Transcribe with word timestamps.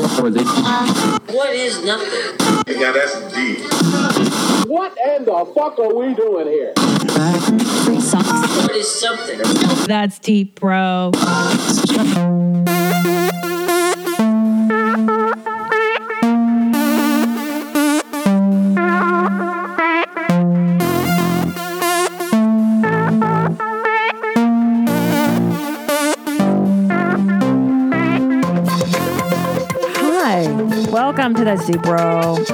What 0.00 1.54
is 1.54 1.84
nothing? 1.84 2.80
Yeah, 2.80 2.92
that's 2.92 3.20
deep. 3.34 3.58
What 4.68 4.96
in 5.06 5.24
the 5.24 5.52
fuck 5.54 5.78
are 5.78 5.92
we 5.92 6.14
doing 6.14 6.46
here? 6.46 6.72
What 6.76 8.76
is 8.76 9.00
something? 9.00 9.38
That's 9.86 10.18
deep, 10.20 10.60
bro. 10.60 11.10
That's 31.48 31.70
Bro. 31.78 32.44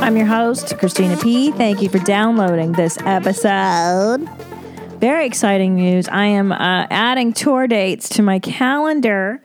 I'm 0.00 0.16
your 0.16 0.26
host, 0.26 0.76
Christina 0.78 1.16
P. 1.16 1.52
Thank 1.52 1.80
you 1.80 1.88
for 1.88 2.00
downloading 2.00 2.72
this 2.72 2.98
episode. 3.02 4.28
Very 4.98 5.26
exciting 5.26 5.76
news. 5.76 6.08
I 6.08 6.24
am 6.24 6.50
uh, 6.50 6.88
adding 6.90 7.34
tour 7.34 7.68
dates 7.68 8.08
to 8.08 8.22
my 8.22 8.40
calendar 8.40 9.40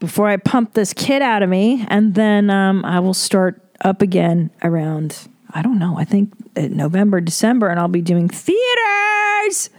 before 0.00 0.28
I 0.28 0.36
pump 0.36 0.74
this 0.74 0.92
kid 0.92 1.22
out 1.22 1.42
of 1.42 1.48
me, 1.48 1.86
and 1.88 2.14
then 2.14 2.50
um, 2.50 2.84
I 2.84 3.00
will 3.00 3.14
start 3.14 3.58
up 3.80 4.02
again 4.02 4.50
around, 4.62 5.16
I 5.54 5.62
don't 5.62 5.78
know, 5.78 5.96
I 5.98 6.04
think 6.04 6.34
uh, 6.58 6.68
November, 6.68 7.22
December, 7.22 7.68
and 7.68 7.80
I'll 7.80 7.88
be 7.88 8.02
doing 8.02 8.28
theaters. 8.28 9.70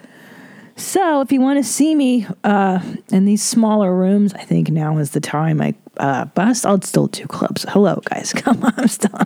So 0.77 1.21
if 1.21 1.31
you 1.31 1.41
want 1.41 1.63
to 1.63 1.63
see 1.63 1.93
me 1.93 2.25
uh, 2.43 2.79
in 3.09 3.25
these 3.25 3.43
smaller 3.43 3.95
rooms, 3.95 4.33
I 4.33 4.45
think 4.45 4.71
now 4.71 4.97
is 4.97 5.11
the 5.11 5.21
time. 5.21 5.61
I 5.61 5.75
uh, 5.99 6.25
bust. 6.25 6.65
I'll 6.65 6.81
still 6.81 7.07
do 7.07 7.25
clubs. 7.27 7.65
Hello, 7.69 8.01
guys. 8.05 8.33
Come 8.35 8.63
on, 8.63 8.73
I'm 8.77 8.87
still. 8.87 9.19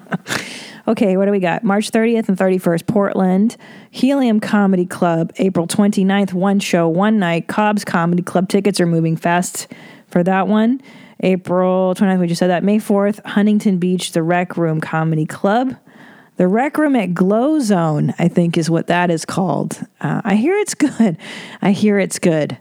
okay, 0.88 1.18
what 1.18 1.26
do 1.26 1.32
we 1.32 1.40
got? 1.40 1.64
March 1.64 1.92
30th 1.92 2.30
and 2.30 2.38
31st, 2.38 2.88
Portland, 2.88 3.58
Helium 3.90 4.40
Comedy 4.40 4.86
Club, 4.86 5.32
April 5.38 5.68
29th, 5.68 6.34
one 6.34 6.60
show, 6.60 6.88
one 6.88 7.20
night. 7.20 7.48
Cobb's 7.48 7.86
Comedy 7.86 8.24
Club 8.24 8.50
tickets 8.50 8.80
are 8.80 8.86
moving 8.86 9.16
fast 9.16 9.68
for 10.08 10.24
that 10.24 10.48
one. 10.48 10.82
April 11.22 11.94
29th, 11.96 12.20
we 12.20 12.28
just 12.28 12.40
said 12.40 12.48
that. 12.48 12.64
May 12.64 12.78
4th, 12.78 13.24
Huntington 13.26 13.78
Beach, 13.78 14.12
the 14.12 14.24
Rec 14.24 14.58
Room 14.58 14.82
Comedy 14.82 15.26
Club. 15.26 15.76
The 16.38 16.48
Rec 16.48 16.78
Room 16.78 16.96
at 16.96 17.14
Glow 17.14 17.60
Zone, 17.60 18.16
I 18.18 18.28
think, 18.28 18.58
is 18.58 18.70
what 18.70 18.88
that 18.88 19.12
is 19.12 19.26
called. 19.26 19.86
Uh, 20.00 20.22
I 20.24 20.36
hear 20.36 20.56
it's 20.56 20.74
good. 20.74 21.18
I 21.62 21.72
hear 21.72 22.00
it's 22.00 22.18
good. 22.18 22.58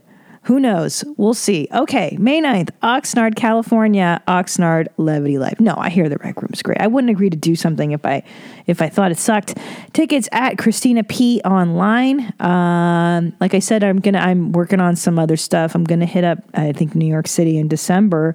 Who 0.51 0.59
knows? 0.59 1.05
We'll 1.17 1.35
see. 1.35 1.69
Okay, 1.73 2.17
May 2.19 2.43
9th, 2.43 2.71
Oxnard, 2.83 3.37
California, 3.37 4.21
Oxnard 4.27 4.89
Levity 4.97 5.39
Live. 5.39 5.61
No, 5.61 5.77
I 5.79 5.91
hear 5.91 6.09
the 6.09 6.17
Rec 6.17 6.43
Room's 6.43 6.61
great. 6.61 6.81
I 6.81 6.89
wouldn't 6.89 7.09
agree 7.09 7.31
to 7.31 7.37
do 7.37 7.55
something 7.55 7.93
if 7.93 8.05
I 8.05 8.25
if 8.67 8.83
I 8.83 8.89
thought 8.89 9.13
it 9.13 9.19
sucked. 9.19 9.57
Tickets 9.93 10.29
at 10.33 10.59
Christina 10.59 11.05
P 11.05 11.41
online. 11.45 12.35
Um, 12.41 13.33
like 13.39 13.55
I 13.55 13.61
said, 13.61 13.85
I'm 13.85 14.01
gonna 14.01 14.19
I'm 14.19 14.51
working 14.51 14.81
on 14.81 14.97
some 14.97 15.21
other 15.21 15.37
stuff. 15.37 15.77
I'm 15.77 15.85
gonna 15.85 16.05
hit 16.05 16.25
up 16.25 16.39
I 16.53 16.73
think 16.73 16.97
New 16.97 17.07
York 17.07 17.29
City 17.29 17.57
in 17.57 17.69
December 17.69 18.35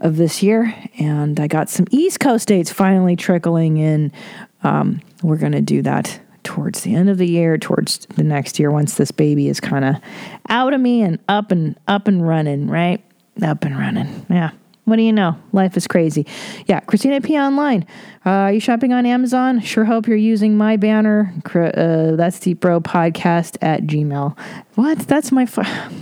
of 0.00 0.16
this 0.16 0.42
year, 0.42 0.74
and 0.98 1.38
I 1.38 1.46
got 1.46 1.70
some 1.70 1.86
East 1.92 2.18
Coast 2.18 2.48
dates 2.48 2.72
finally 2.72 3.14
trickling 3.14 3.76
in. 3.76 4.10
Um, 4.64 5.00
we're 5.22 5.38
to 5.38 5.60
do 5.60 5.80
that 5.82 6.18
towards 6.46 6.82
the 6.82 6.94
end 6.94 7.10
of 7.10 7.18
the 7.18 7.26
year, 7.26 7.58
towards 7.58 8.06
the 8.14 8.22
next 8.22 8.60
year, 8.60 8.70
once 8.70 8.94
this 8.94 9.10
baby 9.10 9.48
is 9.48 9.58
kind 9.58 9.84
of 9.84 9.96
out 10.48 10.72
of 10.72 10.80
me 10.80 11.02
and 11.02 11.18
up 11.28 11.50
and 11.50 11.78
up 11.88 12.06
and 12.06 12.26
running, 12.26 12.68
right? 12.68 13.04
Up 13.42 13.64
and 13.64 13.76
running. 13.76 14.24
Yeah. 14.30 14.52
What 14.84 14.96
do 14.96 15.02
you 15.02 15.12
know? 15.12 15.36
Life 15.50 15.76
is 15.76 15.88
crazy. 15.88 16.24
Yeah, 16.66 16.78
Christina 16.78 17.20
P. 17.20 17.36
Online. 17.36 17.84
Uh, 18.24 18.30
are 18.30 18.52
you 18.52 18.60
shopping 18.60 18.92
on 18.92 19.04
Amazon? 19.04 19.60
Sure 19.60 19.84
hope 19.84 20.06
you're 20.06 20.16
using 20.16 20.56
my 20.56 20.76
banner. 20.76 21.34
Uh, 21.52 22.14
that's 22.14 22.38
Deep 22.38 22.60
Bro 22.60 22.82
Podcast 22.82 23.58
at 23.60 23.82
Gmail. 23.82 24.38
What? 24.76 25.00
That's 25.00 25.32
my. 25.32 25.42
F- 25.42 25.92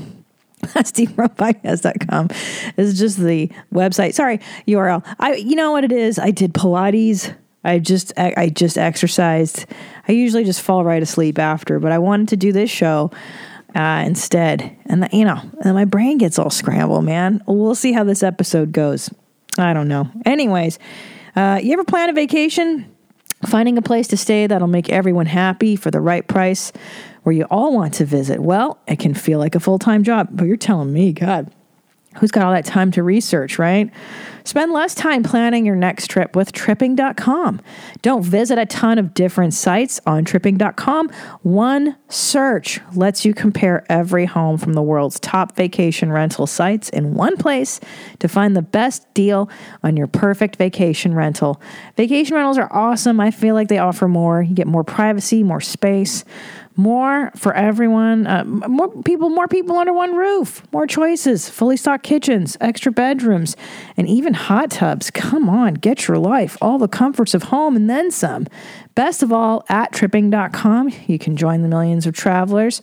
that's 0.75 0.93
deepbropodcast.com 0.93 2.29
is 2.77 2.99
just 2.99 3.19
the 3.19 3.51
website. 3.73 4.13
Sorry, 4.13 4.41
URL. 4.69 5.03
I 5.19 5.35
you 5.35 5.57
know 5.57 5.73
what 5.73 5.85
it 5.85 5.93
is? 5.93 6.19
I 6.19 6.31
did 6.31 6.53
Pilates. 6.53 7.35
I 7.65 7.79
just 7.79 8.13
I 8.19 8.51
just 8.51 8.77
exercised. 8.77 9.67
I 10.07 10.13
usually 10.13 10.45
just 10.45 10.61
fall 10.61 10.85
right 10.85 11.03
asleep 11.03 11.39
after, 11.39 11.79
but 11.81 11.93
I 11.93 11.99
wanted 11.99 12.29
to 12.29 12.37
do 12.37 12.53
this 12.53 12.71
show 12.71 13.11
uh, 13.75 14.03
instead. 14.07 14.77
And 14.87 15.03
the, 15.03 15.09
you 15.13 15.25
know, 15.25 15.41
and 15.63 15.75
my 15.75 15.85
brain 15.85 16.19
gets 16.19 16.39
all 16.39 16.51
scrambled, 16.51 17.05
man. 17.05 17.43
We'll 17.47 17.75
see 17.75 17.93
how 17.93 18.05
this 18.05 18.23
episode 18.23 18.73
goes. 18.73 19.11
I 19.59 19.73
don't 19.73 19.89
know. 19.89 20.11
Anyways, 20.25 20.79
uh, 21.37 21.61
you 21.63 21.73
ever 21.73 21.85
plan 21.85 22.11
a 22.11 22.13
vacation? 22.13 22.91
Finding 23.47 23.77
a 23.77 23.83
place 23.83 24.09
to 24.09 24.17
stay 24.17 24.47
that'll 24.47 24.69
make 24.69 24.89
everyone 24.89 25.27
happy 25.27 25.77
for 25.77 25.91
the 25.91 26.01
right 26.01 26.27
price 26.27 26.73
where 27.25 27.35
you 27.35 27.45
all 27.51 27.75
want 27.75 27.95
to 27.95 28.05
visit. 28.05 28.41
Well, 28.41 28.79
it 28.87 28.99
can 28.99 29.13
feel 29.15 29.39
like 29.39 29.55
a 29.55 29.61
full 29.61 29.79
time 29.79 30.03
job, 30.03 30.29
but 30.31 30.45
you're 30.45 30.57
telling 30.57 30.93
me, 30.93 31.13
God, 31.13 31.51
who's 32.17 32.31
got 32.31 32.45
all 32.45 32.53
that 32.53 32.65
time 32.65 32.91
to 32.93 33.03
research, 33.03 33.59
right? 33.59 33.91
Spend 34.47 34.73
less 34.73 34.95
time 34.95 35.23
planning 35.23 35.65
your 35.65 35.75
next 35.75 36.09
trip 36.11 36.37
with 36.37 36.53
tripping.com. 36.53 37.63
Don't 38.03 38.23
visit 38.23 38.59
a 38.59 38.67
ton 38.67 38.99
of 38.99 39.15
different 39.15 39.55
sites 39.55 40.01
on 40.07 40.27
tripping.com. 40.27 41.09
One 41.41 41.97
search 42.09 42.81
lets 42.95 43.25
you 43.25 43.33
compare 43.33 43.87
every 43.89 44.27
home 44.27 44.59
from 44.59 44.75
the 44.75 44.83
world's 44.83 45.19
top 45.19 45.57
vacation 45.57 46.13
rental 46.13 46.47
sites 46.47 46.91
in 46.91 47.15
one 47.15 47.39
place 47.39 47.81
to 48.19 48.29
find 48.29 48.55
the 48.55 48.63
best 48.63 49.13
deal 49.15 49.49
on 49.83 49.97
your 49.97 50.07
perfect 50.07 50.57
vacation 50.57 51.15
rental. 51.15 51.59
Vacation 51.97 52.35
rentals 52.37 52.59
are 52.59 52.71
awesome. 52.71 53.21
I 53.21 53.31
feel 53.31 53.55
like 53.55 53.69
they 53.69 53.79
offer 53.79 54.09
more. 54.09 54.43
You 54.43 54.55
get 54.55 54.67
more 54.67 54.85
privacy, 54.85 55.43
more 55.43 55.63
space 55.63 56.23
more 56.77 57.31
for 57.37 57.55
everyone 57.55 58.27
uh, 58.27 58.45
more 58.45 58.91
people 59.03 59.31
more 59.31 59.47
people 59.47 59.77
under 59.77 59.93
one 59.93 60.17
roof 60.17 60.63
more 60.73 60.87
choices 60.87 61.49
fully 61.49 61.77
stocked 61.77 62.05
kitchens 62.05 62.57
extra 62.61 62.91
bedrooms 62.91 63.57
and 63.97 64.09
even 64.09 64.35
hot 64.35 64.71
tubs. 64.71 65.11
Come 65.11 65.49
on 65.49 65.75
get 65.75 66.09
your 66.09 66.19
life 66.19 66.57
all 66.61 66.79
the 66.79 66.89
comforts 66.89 67.35
of 67.35 67.45
home 67.45 67.77
and 67.77 67.89
then 67.89 68.11
some. 68.11 68.47
Best 68.95 69.23
of 69.23 69.33
all 69.33 69.65
at 69.69 69.93
tripping.com 69.93 70.91
you 71.07 71.19
can 71.19 71.37
join 71.37 71.63
the 71.63 71.69
millions 71.69 72.07
of 72.07 72.15
travelers 72.15 72.83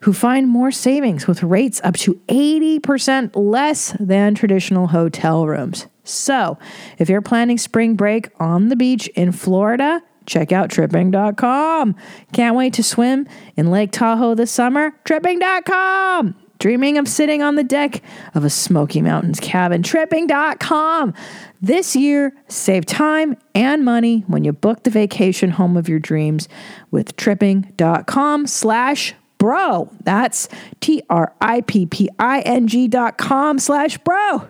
who 0.00 0.12
find 0.12 0.48
more 0.48 0.70
savings 0.70 1.26
with 1.26 1.42
rates 1.42 1.80
up 1.84 1.96
to 1.96 2.14
80% 2.28 3.32
less 3.34 3.94
than 4.00 4.34
traditional 4.34 4.88
hotel 4.88 5.46
rooms. 5.46 5.86
So 6.04 6.58
if 6.98 7.08
you're 7.08 7.20
planning 7.20 7.58
spring 7.58 7.96
break 7.96 8.30
on 8.40 8.68
the 8.68 8.76
beach 8.76 9.08
in 9.08 9.32
florida 9.32 10.02
check 10.26 10.52
out 10.52 10.70
tripping.com. 10.70 11.96
Can't 12.32 12.56
wait 12.56 12.74
to 12.74 12.82
swim 12.82 13.26
in 13.56 13.70
Lake 13.70 13.92
Tahoe 13.92 14.34
this 14.34 14.50
summer? 14.50 14.92
Tripping.com. 15.04 16.34
Dreaming 16.58 16.96
of 16.96 17.06
sitting 17.06 17.42
on 17.42 17.56
the 17.56 17.64
deck 17.64 18.02
of 18.34 18.44
a 18.44 18.50
Smoky 18.50 19.02
Mountains 19.02 19.40
cabin? 19.40 19.82
Tripping.com. 19.82 21.12
This 21.60 21.94
year, 21.94 22.34
save 22.48 22.86
time 22.86 23.36
and 23.54 23.84
money 23.84 24.24
when 24.26 24.44
you 24.44 24.52
book 24.52 24.82
the 24.82 24.90
vacation 24.90 25.50
home 25.50 25.76
of 25.76 25.88
your 25.88 25.98
dreams 25.98 26.48
with 26.90 27.16
tripping.com 27.16 28.46
slash 28.46 29.14
bro. 29.38 29.90
That's 30.02 30.48
T 30.80 31.02
R 31.10 31.34
I 31.40 31.60
P 31.60 31.86
P 31.86 32.08
I 32.18 32.40
N 32.40 32.68
G 32.68 32.88
dot 32.88 33.18
com 33.18 33.58
slash 33.58 33.98
bro. 33.98 34.48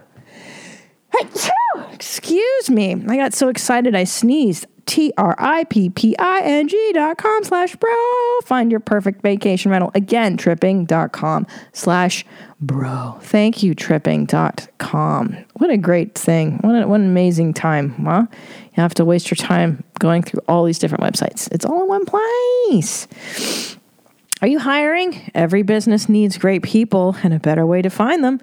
Excuse 1.93 2.71
me. 2.71 2.93
I 3.09 3.17
got 3.17 3.33
so 3.33 3.49
excited 3.49 3.95
I 3.95 4.05
sneezed. 4.05 4.67
T 4.87 5.13
R 5.19 5.35
I 5.39 5.65
P 5.65 5.91
P 5.91 6.17
I 6.17 6.41
N 6.43 6.69
G 6.69 6.93
dot 6.95 7.19
com 7.19 7.45
slash 7.45 7.77
bro. 7.77 7.91
Find 8.45 8.71
your 8.71 8.81
perfect 8.81 9.21
vacation 9.21 9.71
rental. 9.71 9.91
Again, 9.95 10.37
tripping 10.37 10.85
dot 10.85 11.13
com 11.13 11.47
slash 11.73 12.25
bro. 12.61 13.19
Thank 13.21 13.63
you, 13.63 13.75
tripping 13.75 14.27
dot 14.27 14.69
com. 14.79 15.37
What 15.55 15.71
a 15.71 15.77
great 15.77 16.15
thing. 16.15 16.59
What, 16.59 16.83
a, 16.83 16.87
what 16.87 17.01
an 17.01 17.07
amazing 17.07 17.55
time, 17.55 17.91
huh? 18.05 18.27
You 18.31 18.83
have 18.83 18.95
to 18.95 19.05
waste 19.05 19.31
your 19.31 19.37
time 19.37 19.83
going 19.99 20.23
through 20.23 20.43
all 20.49 20.65
these 20.65 20.79
different 20.79 21.03
websites. 21.03 21.51
It's 21.53 21.65
all 21.65 21.83
in 21.83 21.89
one 21.89 22.07
place. 22.07 23.77
Are 24.43 24.49
you 24.49 24.59
hiring? 24.59 25.31
Every 25.35 25.63
business 25.63 26.09
needs 26.09 26.39
great 26.39 26.63
people 26.63 27.17
and 27.23 27.35
a 27.35 27.41
better 27.41 27.67
way 27.67 27.83
to 27.83 27.91
find 27.91 28.23
them. 28.23 28.41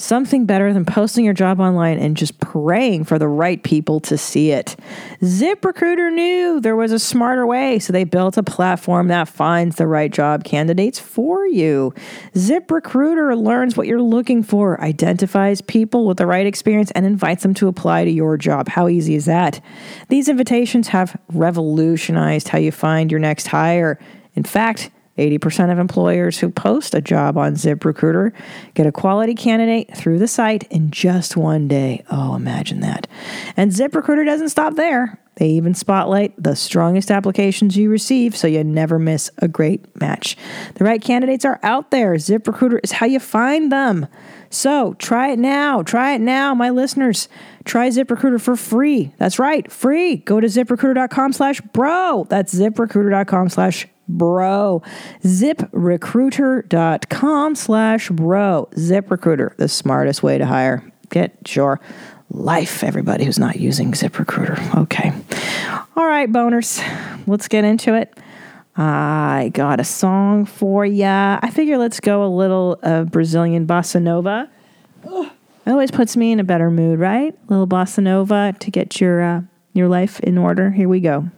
Something 0.00 0.46
better 0.46 0.72
than 0.72 0.84
posting 0.84 1.24
your 1.24 1.34
job 1.34 1.58
online 1.58 1.98
and 1.98 2.16
just 2.16 2.38
praying 2.38 3.02
for 3.02 3.18
the 3.18 3.26
right 3.26 3.60
people 3.60 3.98
to 4.02 4.16
see 4.16 4.52
it. 4.52 4.76
ZipRecruiter 5.22 6.14
knew 6.14 6.60
there 6.60 6.76
was 6.76 6.92
a 6.92 7.00
smarter 7.00 7.44
way, 7.44 7.80
so 7.80 7.92
they 7.92 8.04
built 8.04 8.36
a 8.36 8.44
platform 8.44 9.08
that 9.08 9.26
finds 9.26 9.74
the 9.74 9.88
right 9.88 10.12
job 10.12 10.44
candidates 10.44 11.00
for 11.00 11.44
you. 11.48 11.92
ZipRecruiter 12.34 13.36
learns 13.36 13.76
what 13.76 13.88
you're 13.88 14.00
looking 14.00 14.44
for, 14.44 14.80
identifies 14.80 15.60
people 15.62 16.06
with 16.06 16.18
the 16.18 16.26
right 16.26 16.46
experience, 16.46 16.92
and 16.92 17.04
invites 17.04 17.42
them 17.42 17.54
to 17.54 17.66
apply 17.66 18.04
to 18.04 18.10
your 18.12 18.36
job. 18.36 18.68
How 18.68 18.86
easy 18.86 19.16
is 19.16 19.24
that? 19.24 19.60
These 20.10 20.28
invitations 20.28 20.86
have 20.86 21.20
revolutionized 21.32 22.46
how 22.46 22.58
you 22.58 22.70
find 22.70 23.10
your 23.10 23.18
next 23.18 23.48
hire. 23.48 23.98
In 24.36 24.44
fact, 24.44 24.92
80% 25.18 25.72
of 25.72 25.78
employers 25.78 26.38
who 26.38 26.48
post 26.48 26.94
a 26.94 27.00
job 27.00 27.36
on 27.36 27.54
ZipRecruiter 27.54 28.32
get 28.74 28.86
a 28.86 28.92
quality 28.92 29.34
candidate 29.34 29.94
through 29.96 30.18
the 30.18 30.28
site 30.28 30.64
in 30.70 30.90
just 30.90 31.36
one 31.36 31.68
day. 31.68 32.04
Oh, 32.10 32.34
imagine 32.34 32.80
that. 32.80 33.06
And 33.56 33.72
ZipRecruiter 33.72 34.24
doesn't 34.24 34.48
stop 34.48 34.76
there. 34.76 35.20
They 35.38 35.50
even 35.50 35.74
spotlight 35.74 36.34
the 36.36 36.56
strongest 36.56 37.12
applications 37.12 37.76
you 37.76 37.90
receive 37.90 38.36
so 38.36 38.48
you 38.48 38.64
never 38.64 38.98
miss 38.98 39.30
a 39.38 39.46
great 39.46 40.00
match. 40.00 40.36
The 40.74 40.84
right 40.84 41.00
candidates 41.00 41.44
are 41.44 41.60
out 41.62 41.92
there. 41.92 42.14
ZipRecruiter 42.14 42.80
is 42.82 42.92
how 42.92 43.06
you 43.06 43.20
find 43.20 43.70
them. 43.70 44.08
So 44.50 44.94
try 44.94 45.30
it 45.30 45.38
now. 45.38 45.82
Try 45.82 46.14
it 46.14 46.20
now, 46.20 46.54
my 46.54 46.70
listeners. 46.70 47.28
Try 47.64 47.88
ZipRecruiter 47.88 48.40
for 48.40 48.56
free. 48.56 49.12
That's 49.18 49.38
right, 49.38 49.70
free. 49.70 50.16
Go 50.16 50.40
to 50.40 50.48
ziprecruiter.com 50.48 51.32
slash 51.32 51.60
bro. 51.60 52.26
That's 52.28 52.52
ziprecruiter.com 52.52 53.48
slash 53.50 53.86
bro. 54.08 54.82
ZipRecruiter.com 55.22 57.54
slash 57.54 58.10
bro. 58.10 58.68
ZipRecruiter, 58.72 59.56
the 59.56 59.68
smartest 59.68 60.22
way 60.22 60.38
to 60.38 60.46
hire. 60.46 60.82
Get 61.10 61.54
your 61.54 61.80
life, 62.30 62.84
everybody 62.84 63.24
who's 63.24 63.38
not 63.38 63.56
using 63.56 63.92
ZipRecruiter. 63.92 64.82
Okay. 64.82 65.12
All 65.96 66.06
right, 66.06 66.30
boners, 66.30 66.82
let's 67.26 67.48
get 67.48 67.64
into 67.64 67.94
it. 67.94 68.14
I 68.76 69.50
got 69.54 69.80
a 69.80 69.84
song 69.84 70.44
for 70.44 70.84
ya. 70.86 71.40
I 71.42 71.50
figure 71.50 71.78
let's 71.78 71.98
go 71.98 72.24
a 72.24 72.28
little 72.28 72.78
uh, 72.82 73.02
Brazilian 73.04 73.66
bossa 73.66 74.00
nova. 74.00 74.48
It 75.04 75.32
always 75.66 75.90
puts 75.90 76.16
me 76.16 76.30
in 76.32 76.38
a 76.38 76.44
better 76.44 76.70
mood, 76.70 77.00
right? 77.00 77.34
A 77.34 77.50
little 77.50 77.66
bossa 77.66 78.02
nova 78.02 78.54
to 78.60 78.70
get 78.70 79.00
your 79.00 79.20
uh, 79.20 79.40
your 79.72 79.88
life 79.88 80.20
in 80.20 80.38
order. 80.38 80.70
Here 80.70 80.88
we 80.88 81.00
go. 81.00 81.28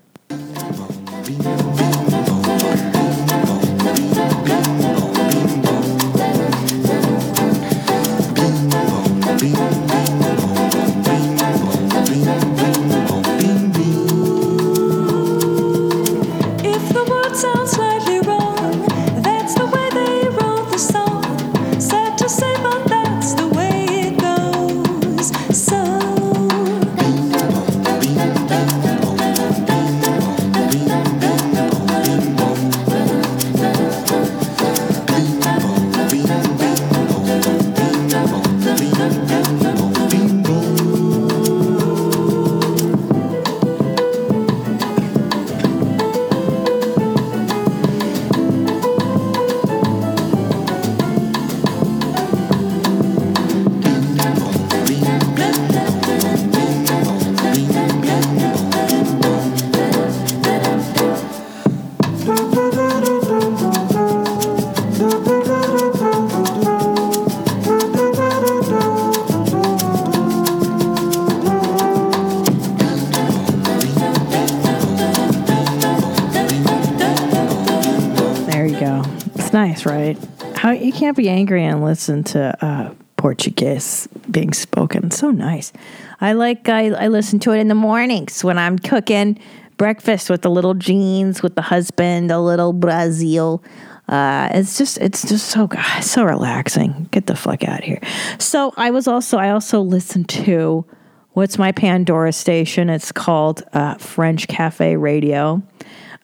Can't 81.10 81.16
be 81.16 81.28
angry 81.28 81.64
and 81.64 81.82
listen 81.82 82.22
to 82.22 82.56
uh, 82.64 82.94
Portuguese 83.16 84.06
being 84.30 84.52
spoken. 84.52 85.10
So 85.10 85.32
nice. 85.32 85.72
I 86.20 86.34
like. 86.34 86.68
I, 86.68 86.90
I 86.90 87.08
listen 87.08 87.40
to 87.40 87.50
it 87.50 87.58
in 87.58 87.66
the 87.66 87.74
mornings 87.74 88.44
when 88.44 88.58
I'm 88.58 88.78
cooking 88.78 89.40
breakfast 89.76 90.30
with 90.30 90.42
the 90.42 90.50
little 90.50 90.74
jeans 90.74 91.42
with 91.42 91.56
the 91.56 91.62
husband, 91.62 92.30
a 92.30 92.38
little 92.38 92.72
Brazil. 92.72 93.60
Uh, 94.08 94.50
it's 94.52 94.78
just 94.78 94.98
it's 94.98 95.28
just 95.28 95.48
so 95.48 95.68
so 96.00 96.22
relaxing. 96.22 97.08
Get 97.10 97.26
the 97.26 97.34
fuck 97.34 97.64
out 97.64 97.80
of 97.80 97.84
here. 97.84 98.00
So 98.38 98.72
I 98.76 98.92
was 98.92 99.08
also 99.08 99.36
I 99.36 99.50
also 99.50 99.80
listened 99.80 100.28
to 100.28 100.84
what's 101.30 101.58
my 101.58 101.72
Pandora 101.72 102.32
station? 102.32 102.88
It's 102.88 103.10
called 103.10 103.64
uh, 103.72 103.96
French 103.96 104.46
Cafe 104.46 104.94
Radio. 104.94 105.60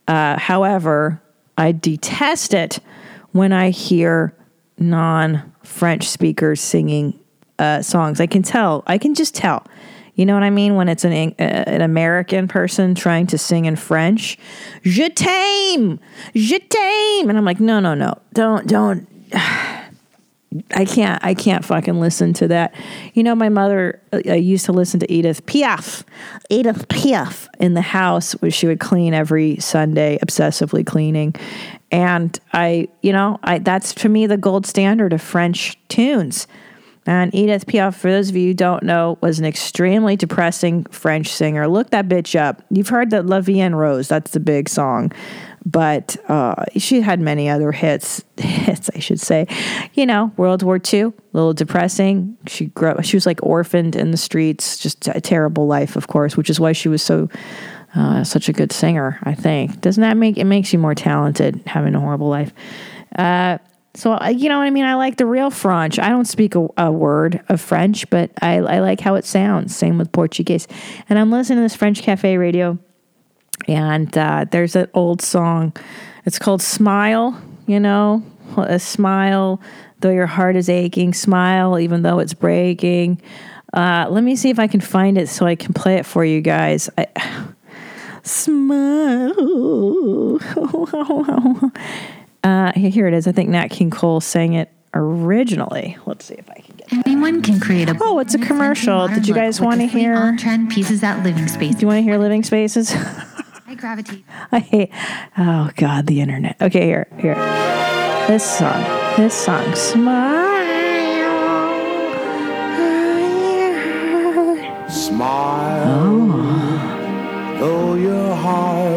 Uh, 0.06 0.38
however, 0.38 1.20
I 1.58 1.72
detest 1.72 2.54
it 2.54 2.78
when 3.32 3.52
I 3.52 3.70
hear 3.70 4.32
non 4.78 5.52
French 5.62 6.08
speakers 6.08 6.60
singing 6.60 7.18
uh, 7.58 7.82
songs. 7.82 8.20
I 8.20 8.26
can 8.26 8.42
tell. 8.42 8.82
I 8.86 8.98
can 8.98 9.14
just 9.14 9.34
tell. 9.34 9.66
You 10.14 10.24
know 10.24 10.32
what 10.32 10.42
I 10.42 10.50
mean? 10.50 10.76
When 10.76 10.88
it's 10.88 11.04
an 11.04 11.12
uh, 11.12 11.42
an 11.42 11.82
American 11.82 12.48
person 12.48 12.94
trying 12.94 13.26
to 13.28 13.38
sing 13.38 13.66
in 13.66 13.76
French, 13.76 14.38
je 14.82 15.08
t'aime, 15.10 16.00
je 16.34 16.58
t'aime, 16.58 17.28
and 17.28 17.36
I'm 17.36 17.44
like, 17.44 17.60
no, 17.60 17.80
no, 17.80 17.94
no, 17.94 18.14
don't, 18.32 18.66
don't. 18.66 19.06
I 20.74 20.86
can't. 20.86 21.22
I 21.22 21.34
can't 21.34 21.66
fucking 21.66 22.00
listen 22.00 22.32
to 22.34 22.48
that. 22.48 22.74
You 23.12 23.22
know, 23.22 23.34
my 23.34 23.50
mother 23.50 24.00
uh, 24.14 24.32
used 24.32 24.64
to 24.66 24.72
listen 24.72 25.00
to 25.00 25.12
Edith 25.12 25.44
Piaf, 25.44 26.02
Edith 26.48 26.88
Piaf 26.88 27.46
in 27.60 27.74
the 27.74 27.82
house, 27.82 28.32
where 28.40 28.50
she 28.50 28.66
would 28.66 28.80
clean 28.80 29.12
every 29.12 29.58
Sunday, 29.58 30.18
obsessively 30.24 30.86
cleaning. 30.86 31.34
And 31.90 32.38
I, 32.52 32.88
you 33.02 33.12
know, 33.12 33.38
I 33.42 33.58
that's 33.58 33.94
to 33.94 34.08
me 34.08 34.26
the 34.26 34.36
gold 34.36 34.66
standard 34.66 35.12
of 35.12 35.22
French 35.22 35.78
tunes. 35.88 36.46
And 37.08 37.32
Edith 37.32 37.66
Piaf, 37.66 37.94
for 37.94 38.10
those 38.10 38.30
of 38.30 38.36
you 38.36 38.48
who 38.48 38.54
don't 38.54 38.82
know, 38.82 39.16
was 39.20 39.38
an 39.38 39.44
extremely 39.44 40.16
depressing 40.16 40.84
French 40.86 41.28
singer. 41.28 41.68
Look 41.68 41.90
that 41.90 42.08
bitch 42.08 42.38
up. 42.38 42.62
You've 42.68 42.88
heard 42.88 43.10
that 43.10 43.26
La 43.26 43.40
Vie 43.40 43.60
en 43.60 43.76
Rose. 43.76 44.08
That's 44.08 44.32
the 44.32 44.40
big 44.40 44.68
song. 44.68 45.12
But 45.64 46.16
uh, 46.28 46.64
she 46.76 47.00
had 47.00 47.20
many 47.20 47.48
other 47.48 47.70
hits, 47.70 48.24
hits, 48.36 48.90
I 48.94 48.98
should 48.98 49.20
say. 49.20 49.46
You 49.94 50.06
know, 50.06 50.32
World 50.36 50.64
War 50.64 50.80
II, 50.92 51.00
a 51.00 51.12
little 51.32 51.54
depressing. 51.54 52.36
She 52.48 52.66
grew, 52.66 53.00
she 53.02 53.16
was 53.16 53.26
like 53.26 53.40
orphaned 53.42 53.94
in 53.94 54.10
the 54.10 54.16
streets, 54.16 54.76
just 54.76 55.06
a 55.08 55.20
terrible 55.20 55.66
life, 55.68 55.94
of 55.94 56.08
course, 56.08 56.36
which 56.36 56.50
is 56.50 56.58
why 56.58 56.72
she 56.72 56.88
was 56.88 57.02
so 57.02 57.28
uh, 57.96 58.24
such 58.24 58.48
a 58.48 58.52
good 58.52 58.72
singer. 58.72 59.18
I 59.22 59.34
think 59.34 59.80
doesn't 59.80 60.00
that 60.00 60.16
make 60.16 60.36
it 60.36 60.44
makes 60.44 60.72
you 60.72 60.78
more 60.78 60.94
talented 60.94 61.62
having 61.66 61.94
a 61.94 62.00
horrible 62.00 62.28
life? 62.28 62.52
Uh, 63.14 63.58
so 63.94 64.12
uh, 64.12 64.28
you 64.28 64.48
know 64.48 64.58
what 64.58 64.64
I 64.64 64.70
mean. 64.70 64.84
I 64.84 64.94
like 64.94 65.16
the 65.16 65.26
real 65.26 65.50
French. 65.50 65.98
I 65.98 66.10
don't 66.10 66.26
speak 66.26 66.54
a, 66.54 66.68
a 66.76 66.92
word 66.92 67.42
of 67.48 67.60
French, 67.60 68.08
but 68.10 68.30
I, 68.42 68.56
I 68.56 68.80
like 68.80 69.00
how 69.00 69.14
it 69.14 69.24
sounds. 69.24 69.74
Same 69.74 69.96
with 69.96 70.12
Portuguese. 70.12 70.68
And 71.08 71.18
I'm 71.18 71.30
listening 71.30 71.58
to 71.58 71.62
this 71.62 71.74
French 71.74 72.02
cafe 72.02 72.36
radio, 72.36 72.78
and 73.66 74.16
uh, 74.16 74.44
there's 74.50 74.76
an 74.76 74.88
old 74.92 75.22
song. 75.22 75.74
It's 76.26 76.38
called 76.38 76.60
"Smile." 76.62 77.40
You 77.66 77.80
know, 77.80 78.22
a 78.58 78.78
smile 78.78 79.60
though 80.00 80.10
your 80.10 80.26
heart 80.26 80.56
is 80.56 80.68
aching. 80.68 81.14
Smile 81.14 81.78
even 81.78 82.02
though 82.02 82.18
it's 82.18 82.34
breaking. 82.34 83.20
Uh, 83.72 84.06
let 84.08 84.22
me 84.22 84.36
see 84.36 84.50
if 84.50 84.58
I 84.58 84.66
can 84.66 84.80
find 84.80 85.18
it 85.18 85.28
so 85.28 85.46
I 85.46 85.54
can 85.54 85.72
play 85.74 85.96
it 85.96 86.06
for 86.06 86.24
you 86.24 86.40
guys. 86.40 86.88
I, 86.96 87.06
smile. 88.26 89.32
Uh, 92.44 92.70
here 92.76 93.08
it 93.08 93.14
is. 93.14 93.26
I 93.26 93.32
think 93.32 93.48
Nat 93.50 93.68
King 93.70 93.90
Cole 93.90 94.20
sang 94.20 94.52
it 94.52 94.70
originally. 94.94 95.96
Let's 96.06 96.26
see 96.26 96.34
if 96.34 96.48
I 96.48 96.60
can 96.60 96.76
get. 96.76 96.92
Anyone 97.04 97.42
can 97.42 97.58
create 97.58 97.88
a. 97.88 97.96
Oh, 98.00 98.20
it's 98.20 98.34
a 98.34 98.38
commercial. 98.38 99.08
Did 99.08 99.26
you 99.26 99.34
guys 99.34 99.60
want 99.60 99.80
wanna 99.80 99.86
hear- 99.90 100.14
On-trend 100.14 100.70
pieces 100.70 101.02
at 101.02 101.24
Living 101.24 101.48
Space. 101.48 101.74
Do 101.74 101.80
you 101.80 101.86
want 101.88 101.98
to 101.98 102.02
hear 102.02 102.18
Living 102.18 102.44
Spaces? 102.44 102.94
I 103.66 103.74
gravitate. 103.74 104.24
I 104.52 104.60
hate. 104.60 104.90
Oh 105.36 105.70
God, 105.74 106.06
the 106.06 106.20
internet. 106.20 106.54
Okay, 106.62 106.86
here, 106.86 107.08
here. 107.18 107.34
This 108.28 108.44
song. 108.58 108.80
This 109.16 109.34
song. 109.34 109.74
Smile, 109.74 110.35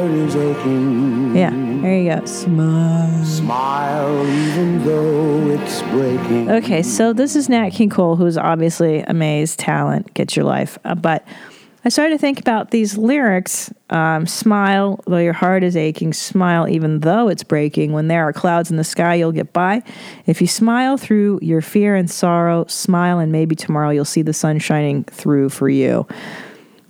is 0.09 0.35
aching. 0.35 1.35
Yeah, 1.35 1.51
there 1.81 2.01
you 2.01 2.15
go. 2.15 2.25
Smile. 2.25 3.25
Smile, 3.25 4.27
even 4.27 4.83
though 4.83 5.49
it's 5.49 5.81
breaking. 5.83 6.49
Okay, 6.51 6.81
so 6.81 7.13
this 7.13 7.35
is 7.35 7.49
Nat 7.49 7.69
King 7.69 7.89
Cole, 7.89 8.15
who's 8.15 8.37
obviously 8.37 9.01
amazed 9.01 9.59
talent, 9.59 10.13
gets 10.13 10.35
your 10.35 10.45
life. 10.45 10.77
Uh, 10.83 10.95
but 10.95 11.25
I 11.85 11.89
started 11.89 12.15
to 12.15 12.17
think 12.17 12.39
about 12.39 12.71
these 12.71 12.97
lyrics 12.97 13.71
um, 13.89 14.27
smile 14.27 15.01
though 15.07 15.17
your 15.17 15.33
heart 15.33 15.63
is 15.63 15.77
aching, 15.77 16.11
smile 16.13 16.67
even 16.67 16.99
though 16.99 17.29
it's 17.29 17.43
breaking. 17.43 17.93
When 17.93 18.09
there 18.09 18.27
are 18.27 18.33
clouds 18.33 18.69
in 18.69 18.77
the 18.77 18.83
sky, 18.83 19.15
you'll 19.15 19.31
get 19.31 19.53
by. 19.53 19.81
If 20.25 20.41
you 20.41 20.47
smile 20.47 20.97
through 20.97 21.39
your 21.41 21.61
fear 21.61 21.95
and 21.95 22.09
sorrow, 22.09 22.65
smile 22.67 23.19
and 23.19 23.31
maybe 23.31 23.55
tomorrow 23.55 23.91
you'll 23.91 24.05
see 24.05 24.21
the 24.21 24.33
sun 24.33 24.59
shining 24.59 25.05
through 25.05 25.49
for 25.49 25.69
you. 25.69 26.05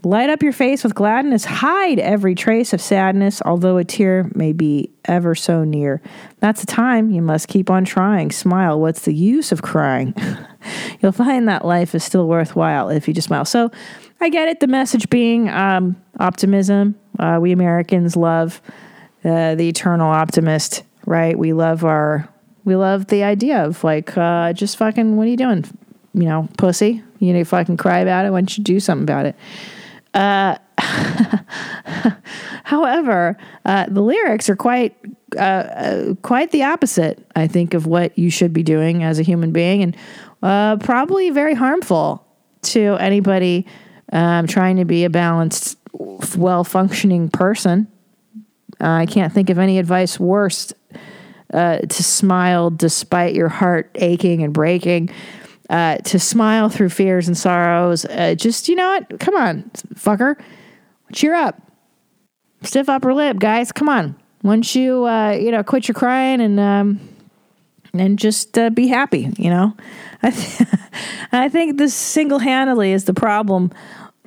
Light 0.03 0.29
up 0.29 0.41
your 0.41 0.53
face 0.53 0.85
with 0.85 0.95
gladness, 0.95 1.43
hide 1.43 1.99
every 1.99 2.33
trace 2.33 2.71
of 2.71 2.79
sadness, 2.79 3.41
although 3.43 3.75
a 3.75 3.83
tear 3.83 4.31
may 4.33 4.53
be 4.53 4.91
ever 5.03 5.35
so 5.35 5.65
near. 5.65 6.01
That's 6.39 6.61
the 6.61 6.67
time 6.67 7.11
you 7.11 7.21
must 7.21 7.49
keep 7.49 7.69
on 7.69 7.83
trying. 7.83 8.31
Smile. 8.31 8.79
What's 8.79 9.01
the 9.01 9.13
use 9.13 9.51
of 9.51 9.61
crying? 9.61 10.13
You'll 11.01 11.11
find 11.11 11.49
that 11.49 11.65
life 11.65 11.93
is 11.95 12.03
still 12.05 12.29
worthwhile 12.29 12.87
if 12.87 13.09
you 13.09 13.13
just 13.13 13.27
smile. 13.27 13.43
So 13.43 13.71
I 14.21 14.29
get 14.29 14.47
it. 14.47 14.61
The 14.61 14.67
message 14.67 15.09
being 15.09 15.49
um, 15.49 16.01
optimism. 16.17 16.95
Uh, 17.17 17.39
we 17.41 17.51
Americans 17.51 18.15
love 18.15 18.61
uh, 19.25 19.55
the 19.55 19.67
eternal 19.67 20.09
optimist, 20.09 20.83
right? 21.05 21.37
We 21.37 21.51
love 21.51 21.83
our, 21.83 22.29
we 22.63 22.77
love 22.77 23.07
the 23.07 23.23
idea 23.23 23.65
of 23.65 23.83
like, 23.83 24.17
uh, 24.17 24.53
just 24.53 24.77
fucking, 24.77 25.17
what 25.17 25.27
are 25.27 25.31
you 25.31 25.35
doing? 25.35 25.65
You 26.13 26.23
know, 26.23 26.47
pussy. 26.57 27.03
You 27.19 27.33
know, 27.33 27.43
fucking 27.43 27.75
cry 27.75 27.99
about 27.99 28.25
it. 28.25 28.29
Why 28.31 28.39
don't 28.39 28.57
you 28.57 28.63
do 28.63 28.79
something 28.79 29.03
about 29.03 29.25
it? 29.25 29.35
Uh, 30.13 30.57
however, 32.63 33.37
uh, 33.65 33.85
the 33.89 34.01
lyrics 34.01 34.49
are 34.49 34.55
quite 34.55 34.95
uh, 35.35 35.39
uh, 35.39 36.13
quite 36.23 36.51
the 36.51 36.63
opposite, 36.63 37.23
I 37.35 37.47
think, 37.47 37.73
of 37.73 37.85
what 37.85 38.17
you 38.17 38.31
should 38.31 38.51
be 38.51 38.63
doing 38.63 39.03
as 39.03 39.19
a 39.19 39.23
human 39.23 39.51
being, 39.51 39.83
and 39.83 39.97
uh, 40.41 40.77
probably 40.77 41.29
very 41.29 41.53
harmful 41.53 42.25
to 42.61 42.95
anybody 42.99 43.65
um, 44.11 44.47
trying 44.47 44.77
to 44.77 44.85
be 44.85 45.05
a 45.05 45.09
balanced, 45.09 45.77
well 46.35 46.63
functioning 46.63 47.29
person. 47.29 47.87
I 48.79 49.05
can't 49.05 49.33
think 49.33 49.49
of 49.49 49.59
any 49.59 49.77
advice 49.77 50.19
worse 50.19 50.73
uh, 51.53 51.79
to 51.79 52.03
smile 52.03 52.69
despite 52.69 53.35
your 53.35 53.49
heart 53.49 53.91
aching 53.95 54.43
and 54.43 54.53
breaking 54.53 55.09
uh, 55.69 55.97
to 55.97 56.19
smile 56.19 56.69
through 56.69 56.89
fears 56.89 57.27
and 57.27 57.37
sorrows. 57.37 58.05
Uh, 58.05 58.35
just, 58.35 58.67
you 58.67 58.75
know 58.75 58.87
what? 58.89 59.19
Come 59.19 59.35
on, 59.35 59.69
fucker. 59.95 60.35
Cheer 61.13 61.35
up. 61.35 61.61
Stiff 62.63 62.89
upper 62.89 63.13
lip, 63.13 63.37
guys. 63.39 63.71
Come 63.71 63.89
on. 63.89 64.15
Once 64.43 64.75
you, 64.75 65.05
uh, 65.05 65.31
you 65.31 65.51
know, 65.51 65.63
quit 65.63 65.87
your 65.87 65.95
crying 65.95 66.41
and, 66.41 66.59
um, 66.59 66.99
and 67.93 68.17
just 68.17 68.57
uh, 68.57 68.69
be 68.69 68.87
happy, 68.87 69.31
you 69.37 69.49
know? 69.49 69.75
I, 70.23 70.31
th- 70.31 70.69
I 71.31 71.49
think 71.49 71.77
this 71.77 71.93
single 71.93 72.39
handedly 72.39 72.91
is 72.91 73.05
the 73.05 73.13
problem 73.13 73.71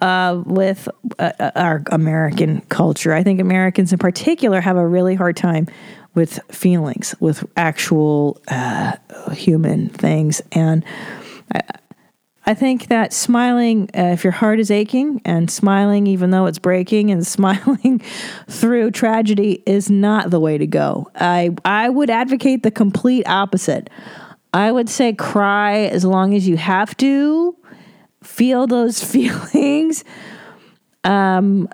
uh, 0.00 0.42
with 0.44 0.88
uh, 1.18 1.50
our 1.54 1.82
American 1.90 2.60
culture. 2.62 3.12
I 3.12 3.22
think 3.22 3.40
Americans 3.40 3.92
in 3.92 3.98
particular 3.98 4.60
have 4.60 4.76
a 4.76 4.86
really 4.86 5.14
hard 5.14 5.36
time 5.36 5.68
with 6.14 6.40
feelings, 6.50 7.14
with 7.20 7.44
actual 7.56 8.40
uh, 8.48 8.96
human 9.32 9.88
things. 9.88 10.42
And 10.52 10.84
I, 12.44 12.54
think 12.54 12.88
that 12.88 13.12
smiling, 13.12 13.88
uh, 13.96 14.12
if 14.12 14.24
your 14.24 14.32
heart 14.32 14.60
is 14.60 14.70
aching, 14.70 15.20
and 15.24 15.50
smiling 15.50 16.06
even 16.06 16.30
though 16.30 16.46
it's 16.46 16.58
breaking, 16.58 17.10
and 17.10 17.26
smiling 17.36 18.00
through 18.48 18.90
tragedy 18.92 19.62
is 19.66 19.90
not 19.90 20.30
the 20.30 20.40
way 20.40 20.58
to 20.58 20.66
go. 20.66 21.10
I 21.14 21.50
I 21.64 21.88
would 21.88 22.10
advocate 22.10 22.62
the 22.62 22.70
complete 22.70 23.28
opposite. 23.28 23.90
I 24.54 24.70
would 24.70 24.88
say 24.88 25.14
cry 25.14 25.84
as 25.84 26.04
long 26.04 26.34
as 26.34 26.46
you 26.46 26.56
have 26.58 26.96
to, 26.98 27.56
feel 28.22 28.66
those 28.66 29.02
feelings, 29.12 30.04
um, 31.04 31.68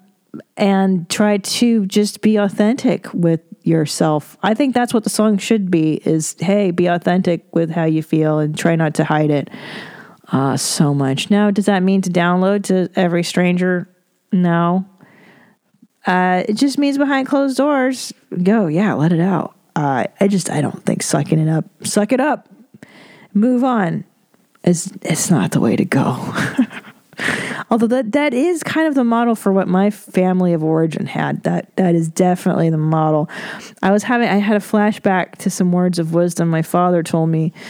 and 0.56 1.08
try 1.08 1.38
to 1.38 1.86
just 1.86 2.20
be 2.20 2.36
authentic 2.36 3.12
with 3.12 3.40
yourself. 3.68 4.36
I 4.42 4.54
think 4.54 4.74
that's 4.74 4.92
what 4.92 5.04
the 5.04 5.10
song 5.10 5.38
should 5.38 5.70
be: 5.70 6.00
is 6.04 6.34
hey, 6.40 6.70
be 6.70 6.86
authentic 6.86 7.44
with 7.54 7.70
how 7.70 7.84
you 7.84 8.02
feel 8.02 8.38
and 8.38 8.56
try 8.56 8.74
not 8.74 8.94
to 8.94 9.04
hide 9.04 9.30
it 9.30 9.48
uh, 10.32 10.56
so 10.56 10.94
much. 10.94 11.30
Now, 11.30 11.50
does 11.50 11.66
that 11.66 11.82
mean 11.82 12.02
to 12.02 12.10
download 12.10 12.64
to 12.64 12.90
every 12.96 13.22
stranger? 13.22 13.88
No. 14.32 14.86
Uh, 16.06 16.44
it 16.48 16.54
just 16.54 16.78
means 16.78 16.96
behind 16.96 17.28
closed 17.28 17.56
doors, 17.56 18.12
go, 18.42 18.66
yeah, 18.66 18.94
let 18.94 19.12
it 19.12 19.20
out. 19.20 19.54
Uh, 19.76 20.04
I 20.20 20.28
just, 20.28 20.50
I 20.50 20.60
don't 20.60 20.84
think 20.84 21.02
sucking 21.02 21.38
it 21.38 21.48
up, 21.48 21.64
suck 21.84 22.12
it 22.12 22.20
up, 22.20 22.48
move 23.34 23.62
on. 23.62 24.04
Is 24.64 24.92
it's 25.02 25.30
not 25.30 25.52
the 25.52 25.60
way 25.60 25.76
to 25.76 25.84
go. 25.84 26.34
Although 27.70 27.88
that 27.88 28.12
that 28.12 28.34
is 28.34 28.62
kind 28.62 28.86
of 28.86 28.94
the 28.94 29.04
model 29.04 29.34
for 29.34 29.52
what 29.52 29.68
my 29.68 29.90
family 29.90 30.52
of 30.52 30.62
origin 30.62 31.06
had. 31.06 31.42
That 31.42 31.74
that 31.76 31.94
is 31.94 32.08
definitely 32.08 32.70
the 32.70 32.78
model. 32.78 33.28
I 33.82 33.90
was 33.90 34.04
having 34.04 34.28
I 34.28 34.36
had 34.36 34.56
a 34.56 34.60
flashback 34.60 35.36
to 35.38 35.50
some 35.50 35.72
words 35.72 35.98
of 35.98 36.14
wisdom 36.14 36.48
my 36.48 36.62
father 36.62 37.02
told 37.02 37.30
me. 37.30 37.52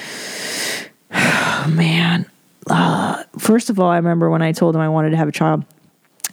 Oh, 1.61 1.71
man, 1.71 2.25
uh, 2.71 3.25
first 3.39 3.71
of 3.71 3.81
all, 3.81 3.91
I 3.91 3.97
remember 3.97 4.31
when 4.31 4.43
I 4.43 4.53
told 4.53 4.75
him 4.75 4.81
I 4.81 4.89
wanted 4.89 5.11
to 5.11 5.17
have 5.17 5.29
a 5.29 5.33
child, 5.33 5.65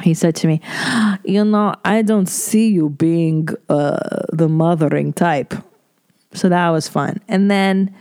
he 0.01 0.13
said 0.13 0.35
to 0.37 0.47
me, 0.47 0.61
You 1.23 1.45
know, 1.45 1.75
I 1.83 2.01
don't 2.01 2.27
see 2.27 2.69
you 2.69 2.89
being 2.89 3.49
uh, 3.69 3.97
the 4.33 4.49
mothering 4.49 5.13
type. 5.13 5.53
So 6.33 6.49
that 6.49 6.69
was 6.69 6.87
fun. 6.87 7.21
And 7.27 7.49
then, 7.49 7.95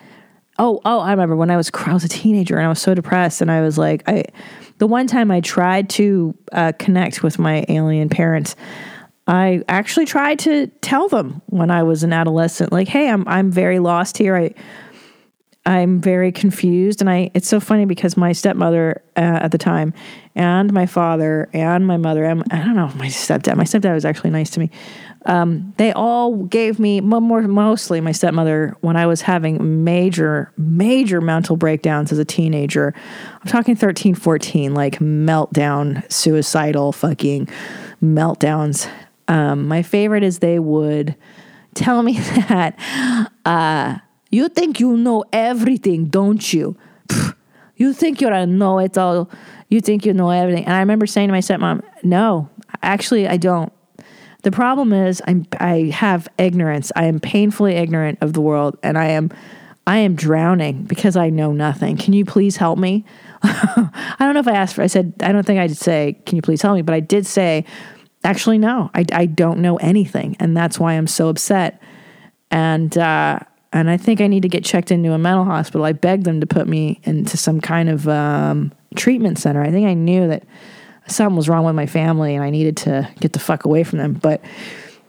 oh, 0.58 0.80
oh, 0.84 1.00
I 1.00 1.10
remember 1.10 1.36
when 1.36 1.50
I 1.50 1.56
was, 1.56 1.70
I 1.86 1.92
was 1.92 2.04
a 2.04 2.08
teenager 2.08 2.56
and 2.56 2.66
I 2.66 2.68
was 2.68 2.80
so 2.80 2.94
depressed. 2.94 3.40
And 3.40 3.50
I 3.50 3.60
was 3.60 3.78
like, 3.78 4.08
I, 4.08 4.24
the 4.78 4.86
one 4.86 5.06
time 5.06 5.30
I 5.30 5.40
tried 5.40 5.88
to 5.90 6.34
uh, 6.52 6.72
connect 6.78 7.22
with 7.22 7.38
my 7.38 7.64
alien 7.68 8.08
parents, 8.08 8.56
I 9.26 9.62
actually 9.68 10.04
tried 10.06 10.38
to 10.40 10.66
tell 10.82 11.08
them 11.08 11.40
when 11.46 11.70
I 11.70 11.82
was 11.82 12.02
an 12.02 12.12
adolescent, 12.12 12.72
like, 12.72 12.88
hey, 12.88 13.08
I'm, 13.08 13.26
I'm 13.26 13.50
very 13.50 13.78
lost 13.78 14.18
here. 14.18 14.36
I, 14.36 14.54
I'm 15.66 15.98
very 15.98 16.30
confused, 16.30 17.00
and 17.00 17.08
I. 17.08 17.30
It's 17.32 17.48
so 17.48 17.58
funny 17.58 17.86
because 17.86 18.18
my 18.18 18.32
stepmother 18.32 19.02
uh, 19.16 19.20
at 19.20 19.50
the 19.50 19.56
time, 19.56 19.94
and 20.34 20.70
my 20.74 20.84
father, 20.84 21.48
and 21.54 21.86
my 21.86 21.96
mother, 21.96 22.24
and 22.24 22.42
I 22.50 22.58
don't 22.58 22.76
know 22.76 22.88
my 22.96 23.06
stepdad. 23.06 23.56
My 23.56 23.64
stepdad 23.64 23.94
was 23.94 24.04
actually 24.04 24.28
nice 24.28 24.50
to 24.50 24.60
me. 24.60 24.70
Um, 25.26 25.72
they 25.78 25.92
all 25.92 26.36
gave 26.44 26.78
me 26.78 27.00
more, 27.00 27.42
mostly 27.42 28.00
my 28.00 28.12
stepmother 28.12 28.76
when 28.80 28.96
I 28.96 29.06
was 29.06 29.22
having 29.22 29.84
major, 29.84 30.52
major 30.58 31.20
mental 31.20 31.56
breakdowns 31.56 32.12
as 32.12 32.18
a 32.18 32.24
teenager. 32.24 32.92
I'm 33.40 33.48
talking 33.48 33.74
13, 33.74 34.14
14, 34.14 34.74
like 34.74 34.98
meltdown, 34.98 36.10
suicidal, 36.12 36.92
fucking 36.92 37.48
meltdowns. 38.02 38.88
Um, 39.28 39.66
my 39.66 39.82
favorite 39.82 40.22
is 40.22 40.40
they 40.40 40.58
would 40.58 41.16
tell 41.74 42.02
me 42.02 42.18
that. 42.48 42.78
Uh, 43.46 43.98
you 44.30 44.48
think 44.48 44.80
you 44.80 44.96
know 44.96 45.24
everything, 45.32 46.06
don't 46.06 46.52
you? 46.52 46.76
You 47.76 47.92
think 47.92 48.20
you're 48.20 48.32
a 48.32 48.46
know 48.46 48.78
it 48.78 48.96
all. 48.98 49.30
You 49.68 49.80
think 49.80 50.06
you 50.06 50.12
know 50.12 50.30
everything. 50.30 50.64
And 50.64 50.74
I 50.74 50.80
remember 50.80 51.06
saying 51.06 51.28
to 51.28 51.32
my 51.32 51.40
stepmom, 51.40 51.82
no, 52.02 52.48
actually, 52.82 53.26
I 53.26 53.36
don't. 53.36 53.72
The 54.44 54.50
problem 54.50 54.92
is 54.92 55.22
I'm 55.26 55.46
I 55.58 55.90
have 55.94 56.28
ignorance. 56.36 56.92
I 56.94 57.06
am 57.06 57.18
painfully 57.18 57.74
ignorant 57.74 58.18
of 58.20 58.34
the 58.34 58.42
world 58.42 58.78
and 58.82 58.98
I 58.98 59.06
am 59.06 59.30
I 59.86 59.98
am 59.98 60.14
drowning 60.14 60.84
because 60.84 61.16
I 61.16 61.30
know 61.30 61.52
nothing. 61.52 61.96
Can 61.96 62.12
you 62.12 62.26
please 62.26 62.56
help 62.56 62.78
me? 62.78 63.06
I 63.42 64.16
don't 64.18 64.34
know 64.34 64.40
if 64.40 64.48
I 64.48 64.52
asked 64.52 64.74
for 64.74 64.82
I 64.82 64.86
said 64.86 65.14
I 65.20 65.32
don't 65.32 65.46
think 65.46 65.60
I 65.60 65.66
did 65.66 65.78
say 65.78 66.20
can 66.26 66.36
you 66.36 66.42
please 66.42 66.60
help 66.60 66.76
me, 66.76 66.82
but 66.82 66.94
I 66.94 67.00
did 67.00 67.26
say 67.26 67.64
actually 68.22 68.58
no. 68.58 68.90
I 68.94 69.06
I 69.12 69.24
don't 69.24 69.60
know 69.60 69.76
anything 69.78 70.36
and 70.38 70.54
that's 70.54 70.78
why 70.78 70.92
I'm 70.92 71.06
so 71.06 71.30
upset. 71.30 71.80
And 72.50 72.96
uh 72.98 73.40
and 73.72 73.88
I 73.88 73.96
think 73.96 74.20
I 74.20 74.26
need 74.26 74.42
to 74.42 74.48
get 74.48 74.62
checked 74.62 74.90
into 74.90 75.12
a 75.12 75.18
mental 75.18 75.46
hospital. 75.46 75.86
I 75.86 75.92
begged 75.92 76.24
them 76.24 76.40
to 76.40 76.46
put 76.46 76.68
me 76.68 77.00
into 77.04 77.38
some 77.38 77.60
kind 77.60 77.88
of 77.88 78.06
um, 78.06 78.72
treatment 78.94 79.40
center. 79.40 79.62
I 79.62 79.72
think 79.72 79.88
I 79.88 79.94
knew 79.94 80.28
that 80.28 80.44
something 81.06 81.36
was 81.36 81.48
wrong 81.48 81.64
with 81.64 81.74
my 81.74 81.86
family 81.86 82.34
and 82.34 82.44
I 82.44 82.50
needed 82.50 82.76
to 82.78 83.08
get 83.20 83.32
the 83.32 83.38
fuck 83.38 83.64
away 83.64 83.84
from 83.84 83.98
them. 83.98 84.14
But 84.14 84.42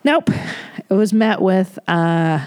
nope, 0.03 0.29
it 0.29 0.93
was 0.93 1.13
met 1.13 1.41
with 1.41 1.77
uh, 1.87 2.45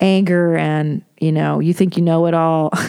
anger 0.00 0.56
and, 0.56 1.02
you 1.18 1.32
know, 1.32 1.60
you 1.60 1.72
think 1.72 1.96
you 1.96 2.02
know 2.02 2.26
it 2.26 2.34
all. 2.34 2.72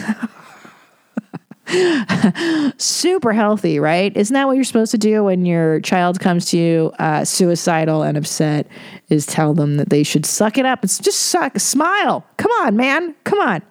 super 2.78 3.32
healthy, 3.32 3.78
right? 3.78 4.16
Isn't 4.16 4.32
that 4.34 4.46
what 4.46 4.52
you're 4.56 4.64
supposed 4.64 4.90
to 4.92 4.98
do 4.98 5.24
when 5.24 5.44
your 5.44 5.80
child 5.80 6.18
comes 6.18 6.46
to 6.46 6.56
you 6.58 6.92
uh, 6.98 7.24
suicidal 7.24 8.02
and 8.02 8.16
upset? 8.16 8.66
Is 9.10 9.26
tell 9.26 9.54
them 9.54 9.76
that 9.76 9.90
they 9.90 10.02
should 10.02 10.24
suck 10.24 10.56
it 10.56 10.64
up. 10.64 10.82
It's 10.82 10.98
just 10.98 11.24
suck, 11.24 11.58
smile. 11.58 12.26
Come 12.38 12.50
on, 12.62 12.76
man. 12.76 13.14
Come 13.24 13.40
on. 13.40 13.62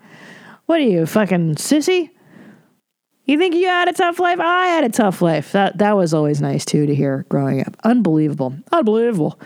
What 0.67 0.79
are 0.79 0.83
you, 0.83 1.05
fucking 1.05 1.55
sissy? 1.55 2.11
You 3.27 3.37
think 3.37 3.55
you 3.55 3.67
had 3.67 3.89
a 3.89 3.93
tough 3.93 4.19
life? 4.19 4.39
I 4.39 4.67
had 4.67 4.85
a 4.85 4.89
tough 4.89 5.21
life. 5.21 5.51
That 5.51 5.77
that 5.79 5.97
was 5.97 6.13
always 6.13 6.41
nice 6.41 6.63
too 6.63 6.85
to 6.85 6.95
hear 6.95 7.25
growing 7.29 7.61
up. 7.61 7.75
Unbelievable, 7.83 8.55
unbelievable. 8.71 9.39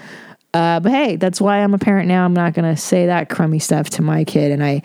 Uh, 0.54 0.80
but 0.80 0.92
hey, 0.92 1.16
that's 1.16 1.42
why 1.42 1.58
I'm 1.60 1.74
a 1.74 1.80
parent 1.80 2.08
now. 2.08 2.24
I'm 2.24 2.34
not 2.34 2.54
gonna 2.54 2.78
say 2.78 3.08
that 3.08 3.30
crummy 3.30 3.58
stuff 3.60 3.90
to 3.92 4.04
my 4.04 4.24
kid, 4.24 4.52
and 4.52 4.64
I 4.64 4.84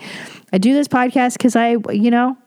I 0.51 0.57
do 0.57 0.73
this 0.73 0.87
podcast 0.87 1.33
because 1.33 1.55
I, 1.55 1.77
you 1.91 2.09
know, 2.09 2.37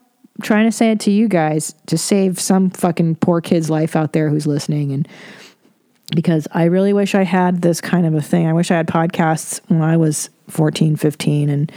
trying 0.41 0.65
to 0.65 0.71
say 0.71 0.91
it 0.91 0.99
to 1.01 1.11
you 1.11 1.29
guys 1.29 1.73
to 1.87 1.97
save 1.97 2.39
some 2.39 2.69
fucking 2.69 3.15
poor 3.15 3.39
kid's 3.39 3.69
life 3.69 3.95
out 3.95 4.11
there 4.11 4.29
who's 4.29 4.45
listening 4.45 4.91
and 4.91 5.07
because 6.13 6.47
I 6.51 6.65
really 6.65 6.91
wish 6.91 7.15
I 7.15 7.23
had 7.23 7.61
this 7.61 7.79
kind 7.79 8.05
of 8.05 8.13
a 8.13 8.21
thing. 8.21 8.45
I 8.45 8.51
wish 8.51 8.69
I 8.69 8.75
had 8.75 8.87
podcasts 8.87 9.61
when 9.69 9.81
I 9.81 9.95
was 9.95 10.29
14, 10.49 10.97
15 10.97 11.49
and 11.49 11.71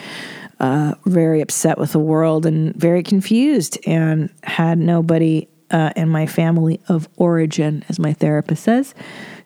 uh, 0.64 0.94
very 1.04 1.42
upset 1.42 1.76
with 1.76 1.92
the 1.92 1.98
world 1.98 2.46
and 2.46 2.74
very 2.74 3.02
confused 3.02 3.78
and 3.86 4.30
had 4.44 4.78
nobody 4.78 5.46
uh, 5.70 5.90
in 5.94 6.08
my 6.08 6.24
family 6.24 6.80
of 6.88 7.06
origin, 7.16 7.84
as 7.90 7.98
my 7.98 8.14
therapist 8.14 8.64
says, 8.64 8.94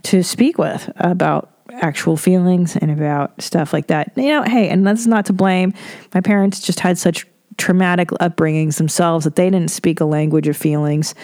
to 0.04 0.22
speak 0.22 0.58
with 0.58 0.88
about 0.96 1.50
actual 1.72 2.16
feelings 2.16 2.76
and 2.76 2.92
about 2.92 3.42
stuff 3.42 3.72
like 3.72 3.88
that. 3.88 4.12
You 4.16 4.28
know, 4.28 4.42
hey, 4.44 4.68
and 4.68 4.86
that's 4.86 5.08
not 5.08 5.26
to 5.26 5.32
blame. 5.32 5.74
My 6.14 6.20
parents 6.20 6.60
just 6.60 6.78
had 6.78 6.96
such 6.98 7.26
traumatic 7.56 8.10
upbringings 8.20 8.76
themselves 8.76 9.24
that 9.24 9.34
they 9.34 9.50
didn't 9.50 9.72
speak 9.72 9.98
a 9.98 10.04
language 10.04 10.46
of 10.46 10.56
feelings. 10.56 11.16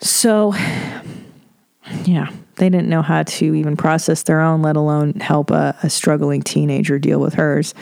So, 0.00 0.54
yeah, 2.04 2.30
they 2.56 2.68
didn't 2.68 2.88
know 2.88 3.00
how 3.00 3.22
to 3.22 3.54
even 3.54 3.78
process 3.78 4.24
their 4.24 4.42
own, 4.42 4.60
let 4.60 4.76
alone 4.76 5.14
help 5.20 5.50
a, 5.50 5.74
a 5.82 5.88
struggling 5.88 6.42
teenager 6.42 6.98
deal 6.98 7.18
with 7.18 7.32
hers. 7.32 7.72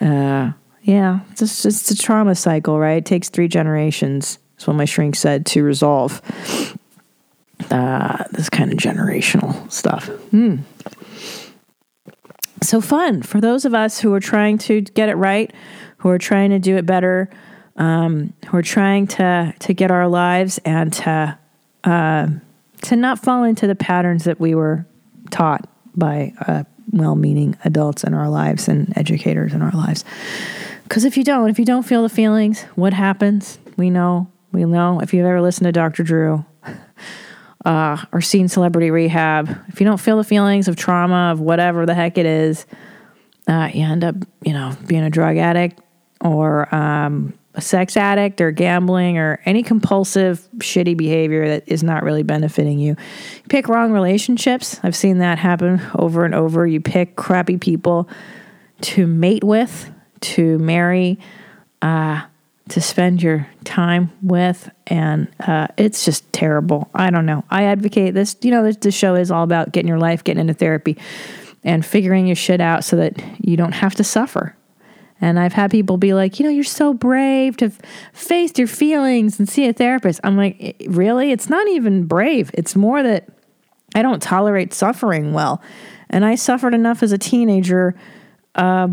Uh, 0.00 0.52
yeah, 0.82 1.20
it's 1.30 1.40
just 1.40 1.66
it's 1.66 1.90
a 1.90 1.96
trauma 1.96 2.34
cycle, 2.34 2.78
right? 2.78 2.98
It 2.98 3.04
takes 3.04 3.28
three 3.28 3.48
generations. 3.48 4.38
That's 4.54 4.66
what 4.66 4.76
my 4.76 4.84
shrink 4.84 5.14
said 5.14 5.46
to 5.46 5.62
resolve 5.62 6.22
uh, 7.70 8.24
this 8.32 8.48
kind 8.48 8.72
of 8.72 8.78
generational 8.78 9.70
stuff. 9.70 10.06
Hmm. 10.30 10.58
So 12.62 12.80
fun 12.80 13.22
for 13.22 13.40
those 13.40 13.64
of 13.64 13.74
us 13.74 14.00
who 14.00 14.12
are 14.14 14.20
trying 14.20 14.58
to 14.58 14.82
get 14.82 15.08
it 15.08 15.14
right, 15.14 15.52
who 15.98 16.08
are 16.08 16.18
trying 16.18 16.50
to 16.50 16.58
do 16.58 16.76
it 16.76 16.86
better, 16.86 17.30
um, 17.76 18.32
who 18.46 18.56
are 18.56 18.62
trying 18.62 19.06
to 19.08 19.54
to 19.58 19.74
get 19.74 19.90
our 19.90 20.08
lives 20.08 20.58
and 20.64 20.92
to 20.92 21.38
uh, 21.84 22.28
to 22.82 22.96
not 22.96 23.18
fall 23.18 23.44
into 23.44 23.66
the 23.66 23.74
patterns 23.74 24.24
that 24.24 24.40
we 24.40 24.54
were 24.54 24.86
taught 25.30 25.68
by 25.94 26.32
uh, 26.46 26.64
well-meaning 26.92 27.56
adults 27.64 28.04
in 28.04 28.14
our 28.14 28.28
lives 28.28 28.68
and 28.68 28.96
educators 28.96 29.52
in 29.52 29.62
our 29.62 29.72
lives. 29.72 30.04
Because 30.84 31.04
if 31.04 31.16
you 31.16 31.24
don't, 31.24 31.50
if 31.50 31.58
you 31.58 31.64
don't 31.64 31.84
feel 31.84 32.02
the 32.02 32.08
feelings, 32.08 32.62
what 32.74 32.92
happens? 32.92 33.58
We 33.76 33.90
know. 33.90 34.30
We 34.52 34.64
know. 34.64 35.00
If 35.00 35.14
you've 35.14 35.26
ever 35.26 35.40
listened 35.40 35.66
to 35.66 35.72
Dr. 35.72 36.02
Drew, 36.02 36.44
uh, 37.64 38.04
or 38.12 38.20
seen 38.20 38.48
Celebrity 38.48 38.90
Rehab, 38.90 39.48
if 39.68 39.80
you 39.80 39.86
don't 39.86 40.00
feel 40.00 40.16
the 40.16 40.24
feelings 40.24 40.66
of 40.68 40.76
trauma, 40.76 41.30
of 41.32 41.40
whatever 41.40 41.86
the 41.86 41.94
heck 41.94 42.18
it 42.18 42.26
is, 42.26 42.66
uh, 43.46 43.70
you 43.72 43.84
end 43.84 44.04
up, 44.04 44.16
you 44.44 44.52
know, 44.52 44.76
being 44.86 45.02
a 45.02 45.10
drug 45.10 45.36
addict 45.36 45.80
or 46.20 46.72
um, 46.74 47.34
a 47.54 47.60
sex 47.60 47.96
addict 47.96 48.40
or 48.40 48.50
gambling 48.50 49.18
or 49.18 49.40
any 49.44 49.62
compulsive, 49.62 50.48
shitty 50.58 50.96
behavior 50.96 51.48
that 51.48 51.64
is 51.66 51.82
not 51.82 52.02
really 52.02 52.22
benefiting 52.22 52.78
you. 52.78 52.96
Pick 53.48 53.68
wrong 53.68 53.92
relationships. 53.92 54.78
I've 54.82 54.96
seen 54.96 55.18
that 55.18 55.38
happen 55.38 55.80
over 55.94 56.24
and 56.24 56.34
over. 56.34 56.66
You 56.66 56.80
pick 56.80 57.16
crappy 57.16 57.58
people 57.58 58.08
to 58.82 59.06
mate 59.06 59.44
with, 59.44 59.90
to 60.20 60.58
marry. 60.58 61.18
Uh, 61.82 62.22
to 62.70 62.80
spend 62.80 63.22
your 63.22 63.48
time 63.64 64.12
with, 64.22 64.70
and 64.86 65.28
uh, 65.40 65.66
it's 65.76 66.04
just 66.04 66.32
terrible. 66.32 66.88
I 66.94 67.10
don't 67.10 67.26
know. 67.26 67.44
I 67.50 67.64
advocate 67.64 68.14
this. 68.14 68.36
You 68.42 68.52
know, 68.52 68.62
this, 68.62 68.76
this 68.76 68.94
show 68.94 69.14
is 69.16 69.30
all 69.30 69.44
about 69.44 69.72
getting 69.72 69.88
your 69.88 69.98
life, 69.98 70.24
getting 70.24 70.40
into 70.40 70.54
therapy, 70.54 70.96
and 71.64 71.84
figuring 71.84 72.26
your 72.26 72.36
shit 72.36 72.60
out 72.60 72.84
so 72.84 72.96
that 72.96 73.20
you 73.40 73.56
don't 73.56 73.72
have 73.72 73.94
to 73.96 74.04
suffer. 74.04 74.54
And 75.20 75.38
I've 75.38 75.52
had 75.52 75.70
people 75.70 75.96
be 75.96 76.14
like, 76.14 76.38
you 76.38 76.44
know, 76.44 76.50
you're 76.50 76.64
so 76.64 76.94
brave 76.94 77.56
to 77.58 77.70
face 78.12 78.52
your 78.56 78.66
feelings 78.66 79.38
and 79.38 79.48
see 79.48 79.68
a 79.68 79.72
therapist. 79.72 80.20
I'm 80.24 80.36
like, 80.36 80.82
really? 80.88 81.30
It's 81.30 81.50
not 81.50 81.68
even 81.68 82.04
brave. 82.04 82.50
It's 82.54 82.74
more 82.74 83.02
that 83.02 83.28
I 83.94 84.02
don't 84.02 84.22
tolerate 84.22 84.72
suffering 84.72 85.32
well. 85.32 85.60
And 86.08 86.24
I 86.24 86.36
suffered 86.36 86.74
enough 86.74 87.02
as 87.02 87.12
a 87.12 87.18
teenager. 87.18 87.94
Uh, 88.54 88.88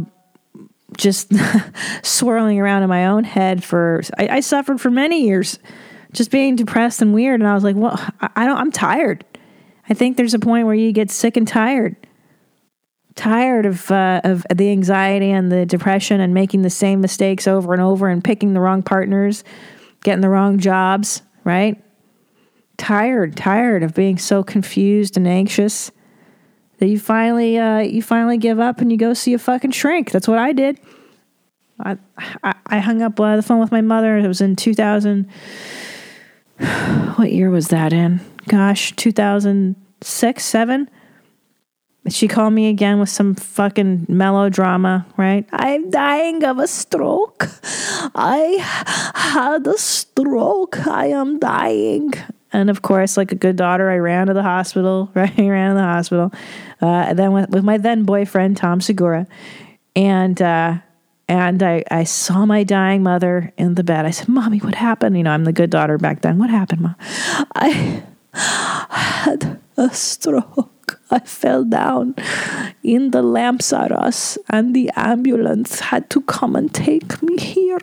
just 0.96 1.32
swirling 2.04 2.60
around 2.60 2.84
in 2.84 2.90
my 2.90 3.08
own 3.08 3.24
head 3.24 3.64
for 3.64 4.02
I, 4.18 4.28
I, 4.28 4.40
suffered 4.40 4.80
for 4.80 4.90
many 4.90 5.26
years 5.26 5.60
just 6.14 6.32
being 6.32 6.56
depressed 6.56 7.02
and 7.02 7.14
weird 7.14 7.42
and 7.42 7.48
i 7.48 7.54
was 7.54 7.64
like 7.64 7.76
well 7.76 8.00
I, 8.22 8.30
I 8.38 8.46
don't 8.46 8.58
i'm 8.58 8.72
tired 8.72 9.26
i 9.90 9.94
think 9.94 10.16
there's 10.16 10.34
a 10.34 10.40
point 10.40 10.66
where 10.66 10.76
you 10.76 10.94
get 10.94 11.12
sick 11.12 11.36
and 11.36 11.46
tired 11.46 11.98
tired 13.18 13.66
of 13.66 13.92
uh, 13.92 14.22
of 14.24 14.46
the 14.56 14.72
anxiety 14.72 15.32
and 15.32 15.52
the 15.52 15.66
depression 15.66 16.22
and 16.22 16.34
making 16.34 16.62
the 16.62 16.70
same 16.70 17.02
mistakes 17.02 17.48
over 17.48 17.74
and 17.74 17.82
over 17.82 18.08
and 18.08 18.24
picking 18.24 18.54
the 18.54 18.60
wrong 18.62 18.82
partners 18.82 19.44
getting 20.04 20.22
the 20.22 20.30
wrong 20.30 20.58
jobs 20.58 21.22
right 21.44 21.84
tired 22.78 23.36
tired 23.36 23.84
of 23.84 23.94
being 23.94 24.18
so 24.18 24.44
confused 24.44 25.18
and 25.18 25.28
anxious 25.28 25.92
that 26.80 26.88
you 26.88 27.00
finally 27.00 27.58
uh, 27.58 27.80
you 27.80 28.02
finally 28.02 28.38
give 28.38 28.60
up 28.60 28.82
and 28.82 28.92
you 28.92 28.98
go 28.98 29.14
see 29.14 29.34
a 29.34 29.40
fucking 29.40 29.72
shrink. 29.72 30.12
That's 30.12 30.28
what 30.28 30.38
I 30.38 30.54
did. 30.54 30.80
I 31.80 31.98
I, 32.44 32.56
I 32.66 32.80
hung 32.80 33.02
up 33.02 33.20
uh, 33.20 33.36
the 33.36 33.42
phone 33.42 33.60
with 33.60 33.72
my 33.72 33.82
mother. 33.82 34.18
It 34.18 34.28
was 34.28 34.42
in 34.42 34.56
2000. 34.56 35.28
What 37.18 37.32
year 37.32 37.50
was 37.50 37.70
that 37.70 37.94
in? 37.94 38.20
Gosh, 38.48 38.96
2006, 38.96 40.46
seven. 40.46 40.88
She 42.10 42.28
called 42.28 42.54
me 42.54 42.70
again 42.70 43.00
with 43.00 43.10
some 43.10 43.36
fucking 43.36 44.06
melodrama, 44.08 45.06
right? 45.18 45.48
I'm 45.52 45.90
dying 45.90 46.44
of 46.44 46.60
a 46.60 46.68
stroke. 46.68 47.50
I 48.16 48.58
had 49.14 49.68
a 49.68 49.78
stroke. 49.78 50.88
I 50.88 51.08
am 51.08 51.40
dying. 51.40 52.14
And 52.54 52.70
of 52.70 52.82
course, 52.82 53.18
like 53.18 53.32
a 53.32 53.36
good 53.36 53.56
daughter, 53.56 53.90
I 53.90 53.98
ran 53.98 54.28
to 54.28 54.34
the 54.34 54.44
hospital, 54.44 55.12
right? 55.16 55.38
I 55.38 55.50
ran 55.50 55.72
to 55.72 55.76
the 55.76 55.84
hospital. 55.84 56.32
Uh, 56.82 57.14
then 57.14 57.34
with, 57.34 57.50
with 57.50 57.64
my 57.64 57.78
then 57.78 58.04
boyfriend, 58.04 58.58
Tom 58.58 58.80
Segura. 58.80 59.28
And, 59.96 60.42
uh, 60.42 60.78
and 61.28 61.62
I, 61.62 61.84
I 61.92 62.06
saw 62.06 62.46
my 62.46 62.64
dying 62.64 63.04
mother 63.04 63.52
in 63.58 63.76
the 63.76 63.84
bed. 63.84 64.06
I 64.06 64.12
said, 64.12 64.30
Mommy, 64.30 64.60
what 64.60 64.76
happened? 64.76 65.18
You 65.18 65.24
know, 65.24 65.32
I'm 65.32 65.44
the 65.44 65.52
good 65.52 65.70
daughter 65.70 65.98
back 65.98 66.22
then. 66.22 66.38
What 66.38 66.50
happened, 66.50 66.82
Mom? 66.82 66.96
I 67.54 68.04
had 68.34 69.60
a 69.76 69.90
stroke. 69.94 70.72
I 71.10 71.20
fell 71.20 71.64
down 71.64 72.16
in 72.84 73.12
the 73.12 73.22
Lamsaras, 73.22 74.38
and 74.50 74.76
the 74.76 74.92
ambulance 74.96 75.80
had 75.80 76.10
to 76.12 76.22
come 76.22 76.56
and 76.56 76.74
take 76.74 77.22
me 77.22 77.38
here. 77.38 77.80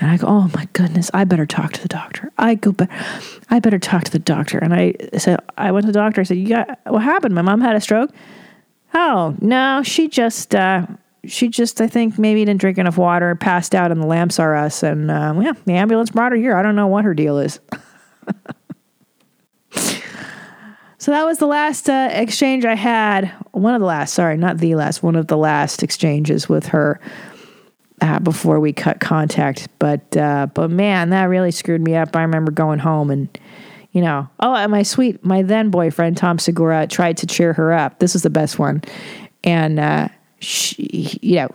And 0.00 0.10
I 0.10 0.16
go, 0.16 0.28
oh 0.28 0.50
my 0.54 0.68
goodness, 0.72 1.10
I 1.12 1.24
better 1.24 1.46
talk 1.46 1.72
to 1.72 1.82
the 1.82 1.88
doctor. 1.88 2.30
I 2.38 2.54
go, 2.54 2.70
but 2.72 2.88
I 3.50 3.58
better 3.58 3.78
talk 3.78 4.04
to 4.04 4.12
the 4.12 4.18
doctor. 4.18 4.58
And 4.58 4.72
I 4.72 4.94
said, 5.16 5.40
I 5.56 5.72
went 5.72 5.86
to 5.86 5.92
the 5.92 5.98
doctor. 5.98 6.20
I 6.20 6.24
said, 6.24 6.36
you 6.36 6.48
got 6.48 6.78
what 6.86 7.02
happened? 7.02 7.34
My 7.34 7.42
mom 7.42 7.60
had 7.60 7.74
a 7.74 7.80
stroke. 7.80 8.10
Oh 8.94 9.34
no, 9.40 9.82
she 9.82 10.08
just, 10.08 10.54
uh, 10.54 10.86
she 11.24 11.48
just, 11.48 11.80
I 11.80 11.88
think 11.88 12.16
maybe 12.18 12.44
didn't 12.44 12.60
drink 12.60 12.78
enough 12.78 12.96
water, 12.96 13.34
passed 13.34 13.74
out, 13.74 13.90
and 13.90 14.00
the 14.00 14.06
lamps 14.06 14.38
are 14.38 14.54
us. 14.54 14.82
And 14.82 15.10
uh, 15.10 15.34
yeah, 15.40 15.52
the 15.64 15.72
ambulance 15.72 16.10
brought 16.10 16.32
her 16.32 16.38
here. 16.38 16.56
I 16.56 16.62
don't 16.62 16.76
know 16.76 16.86
what 16.86 17.04
her 17.04 17.14
deal 17.14 17.38
is. 17.38 17.58
so 21.08 21.12
that 21.12 21.24
was 21.24 21.38
the 21.38 21.46
last 21.46 21.88
uh, 21.88 22.10
exchange 22.12 22.66
I 22.66 22.74
had. 22.74 23.32
One 23.52 23.72
of 23.72 23.80
the 23.80 23.86
last, 23.86 24.12
sorry, 24.12 24.36
not 24.36 24.58
the 24.58 24.74
last, 24.74 25.02
one 25.02 25.16
of 25.16 25.26
the 25.26 25.38
last 25.38 25.82
exchanges 25.82 26.50
with 26.50 26.66
her 26.66 27.00
uh, 28.02 28.18
before 28.18 28.60
we 28.60 28.74
cut 28.74 29.00
contact. 29.00 29.68
But 29.78 30.14
uh, 30.18 30.48
but 30.52 30.70
man, 30.70 31.08
that 31.08 31.22
really 31.22 31.50
screwed 31.50 31.80
me 31.80 31.96
up. 31.96 32.14
I 32.14 32.20
remember 32.20 32.52
going 32.52 32.78
home 32.78 33.10
and 33.10 33.26
you 33.92 34.02
know, 34.02 34.28
oh, 34.40 34.54
and 34.54 34.70
my 34.70 34.82
sweet, 34.82 35.24
my 35.24 35.40
then 35.40 35.70
boyfriend 35.70 36.18
Tom 36.18 36.38
Segura 36.38 36.86
tried 36.86 37.16
to 37.16 37.26
cheer 37.26 37.54
her 37.54 37.72
up. 37.72 38.00
This 38.00 38.14
is 38.14 38.20
the 38.20 38.28
best 38.28 38.58
one, 38.58 38.82
and 39.42 39.80
uh, 39.80 40.08
she, 40.40 41.18
you 41.22 41.36
know, 41.36 41.48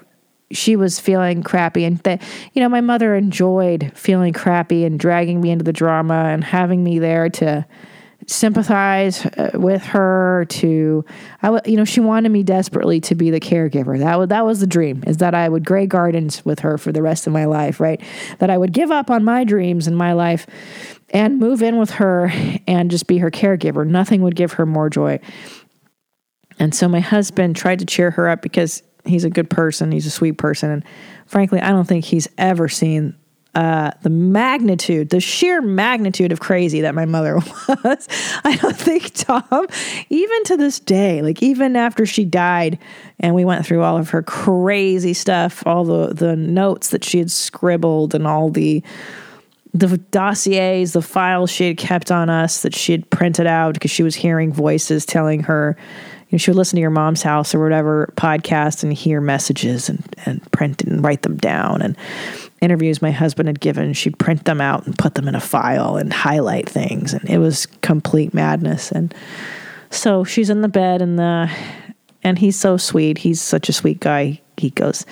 she 0.51 0.75
was 0.75 0.99
feeling 0.99 1.43
crappy, 1.43 1.83
and 1.83 1.99
that 1.99 2.23
you 2.53 2.59
know, 2.59 2.69
my 2.69 2.81
mother 2.81 3.15
enjoyed 3.15 3.91
feeling 3.93 4.33
crappy 4.33 4.83
and 4.83 4.99
dragging 4.99 5.41
me 5.41 5.51
into 5.51 5.63
the 5.63 5.71
drama 5.71 6.31
and 6.33 6.43
having 6.43 6.83
me 6.83 6.97
there 6.97 7.29
to 7.29 7.67
sympathize 8.27 9.25
uh, 9.25 9.51
with 9.53 9.83
her 9.83 10.45
to 10.49 11.05
I 11.41 11.47
w- 11.47 11.71
you 11.71 11.77
know 11.77 11.85
she 11.85 11.99
wanted 11.99 12.29
me 12.29 12.43
desperately 12.43 12.99
to 13.01 13.15
be 13.15 13.29
the 13.29 13.39
caregiver. 13.39 13.99
That 13.99 14.17
was 14.19 14.29
that 14.29 14.45
was 14.45 14.59
the 14.59 14.67
dream 14.67 15.03
is 15.07 15.17
that 15.17 15.33
I 15.33 15.49
would 15.49 15.65
Grey 15.65 15.87
Gardens 15.87 16.43
with 16.45 16.59
her 16.59 16.77
for 16.77 16.91
the 16.91 17.01
rest 17.01 17.27
of 17.27 17.33
my 17.33 17.45
life 17.45 17.79
right? 17.79 18.01
That 18.39 18.49
I 18.49 18.57
would 18.57 18.73
give 18.73 18.91
up 18.91 19.09
on 19.09 19.23
my 19.23 19.43
dreams 19.43 19.87
in 19.87 19.95
my 19.95 20.13
life 20.13 20.47
and 21.09 21.39
move 21.39 21.61
in 21.61 21.77
with 21.77 21.91
her 21.91 22.31
and 22.67 22.89
just 22.89 23.07
be 23.07 23.19
her 23.19 23.31
caregiver. 23.31 23.85
Nothing 23.85 24.21
would 24.21 24.35
give 24.35 24.53
her 24.53 24.65
more 24.65 24.89
joy. 24.89 25.19
And 26.59 26.73
so 26.73 26.87
my 26.87 26.99
husband 26.99 27.55
tried 27.55 27.79
to 27.79 27.85
cheer 27.85 28.11
her 28.11 28.29
up 28.29 28.41
because 28.41 28.83
he's 29.05 29.23
a 29.23 29.29
good 29.29 29.49
person 29.49 29.91
he's 29.91 30.05
a 30.05 30.11
sweet 30.11 30.37
person 30.37 30.69
and 30.69 30.83
frankly 31.25 31.59
I 31.59 31.69
don't 31.71 31.87
think 31.87 32.05
he's 32.05 32.27
ever 32.37 32.69
seen 32.69 33.15
uh, 33.55 33.91
the 34.01 34.09
magnitude, 34.09 35.09
the 35.09 35.19
sheer 35.19 35.61
magnitude 35.61 36.31
of 36.31 36.39
crazy 36.39 36.81
that 36.81 36.95
my 36.95 37.05
mother 37.05 37.35
was. 37.67 38.07
I 38.43 38.55
don't 38.55 38.75
think 38.75 39.13
Tom, 39.13 39.67
even 40.09 40.43
to 40.45 40.57
this 40.57 40.79
day, 40.79 41.21
like 41.21 41.43
even 41.43 41.75
after 41.75 42.05
she 42.05 42.25
died 42.25 42.79
and 43.19 43.35
we 43.35 43.45
went 43.45 43.65
through 43.65 43.83
all 43.83 43.97
of 43.97 44.09
her 44.09 44.23
crazy 44.23 45.13
stuff, 45.13 45.65
all 45.67 45.83
the, 45.83 46.13
the 46.13 46.35
notes 46.35 46.89
that 46.89 47.03
she 47.03 47.19
had 47.19 47.29
scribbled 47.29 48.15
and 48.15 48.25
all 48.25 48.49
the 48.49 48.83
the 49.75 49.97
dossiers, 49.97 50.93
the 50.93 51.01
files 51.01 51.49
she 51.49 51.67
had 51.67 51.77
kept 51.77 52.11
on 52.11 52.29
us 52.29 52.61
that 52.61 52.75
she 52.75 52.91
had 52.91 53.09
printed 53.09 53.47
out 53.47 53.73
because 53.73 53.89
she 53.89 54.03
was 54.03 54.13
hearing 54.13 54.53
voices 54.53 55.03
telling 55.03 55.41
her, 55.41 55.75
you 56.29 56.35
know, 56.35 56.37
she 56.37 56.51
would 56.51 56.57
listen 56.57 56.77
to 56.77 56.81
your 56.81 56.91
mom's 56.91 57.23
house 57.23 57.55
or 57.55 57.63
whatever 57.63 58.13
podcast 58.15 58.83
and 58.83 58.93
hear 58.93 59.19
messages 59.19 59.89
and, 59.89 60.15
and 60.25 60.51
print 60.51 60.83
and 60.83 61.03
write 61.03 61.23
them 61.23 61.37
down. 61.37 61.81
And 61.81 61.97
interviews 62.63 63.01
my 63.01 63.11
husband 63.11 63.47
had 63.47 63.59
given, 63.59 63.93
she'd 63.93 64.17
print 64.17 64.45
them 64.45 64.61
out 64.61 64.85
and 64.85 64.97
put 64.97 65.15
them 65.15 65.27
in 65.27 65.35
a 65.35 65.41
file 65.41 65.97
and 65.97 66.13
highlight 66.13 66.69
things. 66.69 67.13
And 67.13 67.29
it 67.29 67.37
was 67.37 67.65
complete 67.81 68.33
madness. 68.33 68.91
And 68.91 69.13
so 69.89 70.23
she's 70.23 70.49
in 70.49 70.61
the 70.61 70.67
bed 70.67 71.01
and 71.01 71.19
the, 71.19 71.51
and 72.23 72.39
he's 72.39 72.57
so 72.57 72.77
sweet. 72.77 73.17
He's 73.19 73.41
such 73.41 73.69
a 73.69 73.73
sweet 73.73 73.99
guy. 73.99 74.41
He 74.57 74.69
goes, 74.69 75.05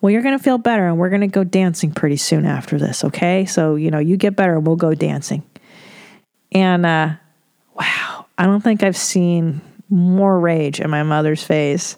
well, 0.00 0.10
you're 0.10 0.22
to 0.38 0.42
feel 0.42 0.58
better 0.58 0.86
and 0.86 0.98
we're 0.98 1.10
to 1.22 1.26
go 1.26 1.44
dancing 1.44 1.92
pretty 1.92 2.16
soon 2.16 2.46
after 2.46 2.78
this, 2.78 3.04
okay? 3.04 3.44
So, 3.46 3.74
you 3.74 3.90
know, 3.90 3.98
you 3.98 4.16
get 4.16 4.36
better 4.36 4.56
and 4.56 4.66
we'll 4.66 4.76
go 4.76 4.94
dancing. 4.94 5.42
And 6.52 6.86
uh, 6.86 7.14
wow, 7.74 8.26
I 8.38 8.46
don't 8.46 8.60
think 8.60 8.82
I've 8.82 8.96
seen 8.96 9.60
more 9.90 10.38
rage 10.38 10.80
in 10.80 10.90
my 10.90 11.02
mother's 11.02 11.42
face 11.42 11.96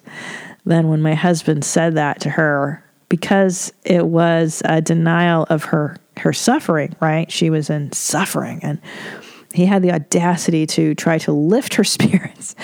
than 0.65 0.87
when 0.87 1.01
my 1.01 1.13
husband 1.13 1.63
said 1.63 1.95
that 1.95 2.21
to 2.21 2.29
her 2.31 2.83
because 3.09 3.73
it 3.83 4.07
was 4.07 4.61
a 4.65 4.81
denial 4.81 5.45
of 5.49 5.65
her 5.65 5.97
her 6.17 6.33
suffering, 6.33 6.95
right? 6.99 7.31
She 7.31 7.49
was 7.49 7.69
in 7.69 7.91
suffering 7.91 8.59
and 8.63 8.81
he 9.53 9.65
had 9.65 9.81
the 9.83 9.91
audacity 9.91 10.65
to 10.67 10.95
try 10.95 11.17
to 11.19 11.31
lift 11.31 11.75
her 11.75 11.83
spirits 11.95 12.55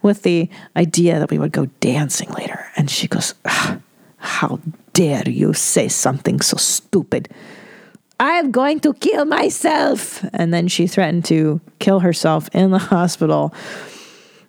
with 0.00 0.22
the 0.22 0.48
idea 0.76 1.18
that 1.18 1.30
we 1.30 1.38
would 1.38 1.52
go 1.52 1.66
dancing 1.80 2.30
later. 2.30 2.64
And 2.76 2.90
she 2.90 3.08
goes, 3.08 3.34
"Ah, 3.44 3.78
How 4.16 4.60
dare 4.92 5.28
you 5.28 5.52
say 5.52 5.88
something 5.88 6.40
so 6.40 6.56
stupid? 6.56 7.28
I'm 8.20 8.52
going 8.52 8.78
to 8.80 8.94
kill 8.94 9.24
myself. 9.24 10.24
And 10.32 10.54
then 10.54 10.68
she 10.68 10.86
threatened 10.86 11.24
to 11.26 11.60
kill 11.80 12.00
herself 12.00 12.48
in 12.54 12.70
the 12.70 12.78
hospital. 12.78 13.52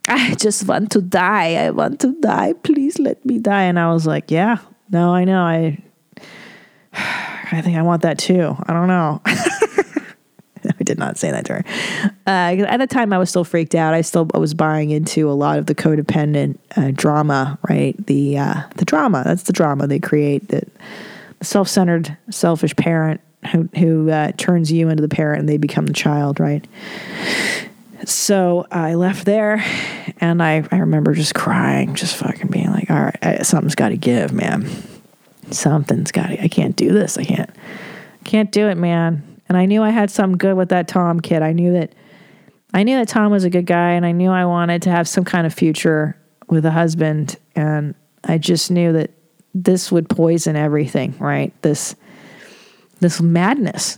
I 0.07 0.35
just 0.35 0.67
want 0.67 0.91
to 0.91 1.01
die. 1.01 1.55
I 1.55 1.71
want 1.71 1.99
to 2.01 2.13
die. 2.21 2.53
Please 2.53 2.99
let 2.99 3.25
me 3.25 3.39
die. 3.39 3.63
And 3.63 3.79
I 3.79 3.91
was 3.91 4.05
like, 4.05 4.29
Yeah, 4.29 4.57
no, 4.93 5.13
I 5.13 5.25
know. 5.25 5.41
I 5.41 5.77
I 6.93 7.61
think 7.61 7.77
I 7.77 7.81
want 7.81 8.03
that 8.03 8.17
too. 8.17 8.55
I 8.65 8.73
don't 8.73 8.87
know. 8.87 9.21
I 9.25 10.83
did 10.83 10.97
not 10.97 11.17
say 11.17 11.31
that 11.31 11.45
to 11.45 11.53
her. 11.53 11.63
Uh, 12.25 12.63
at 12.65 12.77
the 12.77 12.87
time, 12.87 13.11
I 13.11 13.17
was 13.17 13.29
still 13.29 13.43
freaked 13.43 13.75
out. 13.75 13.93
I 13.93 14.01
still 14.01 14.29
I 14.33 14.37
was 14.37 14.53
buying 14.53 14.91
into 14.91 15.29
a 15.29 15.33
lot 15.33 15.59
of 15.59 15.65
the 15.65 15.75
codependent 15.75 16.57
uh, 16.77 16.91
drama, 16.93 17.59
right? 17.69 17.95
The 18.05 18.37
uh, 18.37 18.61
the 18.75 18.85
drama. 18.85 19.23
That's 19.25 19.43
the 19.43 19.53
drama 19.53 19.87
they 19.87 19.99
create. 19.99 20.47
That 20.49 20.67
the 21.39 21.45
self 21.45 21.67
centered, 21.67 22.15
selfish 22.29 22.75
parent 22.75 23.19
who 23.51 23.69
who 23.77 24.09
uh, 24.09 24.31
turns 24.37 24.71
you 24.71 24.89
into 24.89 25.01
the 25.01 25.09
parent 25.09 25.41
and 25.41 25.49
they 25.49 25.57
become 25.57 25.85
the 25.85 25.93
child, 25.93 26.39
right? 26.39 26.65
So 28.05 28.67
I 28.71 28.95
left 28.95 29.25
there, 29.25 29.63
and 30.19 30.41
I 30.41 30.65
I 30.71 30.77
remember 30.77 31.13
just 31.13 31.35
crying, 31.35 31.95
just 31.95 32.15
fucking 32.15 32.47
being 32.47 32.71
all 32.93 33.01
right, 33.05 33.43
something's 33.43 33.73
got 33.73 33.89
to 33.89 33.97
give, 33.97 34.31
man. 34.31 34.69
Something's 35.49 36.11
got 36.11 36.27
to. 36.27 36.43
I 36.43 36.47
can't 36.47 36.75
do 36.75 36.93
this. 36.93 37.17
I 37.17 37.23
can't. 37.23 37.49
Can't 38.23 38.51
do 38.51 38.69
it, 38.69 38.75
man. 38.75 39.39
And 39.49 39.57
I 39.57 39.65
knew 39.65 39.81
I 39.81 39.89
had 39.89 40.11
something 40.11 40.37
good 40.37 40.55
with 40.55 40.69
that 40.69 40.87
Tom 40.87 41.19
kid. 41.19 41.41
I 41.41 41.53
knew 41.53 41.73
that 41.73 41.93
I 42.71 42.83
knew 42.83 42.97
that 42.97 43.07
Tom 43.07 43.31
was 43.31 43.43
a 43.43 43.49
good 43.49 43.65
guy 43.65 43.91
and 43.91 44.05
I 44.05 44.11
knew 44.11 44.29
I 44.29 44.45
wanted 44.45 44.83
to 44.83 44.91
have 44.91 45.07
some 45.07 45.25
kind 45.25 45.45
of 45.45 45.53
future 45.53 46.15
with 46.47 46.65
a 46.65 46.71
husband 46.71 47.35
and 47.55 47.95
I 48.23 48.37
just 48.37 48.69
knew 48.69 48.93
that 48.93 49.11
this 49.55 49.91
would 49.91 50.07
poison 50.07 50.55
everything, 50.55 51.15
right? 51.19 51.51
This 51.63 51.95
this 52.99 53.21
madness. 53.21 53.97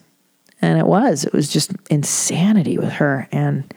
And 0.61 0.79
it 0.79 0.87
was. 0.87 1.25
It 1.25 1.33
was 1.33 1.49
just 1.49 1.73
insanity 1.89 2.77
with 2.77 2.93
her 2.93 3.27
and 3.31 3.73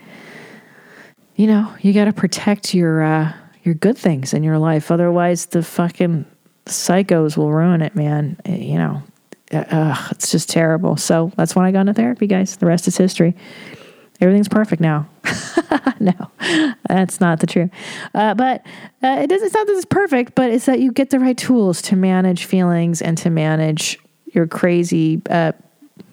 you 1.34 1.48
know, 1.48 1.72
you 1.80 1.92
got 1.92 2.04
to 2.04 2.12
protect 2.12 2.72
your 2.72 3.02
uh 3.02 3.32
your 3.68 3.74
good 3.74 3.98
things 3.98 4.32
in 4.32 4.42
your 4.42 4.58
life 4.58 4.90
otherwise 4.90 5.46
the 5.46 5.62
fucking 5.62 6.24
psychos 6.68 7.36
will 7.36 7.50
ruin 7.50 7.82
it, 7.82 7.94
man. 7.94 8.38
You 8.46 8.78
know, 8.78 9.02
uh, 9.52 10.08
it's 10.10 10.30
just 10.30 10.48
terrible. 10.48 10.96
So 10.96 11.32
that's 11.36 11.56
when 11.56 11.64
I 11.64 11.72
got 11.72 11.80
into 11.80 11.94
therapy, 11.94 12.26
guys. 12.26 12.56
The 12.56 12.66
rest 12.66 12.86
is 12.86 12.96
history. 12.96 13.34
Everything's 14.20 14.48
perfect 14.48 14.80
now. 14.80 15.08
no, 16.00 16.30
that's 16.88 17.20
not 17.20 17.40
the 17.40 17.46
truth. 17.46 17.70
Uh, 18.14 18.34
but 18.34 18.66
uh, 19.02 19.20
it 19.20 19.28
does, 19.28 19.42
it's 19.42 19.54
not 19.54 19.66
that 19.66 19.74
it's 19.74 19.84
perfect, 19.84 20.34
but 20.34 20.50
it's 20.50 20.66
that 20.66 20.80
you 20.80 20.92
get 20.92 21.10
the 21.10 21.20
right 21.20 21.38
tools 21.38 21.80
to 21.82 21.96
manage 21.96 22.44
feelings 22.44 23.00
and 23.00 23.16
to 23.18 23.30
manage 23.30 23.98
your 24.26 24.46
crazy 24.46 25.22
uh, 25.30 25.52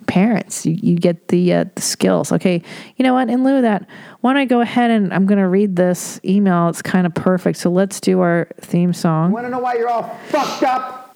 parents. 0.05 0.67
You, 0.67 0.73
you 0.73 0.95
get 0.97 1.29
the, 1.29 1.51
uh, 1.51 1.65
the 1.73 1.81
skills. 1.81 2.31
Okay, 2.31 2.61
you 2.95 3.03
know 3.03 3.15
what? 3.15 3.27
In 3.29 3.43
lieu 3.43 3.55
of 3.55 3.63
that, 3.63 3.87
why 4.25 4.33
don't 4.33 4.41
I 4.41 4.45
go 4.45 4.59
ahead 4.59 4.89
and 4.89 5.13
I'm 5.13 5.27
going 5.27 5.37
to 5.37 5.47
read 5.47 5.75
this 5.75 6.19
email? 6.25 6.67
It's 6.69 6.81
kind 6.81 7.05
of 7.05 7.13
perfect. 7.13 7.59
So 7.59 7.69
let's 7.69 8.01
do 8.01 8.21
our 8.21 8.47
theme 8.59 8.91
song. 8.91 9.31
Want 9.31 9.45
to 9.45 9.51
know 9.51 9.59
why 9.59 9.75
you're 9.75 9.87
all 9.87 10.01
fucked 10.29 10.63
up? 10.63 11.15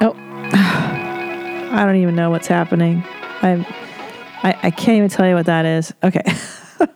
Oh, 0.00 0.12
I 0.52 1.84
don't 1.86 1.94
even 1.94 2.16
know 2.16 2.28
what's 2.28 2.48
happening. 2.48 3.04
I'm, 3.42 3.64
I 4.42 4.58
I 4.64 4.70
can't 4.72 4.96
even 4.96 5.10
tell 5.10 5.28
you 5.28 5.36
what 5.36 5.46
that 5.46 5.64
is. 5.64 5.94
Okay, 6.02 6.24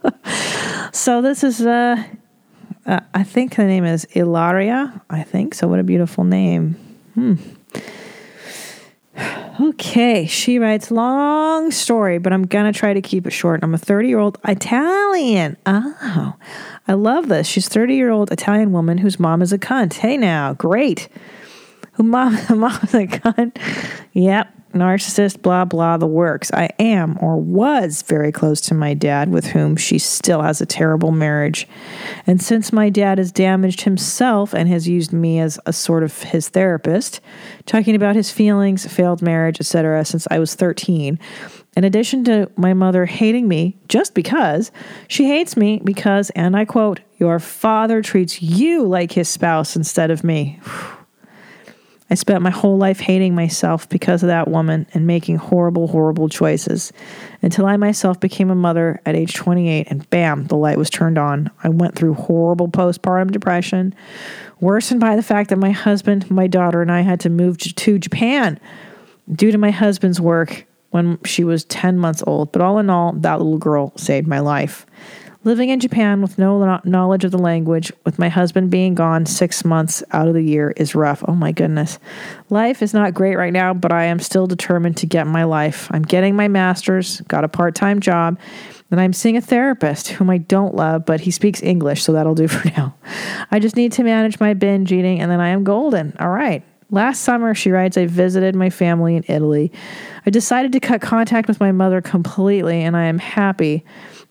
so 0.93 1.23
this 1.23 1.45
is 1.45 1.61
uh, 1.61 2.03
uh, 2.85 2.99
I 3.15 3.23
think 3.23 3.55
the 3.55 3.63
name 3.63 3.85
is 3.85 4.07
Ilaria. 4.07 5.01
I 5.09 5.23
think 5.23 5.55
so. 5.55 5.69
What 5.69 5.79
a 5.79 5.85
beautiful 5.85 6.25
name. 6.25 6.73
Hmm. 7.15 7.35
Okay, 9.59 10.27
she 10.27 10.59
writes 10.59 10.91
long 10.91 11.71
story, 11.71 12.19
but 12.19 12.33
I'm 12.33 12.47
gonna 12.47 12.73
try 12.73 12.93
to 12.93 13.01
keep 13.01 13.27
it 13.27 13.31
short. 13.31 13.61
I'm 13.63 13.75
a 13.75 13.79
30 13.79 14.09
year 14.09 14.19
old 14.19 14.39
Italian. 14.47 15.57
Oh, 15.65 16.35
I 16.87 16.93
love 16.93 17.29
this. 17.29 17.47
She's 17.47 17.69
30 17.69 17.95
year 17.95 18.11
old 18.11 18.31
Italian 18.31 18.73
woman 18.73 18.99
whose 18.99 19.19
mom 19.19 19.41
is 19.41 19.53
a 19.53 19.59
cunt. 19.59 19.95
Hey 19.95 20.17
now, 20.17 20.53
great 20.53 21.09
who 21.97 22.03
mom, 22.03 22.35
mom's 22.51 22.95
a 22.95 23.07
cunt. 23.07 23.57
Yep, 24.13 24.66
narcissist, 24.77 25.43
blah, 25.43 25.65
blah, 25.65 25.97
the 25.97 26.07
works. 26.07 26.51
I 26.53 26.71
am 26.79 27.19
or 27.21 27.37
was 27.37 28.03
very 28.03 28.33
close 28.33 28.61
to 28.63 28.75
my 28.75 28.95
dad, 28.95 29.31
with 29.31 29.47
whom 29.47 29.77
she 29.77 29.99
still 29.99 30.43
has 30.43 30.61
a 30.61 30.67
terrible 30.67 31.13
marriage. 31.13 31.67
And 32.27 32.41
since 32.43 32.73
my 32.73 32.91
dad 32.91 33.19
has 33.19 33.33
damaged 33.33 33.83
himself 33.83 34.53
and 34.55 34.69
has 34.69 34.89
used 34.89 35.13
me 35.13 35.41
as 35.41 35.59
a 35.67 35.73
sort 35.73 36.03
of 36.03 36.23
his 36.23 36.49
therapist, 36.49 37.21
talking 37.67 37.95
about 37.95 38.17
his 38.17 38.31
feelings, 38.31 38.87
failed 38.87 39.23
marriage, 39.23 39.61
etc., 39.61 40.05
since 40.05 40.27
I 40.31 40.39
was 40.39 40.55
13, 40.55 41.19
in 41.77 41.85
addition 41.85 42.25
to 42.25 42.51
my 42.57 42.73
mother 42.73 43.05
hating 43.05 43.47
me 43.47 43.77
just 43.89 44.15
because, 44.15 44.73
she 45.09 45.27
hates 45.27 45.57
me 45.57 45.81
because, 45.85 46.31
and 46.31 46.57
I 46.57 46.65
quote, 46.65 47.01
your 47.19 47.39
father 47.39 48.01
treats 48.01 48.41
you 48.41 48.85
like 48.85 49.13
his 49.13 49.29
spouse 49.29 49.77
instead 49.77 50.11
of 50.11 50.25
me. 50.25 50.59
I 52.09 52.15
spent 52.15 52.43
my 52.43 52.51
whole 52.51 52.77
life 52.79 53.01
hating 53.01 53.35
myself 53.35 53.89
because 53.89 54.23
of 54.23 54.29
that 54.29 54.49
woman 54.49 54.87
and 54.95 55.07
making 55.07 55.37
horrible, 55.37 55.89
horrible 55.89 56.29
choices 56.29 56.93
until 57.43 57.67
I 57.67 57.77
myself 57.77 58.21
became 58.21 58.49
a 58.51 58.55
mother 58.55 59.01
at 59.05 59.17
age 59.17 59.35
28 59.35 59.89
and 59.91 60.09
bam, 60.11 60.47
the 60.47 60.57
light 60.57 60.79
was 60.79 60.89
turned 60.89 61.19
on. 61.19 61.51
I 61.65 61.69
went 61.69 61.97
through 61.97 62.15
horrible 62.15 62.69
postpartum 62.69 63.33
depression, 63.33 63.95
worsened 64.61 65.01
by 65.01 65.17
the 65.17 65.23
fact 65.23 65.51
that 65.51 65.57
my 65.57 65.73
husband, 65.73 66.31
my 66.31 66.47
daughter, 66.47 66.81
and 66.81 66.93
I 66.93 67.01
had 67.01 67.21
to 67.21 67.31
move 67.31 67.59
to 67.59 67.99
Japan 67.99 68.61
due 69.33 69.51
to 69.51 69.59
my 69.59 69.71
husband's 69.73 70.21
work 70.21 70.65
when 70.91 71.19
she 71.25 71.43
was 71.43 71.65
10 71.65 71.99
months 71.99 72.23
old. 72.27 72.53
But 72.53 72.63
all 72.63 72.79
in 72.79 72.89
all, 72.89 73.13
that 73.15 73.39
little 73.41 73.59
girl 73.59 73.93
saved 73.97 74.29
my 74.29 74.39
life. 74.39 74.87
Living 75.47 75.69
in 75.69 75.79
Japan 75.79 76.23
with 76.23 76.41
no 76.41 76.81
knowledge 76.83 77.25
of 77.25 77.31
the 77.31 77.39
language, 77.39 77.93
with 78.05 78.19
my 78.19 78.29
husband 78.29 78.69
being 78.69 78.97
gone 78.97 79.25
six 79.27 79.65
months 79.65 80.03
out 80.11 80.27
of 80.27 80.35
the 80.35 80.43
year, 80.43 80.73
is 80.77 80.97
rough. 80.97 81.23
Oh 81.29 81.37
my 81.37 81.53
goodness. 81.53 82.01
Life 82.51 82.83
is 82.83 82.93
not 82.93 83.15
great 83.15 83.37
right 83.37 83.53
now, 83.53 83.73
but 83.73 83.93
I 83.93 84.07
am 84.07 84.19
still 84.19 84.49
determined 84.49 84.97
to 84.97 85.07
get 85.07 85.29
my 85.29 85.45
life. 85.45 85.87
I'm 85.93 86.03
getting 86.03 86.35
my 86.35 86.49
master's, 86.49 87.21
got 87.29 87.45
a 87.45 87.49
part 87.49 87.77
time 87.77 88.01
job, 88.01 88.41
and 88.91 89.01
I'm 89.01 89.13
seeing 89.13 89.37
a 89.37 89.41
therapist 89.41 90.09
whom 90.09 90.31
I 90.31 90.39
don't 90.39 90.75
love, 90.75 91.07
but 91.07 91.21
he 91.21 91.31
speaks 91.31 91.63
English, 91.63 92.03
so 92.03 92.13
that'll 92.13 92.35
do 92.35 92.49
for 92.49 92.69
now. 92.71 92.97
I 93.53 93.61
just 93.61 93.77
need 93.77 93.93
to 93.93 94.03
manage 94.03 94.41
my 94.41 94.53
binge 94.53 94.91
eating, 94.91 95.21
and 95.21 95.31
then 95.31 95.41
I 95.41 95.51
am 95.51 95.63
golden. 95.63 96.17
All 96.19 96.31
right. 96.31 96.65
Last 96.91 97.23
summer, 97.23 97.55
she 97.55 97.71
writes, 97.71 97.97
I 97.97 98.07
visited 98.07 98.57
my 98.57 98.71
family 98.71 99.15
in 99.15 99.25
Italy. 99.29 99.71
I 100.27 100.31
decided 100.31 100.73
to 100.73 100.81
cut 100.81 101.03
contact 101.03 101.47
with 101.47 101.61
my 101.61 101.71
mother 101.71 102.01
completely, 102.01 102.83
and 102.83 102.97
I 102.97 103.05
am 103.05 103.19
happy 103.19 103.85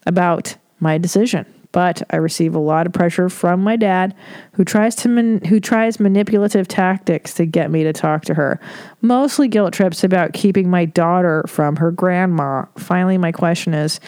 about 0.06 0.58
my 0.86 1.00
decision. 1.00 1.46
but 1.76 2.02
I 2.10 2.16
receive 2.16 2.56
a 2.56 2.60
lot 2.60 2.88
of 2.88 2.94
pressure 2.94 3.28
from 3.28 3.62
my 3.62 3.76
dad, 3.76 4.16
who 4.54 4.64
tries 4.64 4.96
to 4.98 5.10
man- 5.10 5.42
who 5.50 5.60
tries 5.60 6.00
manipulative 6.00 6.70
tactics 6.70 7.34
to 7.34 7.46
get 7.46 7.70
me 7.70 7.84
to 7.84 7.92
talk 7.92 8.24
to 8.26 8.34
her. 8.34 8.62
Mostly 9.02 9.50
guilt 9.50 9.74
trips 9.74 10.02
about 10.02 10.32
keeping 10.32 10.70
my 10.70 10.86
daughter 10.86 11.44
from 11.48 11.76
her 11.76 11.92
grandma. 11.92 12.64
Finally, 12.78 13.18
my 13.18 13.34
question 13.34 13.74
is. 13.74 14.00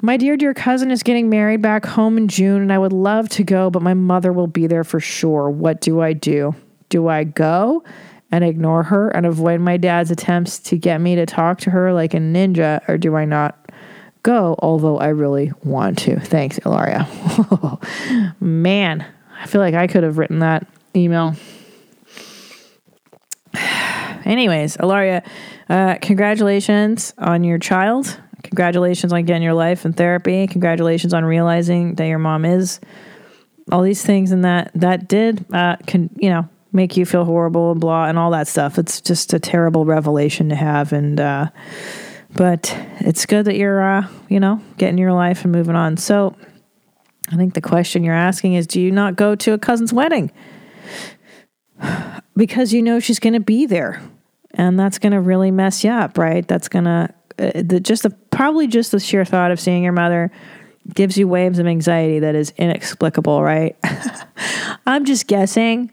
My 0.00 0.16
dear, 0.16 0.36
dear 0.36 0.54
cousin 0.54 0.92
is 0.92 1.02
getting 1.02 1.28
married 1.28 1.60
back 1.60 1.84
home 1.86 2.18
in 2.18 2.28
June, 2.28 2.62
and 2.62 2.72
I 2.72 2.78
would 2.78 2.92
love 2.92 3.28
to 3.30 3.42
go, 3.42 3.68
but 3.68 3.82
my 3.82 3.94
mother 3.94 4.32
will 4.32 4.46
be 4.46 4.68
there 4.68 4.84
for 4.84 5.00
sure. 5.00 5.50
What 5.50 5.80
do 5.80 6.00
I 6.02 6.12
do? 6.12 6.54
Do 6.88 7.08
I 7.08 7.24
go 7.24 7.82
and 8.30 8.44
ignore 8.44 8.84
her 8.84 9.08
and 9.08 9.26
avoid 9.26 9.60
my 9.60 9.76
dad's 9.76 10.12
attempts 10.12 10.60
to 10.68 10.76
get 10.76 11.00
me 11.00 11.16
to 11.16 11.26
talk 11.26 11.58
to 11.60 11.70
her 11.70 11.92
like 11.92 12.14
a 12.14 12.18
ninja, 12.18 12.86
or 12.88 12.96
do 12.96 13.16
I 13.16 13.24
not 13.24 13.58
go, 14.26 14.56
although 14.58 14.98
I 14.98 15.08
really 15.08 15.52
want 15.62 15.98
to? 15.98 16.18
Thanks, 16.18 16.58
Ilaria. 16.58 17.06
Man, 18.40 19.06
I 19.40 19.46
feel 19.46 19.60
like 19.60 19.74
I 19.74 19.86
could 19.86 20.02
have 20.02 20.18
written 20.18 20.40
that 20.40 20.66
email. 20.96 21.36
Anyways, 24.24 24.74
Ilaria, 24.76 25.22
uh, 25.68 25.98
congratulations 26.02 27.14
on 27.16 27.44
your 27.44 27.58
child. 27.58 28.20
Congratulations 28.42 29.12
on 29.12 29.24
getting 29.24 29.44
your 29.44 29.54
life 29.54 29.84
in 29.84 29.92
therapy. 29.92 30.48
Congratulations 30.48 31.14
on 31.14 31.24
realizing 31.24 31.94
that 31.94 32.06
your 32.06 32.18
mom 32.18 32.44
is 32.44 32.80
all 33.70 33.82
these 33.82 34.04
things 34.04 34.32
and 34.32 34.44
that 34.44 34.70
that 34.74 35.08
did 35.08 35.44
uh, 35.52 35.76
can 35.86 36.08
you 36.16 36.30
know 36.30 36.48
make 36.72 36.96
you 36.96 37.04
feel 37.04 37.24
horrible 37.24 37.72
and 37.72 37.80
blah 37.80 38.06
and 38.06 38.18
all 38.18 38.32
that 38.32 38.48
stuff. 38.48 38.76
It's 38.76 39.00
just 39.00 39.32
a 39.32 39.38
terrible 39.38 39.84
revelation 39.84 40.48
to 40.48 40.56
have 40.56 40.92
and 40.92 41.20
uh, 41.20 41.50
but 42.36 42.76
it's 43.00 43.26
good 43.26 43.46
that 43.46 43.56
you're 43.56 43.82
uh, 43.82 44.06
you 44.28 44.40
know 44.40 44.60
getting 44.76 44.98
your 44.98 45.12
life 45.12 45.44
and 45.44 45.52
moving 45.52 45.76
on. 45.76 45.96
So 45.96 46.36
I 47.32 47.36
think 47.36 47.54
the 47.54 47.60
question 47.60 48.04
you're 48.04 48.14
asking 48.14 48.54
is 48.54 48.66
do 48.66 48.80
you 48.80 48.90
not 48.90 49.16
go 49.16 49.34
to 49.34 49.52
a 49.52 49.58
cousin's 49.58 49.92
wedding? 49.92 50.30
Because 52.36 52.70
you 52.70 52.82
know 52.82 53.00
she's 53.00 53.18
going 53.18 53.32
to 53.32 53.40
be 53.40 53.64
there. 53.64 54.02
And 54.52 54.78
that's 54.78 54.98
going 54.98 55.12
to 55.12 55.20
really 55.22 55.50
mess 55.50 55.82
you 55.82 55.90
up, 55.90 56.18
right? 56.18 56.46
That's 56.46 56.68
going 56.68 56.84
to 56.84 57.08
uh, 57.38 57.62
the 57.64 57.80
just 57.80 58.02
the 58.02 58.10
probably 58.10 58.66
just 58.66 58.92
the 58.92 59.00
sheer 59.00 59.24
thought 59.24 59.50
of 59.50 59.58
seeing 59.58 59.82
your 59.82 59.94
mother 59.94 60.30
gives 60.94 61.16
you 61.16 61.26
waves 61.28 61.58
of 61.58 61.66
anxiety 61.66 62.18
that 62.18 62.34
is 62.34 62.52
inexplicable, 62.58 63.42
right? 63.42 63.74
I'm 64.86 65.06
just 65.06 65.26
guessing 65.26 65.90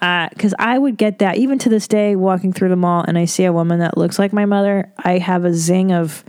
because 0.00 0.54
I 0.58 0.78
would 0.78 0.96
get 0.96 1.18
that 1.18 1.36
even 1.36 1.58
to 1.60 1.68
this 1.68 1.88
day 1.88 2.14
walking 2.16 2.52
through 2.52 2.68
the 2.68 2.76
mall 2.76 3.04
and 3.06 3.18
I 3.18 3.24
see 3.24 3.44
a 3.44 3.52
woman 3.52 3.80
that 3.80 3.98
looks 3.98 4.18
like 4.18 4.32
my 4.32 4.44
mother, 4.44 4.92
I 4.98 5.18
have 5.18 5.44
a 5.44 5.52
zing 5.52 5.92
of 5.92 6.24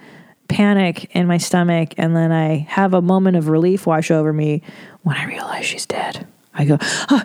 panic 0.47 1.15
in 1.15 1.27
my 1.27 1.37
stomach 1.37 1.93
and 1.97 2.15
then 2.15 2.31
I 2.31 2.65
have 2.69 2.93
a 2.93 3.01
moment 3.01 3.37
of 3.37 3.47
relief 3.47 3.85
wash 3.85 4.09
over 4.09 4.33
me 4.33 4.63
when 5.03 5.15
I 5.15 5.25
realize 5.25 5.65
she's 5.65 5.85
dead. 5.85 6.27
I 6.53 6.65
go, 6.65 6.77
oh, 6.81 7.23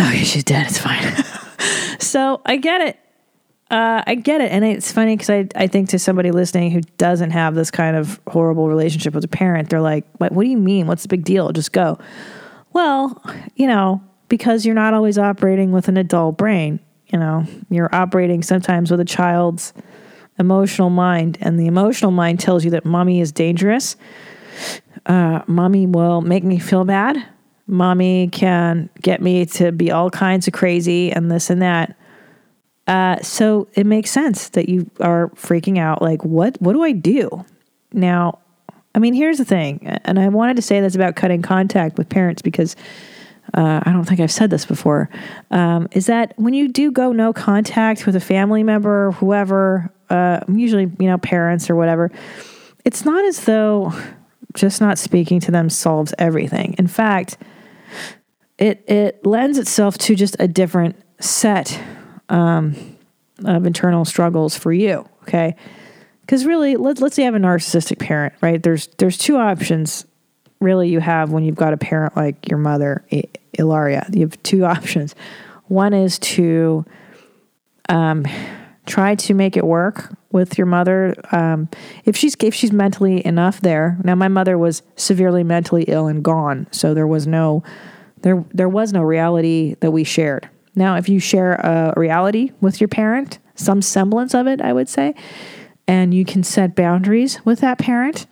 okay, 0.00 0.24
she's 0.24 0.44
dead. 0.44 0.66
It's 0.68 0.78
fine. 0.78 1.02
so 1.98 2.40
I 2.46 2.56
get 2.56 2.80
it. 2.80 2.98
Uh, 3.70 4.02
I 4.06 4.14
get 4.16 4.40
it. 4.40 4.50
And 4.50 4.64
it's 4.64 4.90
funny 4.90 5.16
because 5.16 5.30
I, 5.30 5.46
I 5.54 5.66
think 5.66 5.90
to 5.90 5.98
somebody 5.98 6.30
listening 6.30 6.70
who 6.70 6.80
doesn't 6.98 7.30
have 7.30 7.54
this 7.54 7.70
kind 7.70 7.96
of 7.96 8.20
horrible 8.26 8.68
relationship 8.68 9.14
with 9.14 9.24
a 9.24 9.28
parent, 9.28 9.68
they're 9.68 9.80
like, 9.80 10.04
what, 10.18 10.32
what 10.32 10.44
do 10.44 10.48
you 10.48 10.56
mean? 10.56 10.86
What's 10.86 11.02
the 11.02 11.08
big 11.08 11.24
deal? 11.24 11.52
Just 11.52 11.72
go. 11.72 11.98
Well, 12.72 13.22
you 13.54 13.66
know, 13.66 14.02
because 14.30 14.64
you're 14.64 14.74
not 14.74 14.94
always 14.94 15.18
operating 15.18 15.72
with 15.72 15.88
an 15.88 15.98
adult 15.98 16.38
brain. 16.38 16.80
You 17.08 17.18
know, 17.18 17.44
you're 17.68 17.94
operating 17.94 18.42
sometimes 18.42 18.90
with 18.90 19.00
a 19.00 19.04
child's 19.04 19.74
emotional 20.38 20.88
mind, 20.88 21.36
and 21.42 21.60
the 21.60 21.66
emotional 21.66 22.12
mind 22.12 22.40
tells 22.40 22.64
you 22.64 22.70
that 22.70 22.86
mommy 22.86 23.20
is 23.20 23.32
dangerous. 23.32 23.96
Uh, 25.04 25.42
mommy 25.46 25.86
will 25.86 26.22
make 26.22 26.44
me 26.44 26.58
feel 26.58 26.84
bad. 26.84 27.22
Mommy 27.66 28.28
can 28.28 28.88
get 29.02 29.20
me 29.20 29.44
to 29.46 29.72
be 29.72 29.90
all 29.90 30.08
kinds 30.08 30.46
of 30.46 30.54
crazy 30.54 31.12
and 31.12 31.30
this 31.30 31.50
and 31.50 31.60
that. 31.60 31.96
Uh, 32.86 33.20
so 33.20 33.68
it 33.74 33.86
makes 33.86 34.10
sense 34.10 34.48
that 34.50 34.68
you 34.68 34.90
are 35.00 35.28
freaking 35.30 35.78
out. 35.78 36.00
Like, 36.00 36.24
what? 36.24 36.60
What 36.60 36.72
do 36.72 36.82
I 36.82 36.92
do 36.92 37.44
now? 37.92 38.38
I 38.94 38.98
mean, 38.98 39.14
here's 39.14 39.38
the 39.38 39.44
thing, 39.44 39.86
and 40.04 40.18
I 40.18 40.28
wanted 40.28 40.56
to 40.56 40.62
say 40.62 40.80
this 40.80 40.94
about 40.94 41.16
cutting 41.16 41.42
contact 41.42 41.98
with 41.98 42.08
parents 42.08 42.42
because 42.42 42.74
uh, 43.54 43.80
I 43.82 43.92
don't 43.92 44.04
think 44.04 44.20
I've 44.20 44.32
said 44.32 44.50
this 44.50 44.64
before. 44.64 45.08
Um, 45.50 45.88
is 45.92 46.06
that 46.06 46.34
when 46.36 46.54
you 46.54 46.68
do 46.68 46.90
go 46.90 47.12
no 47.12 47.32
contact 47.32 48.06
with 48.06 48.16
a 48.16 48.20
family 48.20 48.62
member, 48.62 49.08
or 49.08 49.12
whoever, 49.12 49.92
uh, 50.08 50.40
usually 50.48 50.90
you 50.98 51.06
know 51.08 51.18
parents 51.18 51.68
or 51.70 51.76
whatever, 51.76 52.10
it's 52.84 53.04
not 53.04 53.24
as 53.24 53.44
though 53.44 53.92
just 54.54 54.80
not 54.80 54.98
speaking 54.98 55.40
to 55.40 55.50
them 55.50 55.68
solves 55.70 56.14
everything. 56.18 56.74
In 56.78 56.86
fact, 56.86 57.36
it 58.58 58.84
it 58.88 59.24
lends 59.26 59.58
itself 59.58 59.98
to 59.98 60.14
just 60.14 60.36
a 60.38 60.48
different 60.48 60.96
set 61.18 61.80
um, 62.28 62.74
of 63.44 63.66
internal 63.66 64.04
struggles 64.04 64.56
for 64.56 64.72
you. 64.72 65.08
Okay, 65.22 65.56
because 66.20 66.46
really, 66.46 66.76
let, 66.76 67.00
let's 67.00 67.16
say 67.16 67.22
you 67.22 67.26
have 67.26 67.34
a 67.34 67.44
narcissistic 67.44 67.98
parent, 67.98 68.34
right? 68.40 68.62
There's 68.62 68.86
there's 68.98 69.18
two 69.18 69.36
options 69.36 70.06
really 70.60 70.90
you 70.90 71.00
have 71.00 71.30
when 71.30 71.42
you've 71.42 71.56
got 71.56 71.72
a 71.72 71.76
parent 71.76 72.16
like 72.16 72.48
your 72.48 72.58
mother, 72.58 73.04
I- 73.10 73.24
Ilaria. 73.60 74.06
You 74.12 74.22
have 74.22 74.42
two 74.42 74.64
options. 74.74 75.14
One 75.68 75.92
is 75.94 76.18
to 76.18 76.84
um, 77.88 78.26
try 78.86 79.14
to 79.14 79.34
make 79.34 79.56
it 79.56 79.64
work 79.64 80.12
with 80.32 80.58
your 80.58 80.66
mother 80.66 81.14
um, 81.32 81.68
if 82.04 82.16
she's 82.16 82.36
if 82.40 82.54
she's 82.54 82.72
mentally 82.72 83.24
enough 83.24 83.60
there. 83.60 83.98
Now, 84.04 84.14
my 84.14 84.28
mother 84.28 84.58
was 84.58 84.82
severely 84.96 85.44
mentally 85.44 85.84
ill 85.84 86.08
and 86.08 86.22
gone, 86.22 86.66
so 86.70 86.94
there 86.94 87.06
was 87.06 87.26
no 87.26 87.62
there 88.22 88.44
there 88.52 88.68
was 88.68 88.92
no 88.92 89.02
reality 89.02 89.76
that 89.80 89.90
we 89.90 90.04
shared. 90.04 90.48
Now, 90.74 90.96
if 90.96 91.08
you 91.08 91.18
share 91.18 91.54
a 91.54 91.94
reality 91.96 92.52
with 92.60 92.80
your 92.80 92.88
parent, 92.88 93.38
some 93.54 93.82
semblance 93.82 94.34
of 94.34 94.46
it, 94.46 94.60
I 94.60 94.72
would 94.72 94.88
say, 94.88 95.14
and 95.86 96.14
you 96.14 96.24
can 96.24 96.42
set 96.44 96.76
boundaries 96.76 97.44
with 97.44 97.60
that 97.60 97.78
parent, 97.78 98.26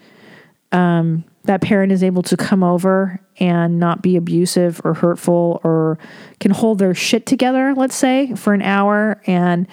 um, 0.71 1.25
that 1.48 1.62
parent 1.62 1.92
is 1.92 2.02
able 2.02 2.22
to 2.22 2.37
come 2.37 2.62
over 2.62 3.18
and 3.38 3.78
not 3.78 4.02
be 4.02 4.16
abusive 4.16 4.82
or 4.84 4.92
hurtful 4.92 5.61
or 5.64 5.98
can 6.40 6.50
hold 6.50 6.78
their 6.78 6.94
shit 6.94 7.24
together, 7.24 7.74
let's 7.74 7.96
say, 7.96 8.34
for 8.34 8.52
an 8.52 8.61
hour, 8.61 9.20
and 9.26 9.66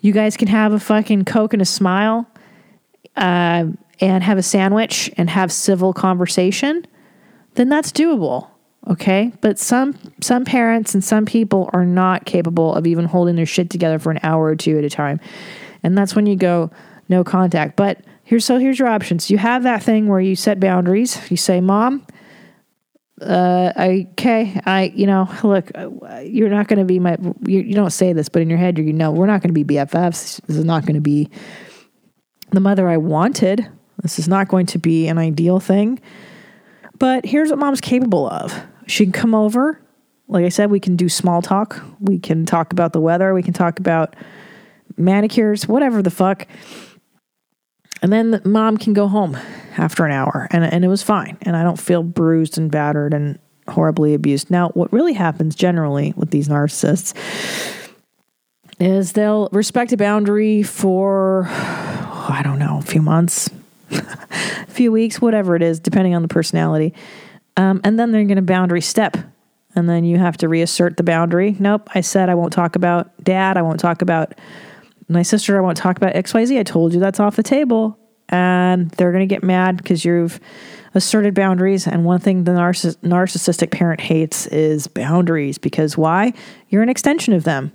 you 0.00 0.12
guys 0.12 0.38
can 0.38 0.48
have 0.48 0.72
a 0.72 0.80
fucking 0.80 1.26
Coke 1.26 1.52
and 1.52 1.60
a 1.60 1.66
smile 1.66 2.26
uh, 3.16 3.66
and 4.00 4.24
have 4.24 4.38
a 4.38 4.42
sandwich 4.42 5.10
and 5.18 5.28
have 5.28 5.52
civil 5.52 5.92
conversation, 5.92 6.86
then 7.54 7.68
that's 7.68 7.92
doable. 7.92 8.48
Okay. 8.88 9.30
But 9.42 9.58
some 9.58 9.98
some 10.22 10.46
parents 10.46 10.94
and 10.94 11.04
some 11.04 11.26
people 11.26 11.68
are 11.74 11.84
not 11.84 12.24
capable 12.24 12.74
of 12.74 12.86
even 12.86 13.04
holding 13.04 13.36
their 13.36 13.44
shit 13.44 13.68
together 13.68 13.98
for 13.98 14.10
an 14.10 14.20
hour 14.22 14.44
or 14.46 14.56
two 14.56 14.78
at 14.78 14.84
a 14.84 14.88
time. 14.88 15.20
And 15.82 15.98
that's 15.98 16.16
when 16.16 16.24
you 16.24 16.36
go 16.36 16.70
no 17.10 17.22
contact. 17.22 17.76
But 17.76 18.00
here's 18.28 18.44
so 18.44 18.58
here's 18.58 18.78
your 18.78 18.88
options. 18.88 19.30
You 19.30 19.38
have 19.38 19.62
that 19.62 19.82
thing 19.82 20.06
where 20.06 20.20
you 20.20 20.36
set 20.36 20.60
boundaries. 20.60 21.18
You 21.30 21.38
say, 21.38 21.62
Mom, 21.62 22.06
uh, 23.22 23.72
okay, 24.12 24.60
I, 24.66 24.92
you 24.94 25.06
know, 25.06 25.30
look, 25.42 25.70
uh, 25.74 25.88
you're 26.18 26.50
not 26.50 26.68
going 26.68 26.78
to 26.78 26.84
be 26.84 26.98
my, 26.98 27.16
you, 27.46 27.60
you 27.60 27.74
don't 27.74 27.90
say 27.90 28.12
this, 28.12 28.28
but 28.28 28.42
in 28.42 28.50
your 28.50 28.58
head, 28.58 28.76
you 28.76 28.92
know, 28.92 29.12
we're 29.12 29.26
not 29.26 29.40
going 29.40 29.54
to 29.54 29.64
be 29.64 29.64
BFFs. 29.64 30.42
This 30.42 30.56
is 30.58 30.64
not 30.66 30.82
going 30.82 30.96
to 30.96 31.00
be 31.00 31.30
the 32.50 32.60
mother 32.60 32.86
I 32.86 32.98
wanted. 32.98 33.66
This 34.02 34.18
is 34.18 34.28
not 34.28 34.48
going 34.48 34.66
to 34.66 34.78
be 34.78 35.08
an 35.08 35.16
ideal 35.16 35.58
thing. 35.58 35.98
But 36.98 37.24
here's 37.24 37.48
what 37.48 37.58
mom's 37.58 37.80
capable 37.80 38.28
of. 38.28 38.60
She 38.86 39.04
can 39.04 39.12
come 39.12 39.34
over. 39.34 39.80
Like 40.28 40.44
I 40.44 40.50
said, 40.50 40.70
we 40.70 40.80
can 40.80 40.96
do 40.96 41.08
small 41.08 41.40
talk. 41.40 41.82
We 41.98 42.18
can 42.18 42.44
talk 42.44 42.72
about 42.74 42.92
the 42.92 43.00
weather. 43.00 43.32
We 43.32 43.42
can 43.42 43.54
talk 43.54 43.78
about 43.78 44.16
manicures, 44.98 45.66
whatever 45.66 46.02
the 46.02 46.10
fuck. 46.10 46.46
And 48.02 48.12
then 48.12 48.30
the 48.30 48.48
mom 48.48 48.76
can 48.76 48.92
go 48.92 49.08
home 49.08 49.36
after 49.76 50.04
an 50.04 50.12
hour, 50.12 50.48
and, 50.50 50.64
and 50.64 50.84
it 50.84 50.88
was 50.88 51.02
fine. 51.02 51.36
And 51.42 51.56
I 51.56 51.62
don't 51.62 51.80
feel 51.80 52.02
bruised 52.02 52.58
and 52.58 52.70
battered 52.70 53.14
and 53.14 53.38
horribly 53.68 54.14
abused. 54.14 54.50
Now, 54.50 54.70
what 54.70 54.92
really 54.92 55.12
happens 55.12 55.54
generally 55.54 56.14
with 56.16 56.30
these 56.30 56.48
narcissists 56.48 57.14
is 58.80 59.12
they'll 59.12 59.48
respect 59.52 59.92
a 59.92 59.96
boundary 59.96 60.62
for, 60.62 61.46
I 61.50 62.40
don't 62.44 62.58
know, 62.58 62.78
a 62.78 62.82
few 62.82 63.02
months, 63.02 63.50
a 63.90 64.66
few 64.66 64.92
weeks, 64.92 65.20
whatever 65.20 65.56
it 65.56 65.62
is, 65.62 65.80
depending 65.80 66.14
on 66.14 66.22
the 66.22 66.28
personality. 66.28 66.94
Um, 67.56 67.80
and 67.84 67.98
then 67.98 68.12
they're 68.12 68.24
going 68.24 68.36
to 68.36 68.42
boundary 68.42 68.80
step. 68.80 69.16
And 69.74 69.88
then 69.88 70.04
you 70.04 70.18
have 70.18 70.36
to 70.38 70.48
reassert 70.48 70.96
the 70.96 71.02
boundary. 71.02 71.56
Nope, 71.58 71.88
I 71.94 72.00
said 72.00 72.28
I 72.28 72.34
won't 72.34 72.52
talk 72.52 72.76
about 72.76 73.12
dad. 73.22 73.56
I 73.56 73.62
won't 73.62 73.80
talk 73.80 74.02
about 74.02 74.34
my 75.08 75.22
sister, 75.22 75.56
I 75.56 75.60
won't 75.60 75.76
talk 75.76 75.96
about 75.96 76.14
XYZ. 76.14 76.58
I 76.58 76.62
told 76.62 76.92
you 76.92 77.00
that's 77.00 77.20
off 77.20 77.36
the 77.36 77.42
table. 77.42 77.98
And 78.28 78.90
they're 78.90 79.10
going 79.10 79.26
to 79.26 79.34
get 79.34 79.42
mad 79.42 79.78
because 79.78 80.04
you've 80.04 80.38
asserted 80.94 81.34
boundaries. 81.34 81.86
And 81.86 82.04
one 82.04 82.20
thing 82.20 82.44
the 82.44 82.52
narciss- 82.52 82.96
narcissistic 82.98 83.70
parent 83.70 84.00
hates 84.00 84.46
is 84.46 84.86
boundaries 84.86 85.56
because 85.56 85.96
why? 85.96 86.34
You're 86.68 86.82
an 86.82 86.90
extension 86.90 87.32
of 87.32 87.44
them. 87.44 87.72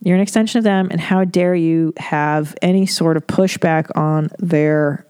You're 0.00 0.16
an 0.16 0.22
extension 0.22 0.58
of 0.58 0.64
them. 0.64 0.88
And 0.90 1.00
how 1.00 1.24
dare 1.24 1.54
you 1.54 1.92
have 1.96 2.56
any 2.60 2.86
sort 2.86 3.16
of 3.16 3.26
pushback 3.28 3.96
on 3.96 4.30
their 4.38 5.06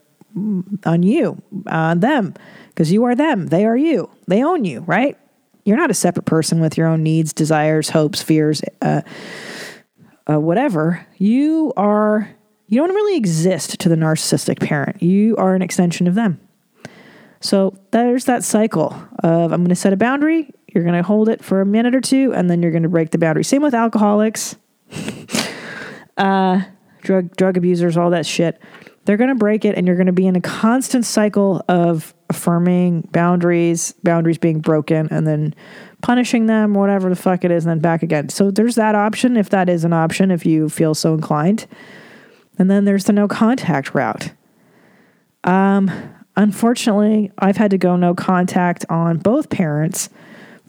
on 0.85 1.03
you, 1.03 1.42
on 1.66 2.01
them, 2.01 2.35
because 2.68 2.90
you 2.90 3.05
are 3.05 3.14
them. 3.14 3.49
They 3.49 3.66
are 3.66 3.77
you. 3.77 4.11
They 4.29 4.42
own 4.42 4.64
you, 4.64 4.81
right? 4.81 5.18
You're 5.64 5.77
not 5.77 5.90
a 5.90 5.95
separate 5.95 6.25
person 6.25 6.61
with 6.61 6.77
your 6.77 6.88
own 6.88 7.03
needs, 7.03 7.33
desires, 7.33 7.90
hopes, 7.90 8.23
fears, 8.23 8.62
uh, 8.81 9.03
uh, 10.30 10.40
whatever. 10.40 11.06
You 11.18 11.72
are, 11.76 12.30
you 12.66 12.80
don't 12.80 12.94
really 12.94 13.16
exist 13.16 13.80
to 13.80 13.88
the 13.88 13.96
narcissistic 13.96 14.61
parent. 14.61 15.02
You 15.02 15.37
are 15.37 15.54
an 15.54 15.62
extension 15.62 16.06
of 16.06 16.14
them. 16.14 16.40
So 17.40 17.76
there's 17.90 18.24
that 18.26 18.44
cycle 18.44 18.94
of 19.22 19.52
I'm 19.52 19.61
going 19.61 19.68
to 19.70 19.74
set 19.74 19.92
a 19.92 19.96
boundary, 19.96 20.50
you're 20.68 20.85
going 20.85 20.96
to 20.96 21.02
hold 21.02 21.28
it 21.28 21.44
for 21.44 21.61
a 21.61 21.66
minute 21.66 21.94
or 21.94 22.00
two, 22.00 22.32
and 22.32 22.48
then 22.48 22.62
you're 22.62 22.70
going 22.70 22.85
to 22.85 22.88
break 22.88 23.11
the 23.11 23.18
boundary. 23.18 23.44
Same 23.44 23.62
with 23.62 23.74
alcoholics, 23.74 24.56
uh, 26.16 26.62
drug 27.02 27.37
drug 27.37 27.56
abusers, 27.56 27.96
all 27.96 28.11
that 28.11 28.26
shit. 28.26 28.61
They're 29.04 29.16
going 29.16 29.30
to 29.30 29.34
break 29.34 29.64
it, 29.64 29.76
and 29.76 29.86
you're 29.86 29.96
going 29.96 30.06
to 30.06 30.12
be 30.12 30.26
in 30.26 30.36
a 30.36 30.40
constant 30.40 31.04
cycle 31.04 31.64
of 31.68 32.14
affirming 32.30 33.08
boundaries, 33.12 33.94
boundaries 34.04 34.38
being 34.38 34.60
broken, 34.60 35.08
and 35.10 35.26
then 35.26 35.54
punishing 36.02 36.46
them, 36.46 36.74
whatever 36.74 37.08
the 37.08 37.16
fuck 37.16 37.44
it 37.44 37.50
is, 37.50 37.64
and 37.64 37.70
then 37.70 37.78
back 37.80 38.02
again. 38.02 38.28
So 38.28 38.50
there's 38.50 38.76
that 38.76 38.94
option, 38.94 39.36
if 39.36 39.50
that 39.50 39.68
is 39.68 39.84
an 39.84 39.92
option, 39.92 40.30
if 40.30 40.46
you 40.46 40.68
feel 40.68 40.94
so 40.94 41.14
inclined. 41.14 41.66
And 42.58 42.70
then 42.70 42.84
there's 42.84 43.04
the 43.04 43.12
no 43.12 43.26
contact 43.26 43.94
route. 43.94 44.32
Um, 45.44 45.90
unfortunately, 46.36 47.32
I've 47.38 47.56
had 47.56 47.72
to 47.72 47.78
go 47.78 47.96
no 47.96 48.14
contact 48.14 48.84
on 48.88 49.18
both 49.18 49.50
parents 49.50 50.10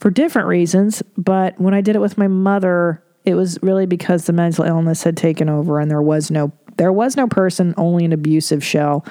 for 0.00 0.10
different 0.10 0.48
reasons. 0.48 1.02
But 1.16 1.60
when 1.60 1.72
I 1.72 1.80
did 1.80 1.94
it 1.94 2.00
with 2.00 2.18
my 2.18 2.26
mother, 2.26 3.02
it 3.24 3.34
was 3.34 3.58
really 3.62 3.86
because 3.86 4.26
the 4.26 4.32
mental 4.32 4.64
illness 4.64 5.04
had 5.04 5.16
taken 5.16 5.48
over, 5.48 5.78
and 5.78 5.90
there 5.90 6.02
was 6.02 6.30
no 6.30 6.52
there 6.76 6.92
was 6.92 7.16
no 7.16 7.26
person, 7.26 7.74
only 7.76 8.04
an 8.04 8.12
abusive 8.12 8.64
shell, 8.64 9.04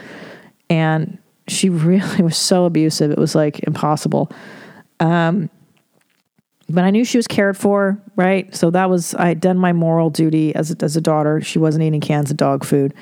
and 0.69 1.17
she 1.47 1.69
really 1.69 2.23
was 2.23 2.37
so 2.37 2.65
abusive. 2.65 3.11
It 3.11 3.17
was 3.17 3.35
like 3.35 3.59
impossible. 3.59 4.31
Um, 4.99 5.49
but 6.69 6.83
I 6.83 6.91
knew 6.91 7.03
she 7.03 7.17
was 7.17 7.27
cared 7.27 7.57
for, 7.57 8.01
right? 8.15 8.53
So 8.55 8.71
that 8.71 8.89
was 8.89 9.13
I 9.15 9.27
had 9.27 9.41
done 9.41 9.57
my 9.57 9.73
moral 9.73 10.09
duty 10.09 10.55
as 10.55 10.71
a, 10.71 10.77
as 10.81 10.95
a 10.95 11.01
daughter. 11.01 11.41
She 11.41 11.59
wasn't 11.59 11.83
eating 11.83 12.01
cans 12.01 12.31
of 12.31 12.37
dog 12.37 12.63
food. 12.63 12.93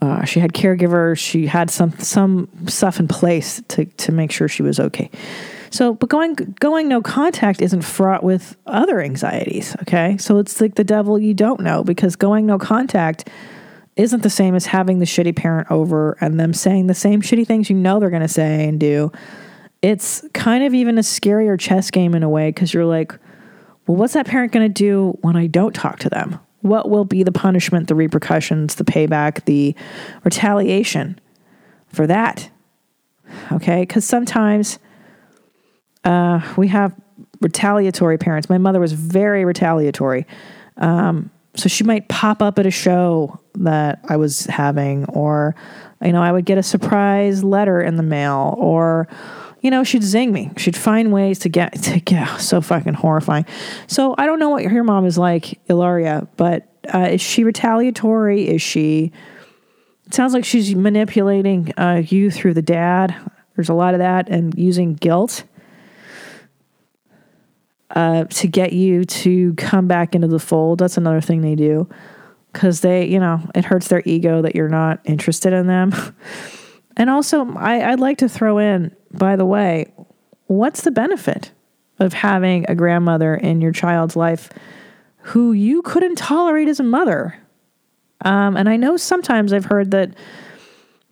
Uh, 0.00 0.24
she 0.24 0.40
had 0.40 0.52
caregivers. 0.52 1.18
She 1.18 1.46
had 1.46 1.70
some 1.70 1.92
some 1.98 2.48
stuff 2.66 2.98
in 2.98 3.06
place 3.06 3.62
to 3.68 3.84
to 3.84 4.12
make 4.12 4.32
sure 4.32 4.48
she 4.48 4.62
was 4.62 4.80
okay. 4.80 5.10
So, 5.70 5.94
but 5.94 6.08
going 6.08 6.34
going 6.60 6.88
no 6.88 7.00
contact 7.00 7.62
isn't 7.62 7.82
fraught 7.82 8.24
with 8.24 8.56
other 8.66 9.00
anxieties. 9.00 9.76
Okay, 9.82 10.16
so 10.18 10.38
it's 10.38 10.60
like 10.60 10.74
the 10.74 10.84
devil 10.84 11.18
you 11.18 11.34
don't 11.34 11.60
know 11.60 11.84
because 11.84 12.16
going 12.16 12.46
no 12.46 12.58
contact 12.58 13.28
isn't 13.96 14.22
the 14.22 14.30
same 14.30 14.54
as 14.54 14.66
having 14.66 14.98
the 14.98 15.04
shitty 15.04 15.36
parent 15.36 15.70
over 15.70 16.16
and 16.20 16.40
them 16.40 16.52
saying 16.52 16.86
the 16.86 16.94
same 16.94 17.20
shitty 17.20 17.46
things 17.46 17.68
you 17.68 17.76
know 17.76 18.00
they're 18.00 18.10
going 18.10 18.22
to 18.22 18.28
say 18.28 18.68
and 18.68 18.80
do. 18.80 19.12
It's 19.82 20.24
kind 20.32 20.64
of 20.64 20.74
even 20.74 20.96
a 20.96 21.02
scarier 21.02 21.58
chess 21.58 21.90
game 21.90 22.14
in 22.14 22.22
a 22.22 22.28
way 22.28 22.50
because 22.50 22.72
you're 22.72 22.86
like, 22.86 23.12
well, 23.86 23.96
what's 23.96 24.14
that 24.14 24.26
parent 24.26 24.52
going 24.52 24.66
to 24.66 24.72
do 24.72 25.18
when 25.20 25.36
I 25.36 25.46
don't 25.46 25.74
talk 25.74 25.98
to 26.00 26.08
them? 26.08 26.38
What 26.60 26.88
will 26.88 27.04
be 27.04 27.24
the 27.24 27.32
punishment, 27.32 27.88
the 27.88 27.94
repercussions, 27.94 28.76
the 28.76 28.84
payback, 28.84 29.44
the 29.44 29.74
retaliation 30.24 31.20
for 31.88 32.06
that? 32.06 32.48
Okay, 33.50 33.82
because 33.82 34.04
sometimes 34.04 34.78
uh, 36.04 36.40
we 36.56 36.68
have 36.68 36.94
retaliatory 37.40 38.18
parents. 38.18 38.48
My 38.48 38.58
mother 38.58 38.78
was 38.78 38.92
very 38.92 39.44
retaliatory. 39.44 40.26
Um, 40.76 41.30
so 41.54 41.68
she 41.68 41.84
might 41.84 42.08
pop 42.08 42.40
up 42.40 42.58
at 42.58 42.66
a 42.66 42.70
show 42.70 43.38
that 43.54 44.00
I 44.08 44.16
was 44.16 44.46
having, 44.46 45.04
or, 45.06 45.54
you 46.02 46.12
know, 46.12 46.22
I 46.22 46.32
would 46.32 46.46
get 46.46 46.58
a 46.58 46.62
surprise 46.62 47.44
letter 47.44 47.80
in 47.80 47.96
the 47.96 48.02
mail, 48.02 48.54
or, 48.58 49.06
you 49.60 49.70
know, 49.70 49.84
she'd 49.84 50.02
zing 50.02 50.32
me. 50.32 50.50
She'd 50.56 50.76
find 50.76 51.12
ways 51.12 51.38
to 51.40 51.48
get 51.48 51.74
to 51.82 52.00
get 52.00 52.26
so 52.40 52.60
fucking 52.60 52.94
horrifying. 52.94 53.44
So 53.86 54.14
I 54.16 54.26
don't 54.26 54.38
know 54.38 54.48
what 54.48 54.62
your 54.62 54.84
mom 54.84 55.04
is 55.04 55.18
like, 55.18 55.60
Ilaria, 55.68 56.26
but 56.36 56.68
uh, 56.92 57.08
is 57.12 57.20
she 57.20 57.44
retaliatory? 57.44 58.48
Is 58.48 58.62
she? 58.62 59.12
It 60.06 60.14
sounds 60.14 60.34
like 60.34 60.44
she's 60.44 60.74
manipulating 60.74 61.72
uh, 61.78 62.02
you 62.06 62.30
through 62.30 62.54
the 62.54 62.62
dad. 62.62 63.14
There's 63.56 63.68
a 63.68 63.74
lot 63.74 63.94
of 63.94 63.98
that, 63.98 64.28
and 64.28 64.56
using 64.58 64.94
guilt 64.94 65.44
uh, 67.92 68.24
to 68.24 68.48
get 68.48 68.72
you 68.72 69.04
to 69.04 69.54
come 69.54 69.86
back 69.86 70.14
into 70.14 70.28
the 70.28 70.38
fold. 70.38 70.78
That's 70.78 70.96
another 70.96 71.20
thing 71.20 71.40
they 71.40 71.54
do 71.54 71.88
because 72.52 72.80
they, 72.80 73.06
you 73.06 73.18
know, 73.18 73.40
it 73.54 73.64
hurts 73.64 73.88
their 73.88 74.02
ego 74.04 74.42
that 74.42 74.54
you're 74.54 74.68
not 74.68 75.00
interested 75.04 75.52
in 75.52 75.66
them. 75.66 75.92
and 76.96 77.10
also, 77.10 77.50
I, 77.54 77.92
I'd 77.92 78.00
like 78.00 78.18
to 78.18 78.28
throw 78.28 78.58
in, 78.58 78.94
by 79.12 79.36
the 79.36 79.46
way, 79.46 79.92
what's 80.46 80.82
the 80.82 80.90
benefit 80.90 81.52
of 81.98 82.12
having 82.12 82.66
a 82.68 82.74
grandmother 82.74 83.34
in 83.34 83.60
your 83.60 83.72
child's 83.72 84.16
life 84.16 84.50
who 85.24 85.52
you 85.52 85.82
couldn't 85.82 86.16
tolerate 86.16 86.68
as 86.68 86.80
a 86.80 86.84
mother? 86.84 87.38
Um, 88.24 88.56
and 88.56 88.68
I 88.68 88.76
know 88.76 88.96
sometimes 88.96 89.52
I've 89.52 89.64
heard 89.64 89.90
that 89.92 90.14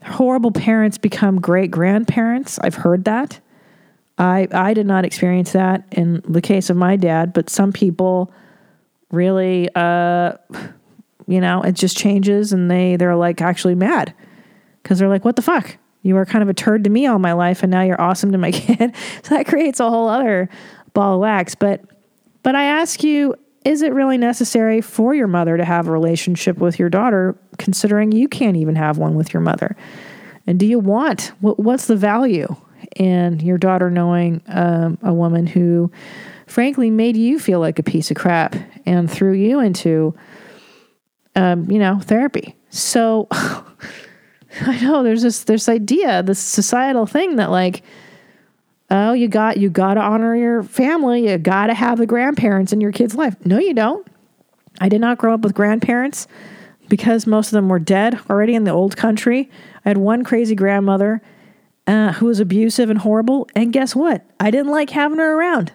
horrible 0.04 0.52
parents 0.52 0.98
become 0.98 1.40
great 1.40 1.70
grandparents. 1.70 2.58
I've 2.60 2.74
heard 2.74 3.04
that. 3.04 3.40
I 4.20 4.46
I 4.52 4.74
did 4.74 4.86
not 4.86 5.04
experience 5.04 5.52
that 5.52 5.84
in 5.90 6.22
the 6.28 6.42
case 6.42 6.70
of 6.70 6.76
my 6.76 6.96
dad, 6.96 7.32
but 7.32 7.50
some 7.50 7.72
people 7.72 8.32
really 9.10 9.68
uh 9.74 10.34
you 11.26 11.40
know, 11.40 11.62
it 11.62 11.72
just 11.72 11.96
changes 11.96 12.52
and 12.52 12.70
they 12.70 12.96
they're 12.96 13.16
like 13.16 13.40
actually 13.40 13.74
mad 13.74 14.14
cuz 14.84 14.98
they're 14.98 15.08
like 15.08 15.24
what 15.24 15.36
the 15.36 15.42
fuck? 15.42 15.78
You 16.02 16.14
were 16.14 16.26
kind 16.26 16.42
of 16.42 16.48
a 16.48 16.54
turd 16.54 16.84
to 16.84 16.90
me 16.90 17.06
all 17.06 17.18
my 17.18 17.32
life 17.32 17.62
and 17.62 17.70
now 17.72 17.82
you're 17.82 18.00
awesome 18.00 18.30
to 18.32 18.38
my 18.38 18.50
kid. 18.52 18.94
so 19.22 19.34
that 19.34 19.46
creates 19.46 19.80
a 19.80 19.88
whole 19.88 20.08
other 20.08 20.48
ball 20.92 21.14
of 21.14 21.20
wax, 21.20 21.54
but 21.54 21.80
but 22.42 22.54
I 22.54 22.64
ask 22.64 23.02
you 23.02 23.34
is 23.64 23.82
it 23.82 23.92
really 23.92 24.16
necessary 24.16 24.80
for 24.80 25.14
your 25.14 25.26
mother 25.26 25.56
to 25.56 25.64
have 25.64 25.86
a 25.86 25.90
relationship 25.90 26.58
with 26.58 26.78
your 26.78 26.88
daughter 26.88 27.36
considering 27.58 28.10
you 28.12 28.26
can't 28.26 28.56
even 28.56 28.74
have 28.74 28.96
one 28.96 29.14
with 29.14 29.34
your 29.34 29.42
mother? 29.42 29.76
And 30.46 30.58
do 30.58 30.66
you 30.66 30.78
want 30.78 31.32
what, 31.40 31.58
what's 31.58 31.86
the 31.86 31.96
value 31.96 32.56
and 32.96 33.42
your 33.42 33.58
daughter 33.58 33.90
knowing 33.90 34.42
um, 34.48 34.98
a 35.02 35.12
woman 35.12 35.46
who, 35.46 35.90
frankly, 36.46 36.90
made 36.90 37.16
you 37.16 37.38
feel 37.38 37.60
like 37.60 37.78
a 37.78 37.82
piece 37.82 38.10
of 38.10 38.16
crap 38.16 38.56
and 38.86 39.10
threw 39.10 39.32
you 39.32 39.60
into, 39.60 40.14
um, 41.36 41.70
you 41.70 41.78
know, 41.78 42.00
therapy. 42.00 42.56
So 42.70 43.28
I 43.32 44.80
know 44.82 45.02
there's 45.02 45.22
this 45.22 45.44
this 45.44 45.68
idea, 45.68 46.22
this 46.22 46.38
societal 46.38 47.06
thing 47.06 47.36
that 47.36 47.50
like, 47.50 47.82
oh, 48.90 49.12
you 49.12 49.28
got 49.28 49.58
you 49.58 49.70
got 49.70 49.94
to 49.94 50.00
honor 50.00 50.34
your 50.36 50.62
family, 50.62 51.28
you 51.30 51.38
got 51.38 51.66
to 51.66 51.74
have 51.74 51.98
the 51.98 52.06
grandparents 52.06 52.72
in 52.72 52.80
your 52.80 52.92
kid's 52.92 53.14
life. 53.14 53.34
No, 53.44 53.58
you 53.58 53.74
don't. 53.74 54.06
I 54.80 54.88
did 54.88 55.00
not 55.00 55.18
grow 55.18 55.34
up 55.34 55.40
with 55.40 55.54
grandparents 55.54 56.26
because 56.88 57.26
most 57.26 57.48
of 57.48 57.52
them 57.52 57.68
were 57.68 57.78
dead 57.78 58.18
already 58.28 58.54
in 58.54 58.64
the 58.64 58.72
old 58.72 58.96
country. 58.96 59.50
I 59.84 59.90
had 59.90 59.98
one 59.98 60.24
crazy 60.24 60.54
grandmother 60.54 61.22
uh, 61.90 62.12
who 62.12 62.26
was 62.26 62.38
abusive 62.38 62.88
and 62.88 63.00
horrible. 63.00 63.48
And 63.56 63.72
guess 63.72 63.96
what? 63.96 64.24
I 64.38 64.52
didn't 64.52 64.70
like 64.70 64.90
having 64.90 65.18
her 65.18 65.34
around. 65.34 65.72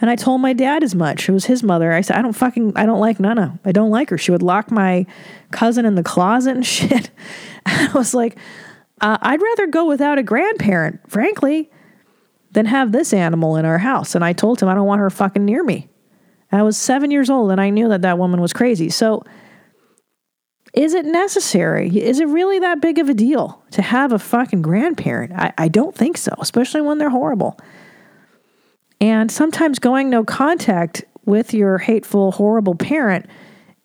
And 0.00 0.08
I 0.08 0.16
told 0.16 0.40
my 0.40 0.54
dad 0.54 0.82
as 0.82 0.94
much. 0.94 1.28
It 1.28 1.32
was 1.32 1.44
his 1.44 1.62
mother. 1.62 1.92
I 1.92 2.00
said, 2.00 2.16
I 2.16 2.22
don't 2.22 2.32
fucking, 2.32 2.72
I 2.76 2.86
don't 2.86 3.00
like 3.00 3.20
Nana. 3.20 3.58
I 3.64 3.72
don't 3.72 3.90
like 3.90 4.08
her. 4.10 4.16
She 4.16 4.30
would 4.30 4.42
lock 4.42 4.70
my 4.70 5.04
cousin 5.50 5.84
in 5.84 5.96
the 5.96 6.02
closet 6.02 6.56
and 6.56 6.66
shit. 6.76 7.10
I 7.66 7.90
was 7.94 8.14
like, 8.14 8.38
uh, 9.02 9.18
I'd 9.20 9.42
rather 9.42 9.66
go 9.66 9.84
without 9.84 10.18
a 10.18 10.22
grandparent, 10.22 11.00
frankly, 11.10 11.70
than 12.52 12.64
have 12.66 12.92
this 12.92 13.12
animal 13.12 13.56
in 13.56 13.66
our 13.66 13.78
house. 13.78 14.14
And 14.14 14.24
I 14.24 14.32
told 14.32 14.62
him 14.62 14.68
I 14.68 14.74
don't 14.74 14.86
want 14.86 15.00
her 15.00 15.10
fucking 15.10 15.44
near 15.44 15.62
me. 15.62 15.90
I 16.50 16.62
was 16.62 16.78
seven 16.78 17.10
years 17.10 17.28
old 17.28 17.50
and 17.50 17.60
I 17.60 17.68
knew 17.68 17.88
that 17.90 18.00
that 18.02 18.18
woman 18.18 18.40
was 18.40 18.54
crazy. 18.54 18.88
So, 18.88 19.24
is 20.74 20.94
it 20.94 21.04
necessary? 21.04 21.88
Is 21.98 22.20
it 22.20 22.28
really 22.28 22.58
that 22.58 22.80
big 22.80 22.98
of 22.98 23.08
a 23.08 23.14
deal 23.14 23.62
to 23.72 23.82
have 23.82 24.12
a 24.12 24.18
fucking 24.18 24.62
grandparent? 24.62 25.32
I, 25.32 25.52
I 25.56 25.68
don't 25.68 25.94
think 25.94 26.16
so, 26.16 26.32
especially 26.38 26.82
when 26.82 26.98
they're 26.98 27.10
horrible. 27.10 27.58
And 29.00 29.30
sometimes 29.30 29.78
going 29.78 30.10
no 30.10 30.24
contact 30.24 31.04
with 31.24 31.54
your 31.54 31.78
hateful, 31.78 32.32
horrible 32.32 32.74
parent 32.74 33.26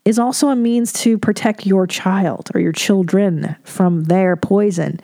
is 0.05 0.19
also 0.19 0.49
a 0.49 0.55
means 0.55 0.91
to 0.91 1.17
protect 1.17 1.65
your 1.65 1.87
child 1.87 2.49
or 2.53 2.59
your 2.59 2.71
children 2.71 3.55
from 3.63 4.05
their 4.05 4.35
poison. 4.35 4.99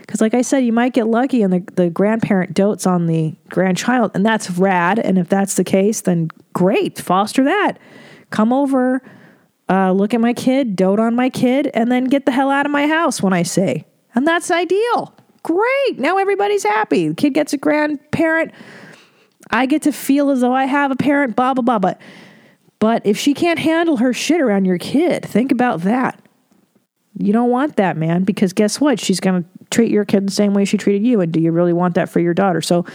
Because, 0.00 0.20
like 0.20 0.34
I 0.34 0.42
said, 0.42 0.58
you 0.58 0.72
might 0.72 0.92
get 0.92 1.08
lucky 1.08 1.42
and 1.42 1.52
the, 1.52 1.64
the 1.74 1.90
grandparent 1.90 2.54
dotes 2.54 2.86
on 2.86 3.06
the 3.06 3.34
grandchild, 3.48 4.12
and 4.14 4.24
that's 4.24 4.50
rad. 4.50 4.98
And 4.98 5.18
if 5.18 5.28
that's 5.28 5.54
the 5.54 5.64
case, 5.64 6.02
then 6.02 6.28
great, 6.52 6.98
foster 6.98 7.42
that. 7.44 7.78
Come 8.30 8.52
over, 8.52 9.02
uh, 9.74 9.90
look 9.90 10.14
at 10.14 10.20
my 10.20 10.32
kid, 10.32 10.76
dote 10.76 11.00
on 11.00 11.16
my 11.16 11.28
kid, 11.28 11.68
and 11.74 11.90
then 11.90 12.04
get 12.04 12.26
the 12.26 12.32
hell 12.32 12.50
out 12.50 12.64
of 12.64 12.70
my 12.70 12.86
house 12.86 13.20
when 13.20 13.32
I 13.32 13.42
say. 13.42 13.84
And 14.14 14.26
that's 14.26 14.50
ideal. 14.50 15.12
Great. 15.42 15.98
Now 15.98 16.18
everybody's 16.18 16.62
happy. 16.62 17.08
The 17.08 17.14
kid 17.14 17.34
gets 17.34 17.52
a 17.52 17.58
grandparent. 17.58 18.52
I 19.50 19.66
get 19.66 19.82
to 19.82 19.92
feel 19.92 20.30
as 20.30 20.40
though 20.40 20.54
I 20.54 20.66
have 20.66 20.92
a 20.92 20.96
parent, 20.96 21.34
blah, 21.34 21.54
blah, 21.54 21.62
blah. 21.62 21.80
But, 21.80 22.00
but 22.78 23.04
if 23.04 23.18
she 23.18 23.34
can't 23.34 23.58
handle 23.58 23.96
her 23.96 24.12
shit 24.12 24.40
around 24.40 24.64
your 24.64 24.78
kid, 24.78 25.24
think 25.24 25.50
about 25.50 25.80
that. 25.80 26.20
You 27.18 27.32
don't 27.32 27.50
want 27.50 27.76
that, 27.76 27.96
man, 27.96 28.24
because 28.24 28.52
guess 28.52 28.80
what? 28.80 29.00
She's 29.00 29.20
going 29.20 29.42
to 29.42 29.48
treat 29.70 29.90
your 29.90 30.04
kid 30.04 30.26
the 30.26 30.32
same 30.32 30.54
way 30.54 30.64
she 30.64 30.76
treated 30.76 31.04
you? 31.04 31.20
And 31.20 31.32
do 31.32 31.40
you 31.40 31.52
really 31.52 31.72
want 31.72 31.94
that 31.96 32.08
for 32.08 32.20
your 32.20 32.34
daughter? 32.34 32.60
So 32.60 32.86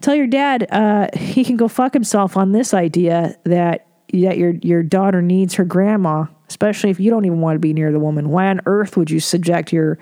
tell 0.00 0.14
your 0.14 0.26
dad 0.26 0.66
uh, 0.70 1.08
he 1.16 1.44
can 1.44 1.56
go 1.56 1.68
fuck 1.68 1.94
himself 1.94 2.36
on 2.36 2.52
this 2.52 2.74
idea 2.74 3.36
that 3.44 3.87
that 4.12 4.38
your 4.38 4.50
your 4.62 4.82
daughter 4.82 5.22
needs 5.22 5.54
her 5.54 5.64
grandma, 5.64 6.26
especially 6.48 6.90
if 6.90 7.00
you 7.00 7.10
don't 7.10 7.24
even 7.24 7.40
want 7.40 7.56
to 7.56 7.60
be 7.60 7.72
near 7.72 7.92
the 7.92 8.00
woman. 8.00 8.30
Why 8.30 8.48
on 8.48 8.60
earth 8.66 8.96
would 8.96 9.10
you 9.10 9.20
subject 9.20 9.72
your 9.72 9.98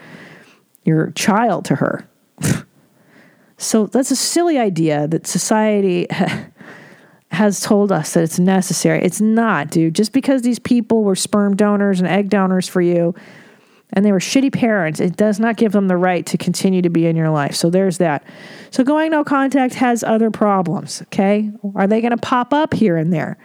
your 0.85 1.11
child 1.13 1.65
to 1.67 1.77
her? 1.77 2.09
so 3.59 3.87
that's 3.87 4.11
a 4.11 4.17
silly 4.17 4.59
idea 4.59 5.09
that 5.09 5.27
society 5.27 6.07
has 7.31 7.61
told 7.61 7.93
us 7.93 8.15
that 8.15 8.23
it's 8.23 8.39
necessary. 8.39 9.03
It's 9.03 9.21
not, 9.21 9.71
dude. 9.71 9.95
Just 9.95 10.13
because 10.13 10.43
these 10.43 10.59
people 10.59 11.03
were 11.03 11.17
sperm 11.17 11.57
donors 11.57 12.01
and 12.01 12.09
egg 12.09 12.31
donors 12.31 12.69
for 12.69 12.81
you 12.81 13.15
and 13.93 14.05
they 14.05 14.13
were 14.13 14.21
shitty 14.21 14.53
parents, 14.53 15.01
it 15.01 15.17
does 15.17 15.39
not 15.39 15.57
give 15.57 15.73
them 15.73 15.89
the 15.89 15.97
right 15.97 16.25
to 16.27 16.39
continue 16.39 16.83
to 16.83 16.91
be 16.91 17.07
in 17.07 17.17
your 17.17 17.31
life. 17.31 17.55
So 17.55 17.69
there's 17.69 17.99
that. 17.99 18.25
So 18.71 18.85
going 18.85 19.11
no 19.11 19.25
contact 19.25 19.75
has 19.75 20.03
other 20.03 20.31
problems, 20.31 21.03
okay? 21.03 21.51
Are 21.75 21.87
they 21.87 22.01
going 22.01 22.13
to 22.13 22.17
pop 22.17 22.53
up 22.53 22.73
here 22.73 22.97
and 22.97 23.13
there? 23.13 23.39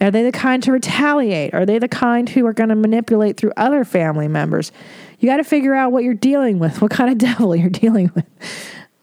Are 0.00 0.10
they 0.10 0.22
the 0.22 0.32
kind 0.32 0.62
to 0.62 0.72
retaliate? 0.72 1.52
Are 1.52 1.66
they 1.66 1.78
the 1.78 1.88
kind 1.88 2.28
who 2.28 2.46
are 2.46 2.54
going 2.54 2.70
to 2.70 2.74
manipulate 2.74 3.36
through 3.36 3.52
other 3.56 3.84
family 3.84 4.28
members? 4.28 4.72
You 5.18 5.28
got 5.28 5.36
to 5.36 5.44
figure 5.44 5.74
out 5.74 5.92
what 5.92 6.04
you're 6.04 6.14
dealing 6.14 6.58
with, 6.58 6.80
what 6.80 6.90
kind 6.90 7.10
of 7.10 7.18
devil 7.36 7.54
you're 7.54 7.68
dealing 7.68 8.10
with. 8.14 8.24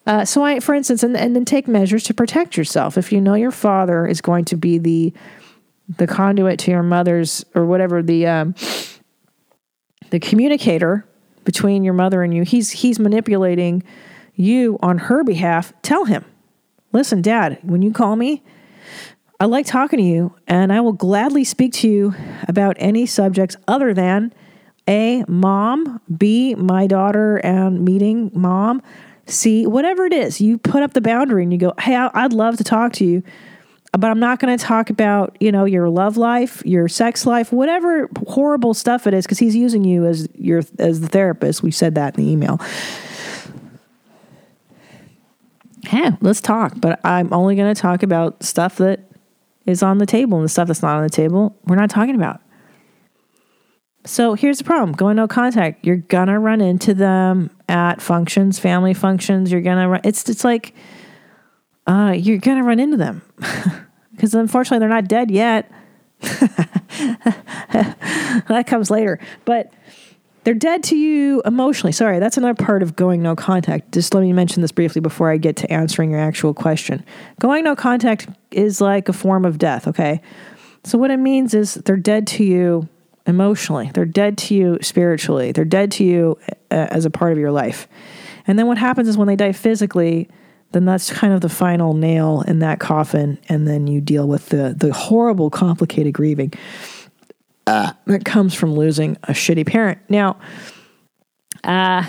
Uh, 0.08 0.24
so, 0.24 0.42
I, 0.42 0.60
for 0.62 0.74
instance, 0.74 1.04
and, 1.04 1.16
and 1.18 1.36
then 1.36 1.46
take 1.46 1.68
measures 1.68 2.04
to 2.06 2.14
protect 2.14 2.58
yourself. 2.58 2.98
If 2.98 3.12
you 3.12 3.20
know 3.20 3.36
your 3.36 3.52
father 3.52 4.08
is 4.08 4.22
going 4.22 4.46
to 4.46 4.56
be 4.56 4.78
the 4.78 5.14
the 5.98 6.08
conduit 6.08 6.60
to 6.60 6.72
your 6.72 6.84
mother's 6.84 7.46
or 7.56 7.66
whatever 7.66 8.02
the 8.02 8.26
um, 8.28 8.56
the 10.10 10.20
communicator 10.20 11.06
between 11.44 11.84
your 11.84 11.94
mother 11.94 12.24
and 12.24 12.34
you, 12.34 12.44
he's 12.44 12.72
he's 12.72 13.00
manipulating 13.00 13.84
you 14.34 14.80
on 14.82 14.98
her 14.98 15.24
behalf. 15.24 15.74
Tell 15.82 16.06
him, 16.06 16.24
listen, 16.94 17.22
Dad, 17.22 17.60
when 17.62 17.82
you 17.82 17.92
call 17.92 18.16
me, 18.16 18.44
I 19.40 19.46
like 19.46 19.68
talking 19.68 19.98
to 20.00 20.04
you, 20.04 20.34
and 20.48 20.74
I 20.74 20.82
will 20.82 20.94
gladly 20.94 21.44
speak 21.44 21.72
to 21.74 21.88
you 21.88 22.16
about 22.48 22.76
any 22.80 23.06
subjects 23.06 23.56
other 23.68 23.94
than 23.94 24.34
A, 24.88 25.24
mom, 25.28 26.02
B, 26.18 26.56
my 26.56 26.88
daughter 26.88 27.38
and 27.38 27.86
meeting 27.86 28.32
mom, 28.34 28.82
C, 29.28 29.68
whatever 29.68 30.06
it 30.06 30.14
is. 30.14 30.42
You 30.42 30.58
put 30.58 30.82
up 30.82 30.94
the 30.94 31.02
boundary 31.02 31.44
and 31.44 31.54
you 31.54 31.60
go, 31.60 31.74
hey, 31.80 31.96
I'd 31.96 32.34
love 32.34 32.58
to 32.58 32.64
talk 32.64 32.94
to 32.94 33.06
you, 33.06 33.22
but 33.92 34.10
I'm 34.10 34.20
not 34.20 34.40
going 34.40 34.58
to 34.58 34.64
talk 34.64 34.90
about, 34.90 35.38
you 35.40 35.52
know, 35.52 35.66
your 35.66 35.88
love 35.88 36.18
life, 36.18 36.64
your 36.66 36.88
sex 36.88 37.28
life, 37.28 37.52
whatever 37.52 38.10
horrible 38.26 38.74
stuff 38.74 39.06
it 39.06 39.14
is, 39.14 39.26
because 39.26 39.38
he's 39.38 39.56
using 39.56 39.84
you 39.84 40.06
as 40.06 40.28
your 40.34 40.64
as 40.80 41.02
the 41.02 41.08
therapist. 41.08 41.62
We 41.62 41.70
said 41.70 41.94
that 41.94 42.18
in 42.18 42.26
the 42.26 42.32
email. 42.32 42.60
Hey, 45.86 46.12
let's 46.22 46.42
talk, 46.42 46.74
but 46.78 47.00
I'm 47.06 47.32
only 47.32 47.56
going 47.56 47.74
to 47.74 47.80
talk 47.80 48.02
about 48.02 48.44
stuff 48.44 48.78
that 48.78 49.07
is 49.68 49.84
on 49.84 50.00
the 50.00 50.06
table 50.06 50.38
and 50.38 50.46
the 50.46 50.50
stuff 50.50 50.68
that's 50.68 50.82
not 50.82 50.98
on 50.98 51.04
the 51.04 51.10
table, 51.10 51.56
we're 51.66 51.76
not 51.76 51.90
talking 51.90 52.16
about. 52.16 52.42
So 54.06 54.34
here's 54.34 54.58
the 54.58 54.64
problem 54.64 54.94
going 54.94 55.18
no 55.18 55.28
contact. 55.28 55.86
You're 55.86 55.98
gonna 55.98 56.40
run 56.40 56.62
into 56.62 56.94
them 56.94 57.52
at 57.68 58.02
functions, 58.02 58.58
family 58.58 58.94
functions. 58.94 59.52
You're 59.52 59.62
gonna 59.62 59.90
run, 59.90 60.02
it's, 60.06 60.28
it's 60.30 60.46
like, 60.46 60.74
uh, 61.86 62.16
you're 62.18 62.38
gonna 62.38 62.64
run 62.64 62.80
into 62.80 62.96
them 62.98 63.22
because 64.12 64.34
unfortunately 64.34 64.80
they're 64.80 64.88
not 64.88 65.08
dead 65.10 65.30
yet. 65.30 65.70
that 68.48 68.64
comes 68.66 68.90
later. 68.90 69.20
But 69.44 69.74
they're 70.48 70.54
dead 70.54 70.82
to 70.82 70.96
you 70.96 71.42
emotionally. 71.44 71.92
Sorry, 71.92 72.20
that's 72.20 72.38
another 72.38 72.54
part 72.54 72.82
of 72.82 72.96
going 72.96 73.22
no 73.22 73.36
contact. 73.36 73.92
Just 73.92 74.14
let 74.14 74.22
me 74.22 74.32
mention 74.32 74.62
this 74.62 74.72
briefly 74.72 75.02
before 75.02 75.30
I 75.30 75.36
get 75.36 75.58
to 75.58 75.70
answering 75.70 76.10
your 76.10 76.22
actual 76.22 76.54
question. 76.54 77.04
Going 77.42 77.66
no 77.66 77.76
contact 77.76 78.30
is 78.50 78.80
like 78.80 79.10
a 79.10 79.14
form 79.14 79.44
of 79.44 79.58
death, 79.58 79.90
okay? 79.90 80.22
So, 80.86 80.98
what 80.98 81.12
it 81.12 81.18
means 81.18 81.54
is 81.54 81.74
they're 81.74 81.98
dead 81.98 82.28
to 82.28 82.46
you 82.46 82.88
emotionally, 83.26 83.92
they're 83.94 84.06
dead 84.06 84.38
to 84.38 84.56
you 84.56 84.78
spiritually, 84.82 85.52
they're 85.52 85.66
dead 85.66 85.92
to 85.92 86.06
you 86.06 86.40
uh, 86.72 86.88
as 86.92 87.04
a 87.04 87.10
part 87.10 87.34
of 87.34 87.38
your 87.38 87.52
life. 87.52 87.90
And 88.48 88.58
then 88.58 88.68
what 88.68 88.78
happens 88.78 89.10
is 89.10 89.18
when 89.18 89.28
they 89.28 89.36
die 89.36 89.52
physically, 89.52 90.30
then 90.72 90.86
that's 90.86 91.12
kind 91.12 91.34
of 91.34 91.42
the 91.42 91.50
final 91.50 91.94
nail 91.94 92.46
in 92.48 92.60
that 92.60 92.80
coffin, 92.80 93.38
and 93.50 93.68
then 93.68 93.86
you 93.86 94.00
deal 94.00 94.26
with 94.30 94.48
the 94.48 94.74
the 94.78 94.94
horrible, 94.94 95.50
complicated 95.50 96.14
grieving 96.14 96.54
uh, 97.68 97.92
that 98.06 98.26
comes 98.26 98.54
from 98.54 98.74
losing 98.74 99.18
a 99.24 99.34
shitty 99.34 99.68
parent. 99.68 100.00
Now, 100.10 100.38
uh, 101.64 102.04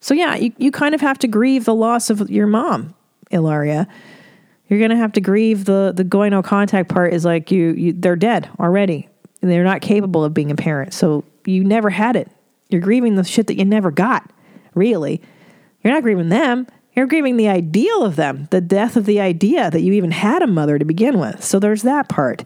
so 0.00 0.14
yeah, 0.14 0.36
you, 0.36 0.52
you 0.56 0.70
kind 0.70 0.94
of 0.94 1.00
have 1.00 1.18
to 1.18 1.28
grieve 1.28 1.64
the 1.64 1.74
loss 1.74 2.10
of 2.10 2.30
your 2.30 2.46
mom, 2.46 2.94
Ilaria. 3.30 3.88
You're 4.68 4.80
gonna 4.80 4.96
have 4.96 5.12
to 5.14 5.20
grieve 5.20 5.64
the 5.64 5.92
the 5.94 6.04
going 6.04 6.30
no 6.30 6.42
contact 6.42 6.88
part. 6.88 7.12
Is 7.12 7.24
like 7.24 7.50
you, 7.50 7.72
you 7.72 7.92
they're 7.92 8.16
dead 8.16 8.48
already. 8.60 9.08
And 9.40 9.48
they're 9.48 9.62
not 9.62 9.82
capable 9.82 10.24
of 10.24 10.34
being 10.34 10.50
a 10.50 10.56
parent, 10.56 10.92
so 10.92 11.24
you 11.44 11.62
never 11.62 11.90
had 11.90 12.16
it. 12.16 12.28
You're 12.70 12.80
grieving 12.80 13.14
the 13.14 13.22
shit 13.22 13.46
that 13.46 13.56
you 13.56 13.64
never 13.64 13.92
got. 13.92 14.28
Really, 14.74 15.22
you're 15.82 15.92
not 15.92 16.02
grieving 16.02 16.28
them. 16.28 16.66
You're 16.94 17.06
grieving 17.06 17.36
the 17.36 17.48
ideal 17.48 18.02
of 18.02 18.16
them, 18.16 18.48
the 18.50 18.60
death 18.60 18.96
of 18.96 19.06
the 19.06 19.20
idea 19.20 19.70
that 19.70 19.82
you 19.82 19.92
even 19.92 20.10
had 20.10 20.42
a 20.42 20.48
mother 20.48 20.76
to 20.76 20.84
begin 20.84 21.20
with. 21.20 21.44
So 21.44 21.60
there's 21.60 21.82
that 21.82 22.08
part. 22.08 22.42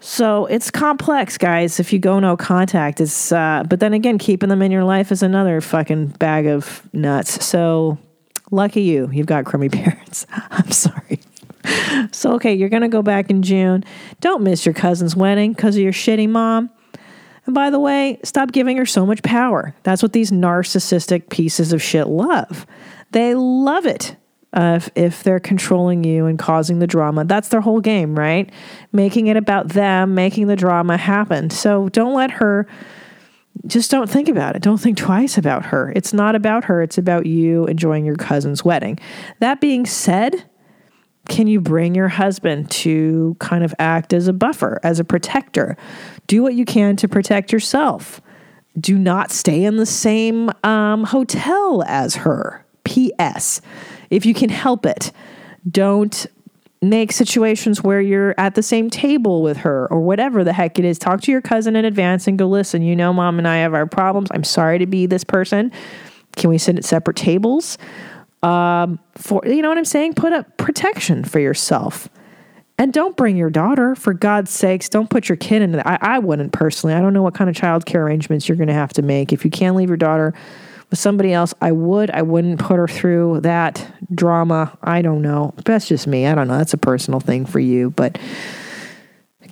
So 0.00 0.46
it's 0.46 0.70
complex, 0.70 1.38
guys. 1.38 1.80
If 1.80 1.92
you 1.92 1.98
go 1.98 2.20
no 2.20 2.36
contact, 2.36 3.00
it's 3.00 3.32
uh, 3.32 3.64
but 3.68 3.80
then 3.80 3.94
again, 3.94 4.18
keeping 4.18 4.48
them 4.48 4.62
in 4.62 4.70
your 4.70 4.84
life 4.84 5.10
is 5.10 5.22
another 5.22 5.60
fucking 5.60 6.08
bag 6.18 6.46
of 6.46 6.88
nuts. 6.92 7.44
So 7.44 7.98
lucky 8.52 8.82
you, 8.82 9.10
you've 9.12 9.26
got 9.26 9.44
crummy 9.44 9.68
parents. 9.68 10.26
I'm 10.32 10.70
sorry. 10.70 11.20
So 12.12 12.34
okay, 12.34 12.54
you're 12.54 12.68
gonna 12.68 12.88
go 12.88 13.02
back 13.02 13.28
in 13.28 13.42
June. 13.42 13.84
Don't 14.20 14.42
miss 14.42 14.64
your 14.64 14.72
cousin's 14.72 15.16
wedding 15.16 15.52
because 15.52 15.74
of 15.76 15.82
your 15.82 15.92
shitty 15.92 16.28
mom. 16.28 16.70
And 17.46 17.54
by 17.54 17.70
the 17.70 17.80
way, 17.80 18.20
stop 18.22 18.52
giving 18.52 18.76
her 18.76 18.86
so 18.86 19.04
much 19.04 19.22
power. 19.22 19.74
That's 19.82 20.02
what 20.02 20.12
these 20.12 20.30
narcissistic 20.30 21.28
pieces 21.28 21.72
of 21.72 21.82
shit 21.82 22.06
love. 22.06 22.66
They 23.10 23.34
love 23.34 23.84
it 23.84 24.16
uh, 24.52 24.74
if, 24.76 24.90
if 24.94 25.22
they're 25.22 25.40
controlling 25.40 26.04
you 26.04 26.26
and 26.26 26.38
causing 26.38 26.78
the 26.78 26.86
drama. 26.86 27.24
That's 27.24 27.48
their 27.48 27.60
whole 27.60 27.80
game, 27.80 28.18
right? 28.18 28.50
Making 28.92 29.26
it 29.26 29.36
about 29.36 29.68
them, 29.68 30.14
making 30.14 30.46
the 30.46 30.56
drama 30.56 30.96
happen. 30.96 31.50
So 31.50 31.88
don't 31.90 32.14
let 32.14 32.30
her, 32.32 32.66
just 33.66 33.90
don't 33.90 34.08
think 34.08 34.28
about 34.28 34.56
it. 34.56 34.62
Don't 34.62 34.78
think 34.78 34.96
twice 34.96 35.36
about 35.36 35.66
her. 35.66 35.92
It's 35.94 36.12
not 36.12 36.34
about 36.34 36.64
her, 36.64 36.82
it's 36.82 36.98
about 36.98 37.26
you 37.26 37.66
enjoying 37.66 38.04
your 38.04 38.16
cousin's 38.16 38.64
wedding. 38.64 38.98
That 39.40 39.60
being 39.60 39.84
said, 39.84 40.44
can 41.28 41.46
you 41.46 41.60
bring 41.60 41.94
your 41.94 42.08
husband 42.08 42.70
to 42.70 43.36
kind 43.38 43.62
of 43.62 43.74
act 43.78 44.14
as 44.14 44.28
a 44.28 44.32
buffer, 44.32 44.80
as 44.82 44.98
a 44.98 45.04
protector? 45.04 45.76
Do 46.26 46.42
what 46.42 46.54
you 46.54 46.64
can 46.64 46.96
to 46.96 47.08
protect 47.08 47.52
yourself. 47.52 48.22
Do 48.80 48.96
not 48.96 49.30
stay 49.30 49.64
in 49.64 49.76
the 49.76 49.86
same 49.86 50.50
um, 50.64 51.04
hotel 51.04 51.84
as 51.86 52.16
her. 52.16 52.64
P.S. 52.84 53.60
If 54.10 54.26
you 54.26 54.34
can 54.34 54.48
help 54.48 54.86
it, 54.86 55.12
don't 55.68 56.26
make 56.80 57.10
situations 57.12 57.82
where 57.82 58.00
you're 58.00 58.34
at 58.38 58.54
the 58.54 58.62
same 58.62 58.88
table 58.88 59.42
with 59.42 59.58
her 59.58 59.88
or 59.90 60.00
whatever 60.00 60.44
the 60.44 60.52
heck 60.52 60.78
it 60.78 60.84
is. 60.84 60.98
Talk 60.98 61.20
to 61.22 61.32
your 61.32 61.40
cousin 61.40 61.74
in 61.76 61.84
advance 61.84 62.26
and 62.26 62.38
go, 62.38 62.46
listen, 62.46 62.82
you 62.82 62.94
know, 62.94 63.12
mom 63.12 63.38
and 63.38 63.48
I 63.48 63.58
have 63.58 63.74
our 63.74 63.86
problems. 63.86 64.28
I'm 64.32 64.44
sorry 64.44 64.78
to 64.78 64.86
be 64.86 65.06
this 65.06 65.24
person. 65.24 65.72
Can 66.36 66.50
we 66.50 66.58
sit 66.58 66.76
at 66.76 66.84
separate 66.84 67.16
tables? 67.16 67.78
Um, 68.42 69.00
for 69.16 69.42
you 69.44 69.60
know 69.60 69.68
what 69.68 69.78
I'm 69.78 69.84
saying? 69.84 70.14
Put 70.14 70.32
up 70.32 70.56
protection 70.56 71.24
for 71.24 71.40
yourself. 71.40 72.08
And 72.80 72.92
don't 72.92 73.16
bring 73.16 73.36
your 73.36 73.50
daughter, 73.50 73.96
for 73.96 74.14
God's 74.14 74.52
sakes. 74.52 74.88
Don't 74.88 75.10
put 75.10 75.28
your 75.28 75.34
kid 75.34 75.62
into 75.62 75.78
that. 75.78 75.86
I, 75.86 75.98
I 76.00 76.18
wouldn't 76.20 76.52
personally. 76.52 76.94
I 76.94 77.00
don't 77.00 77.12
know 77.12 77.24
what 77.24 77.34
kind 77.34 77.50
of 77.50 77.56
child 77.56 77.86
care 77.86 78.04
arrangements 78.04 78.48
you're 78.48 78.56
going 78.56 78.68
to 78.68 78.74
have 78.74 78.92
to 78.92 79.02
make. 79.02 79.32
If 79.32 79.44
you 79.44 79.50
can't 79.50 79.74
leave 79.74 79.88
your 79.88 79.96
daughter 79.96 80.32
with 80.90 80.98
somebody 80.98 81.32
else, 81.32 81.54
I 81.60 81.72
would. 81.72 82.10
I 82.10 82.22
wouldn't 82.22 82.60
put 82.60 82.76
her 82.76 82.88
through 82.88 83.40
that 83.42 83.86
drama. 84.12 84.76
I 84.82 85.02
don't 85.02 85.22
know. 85.22 85.54
That's 85.64 85.86
just 85.86 86.06
me. 86.06 86.26
I 86.26 86.34
don't 86.34 86.48
know. 86.48 86.58
That's 86.58 86.74
a 86.74 86.78
personal 86.78 87.20
thing 87.20 87.46
for 87.46 87.60
you. 87.60 87.90
But 87.90 88.18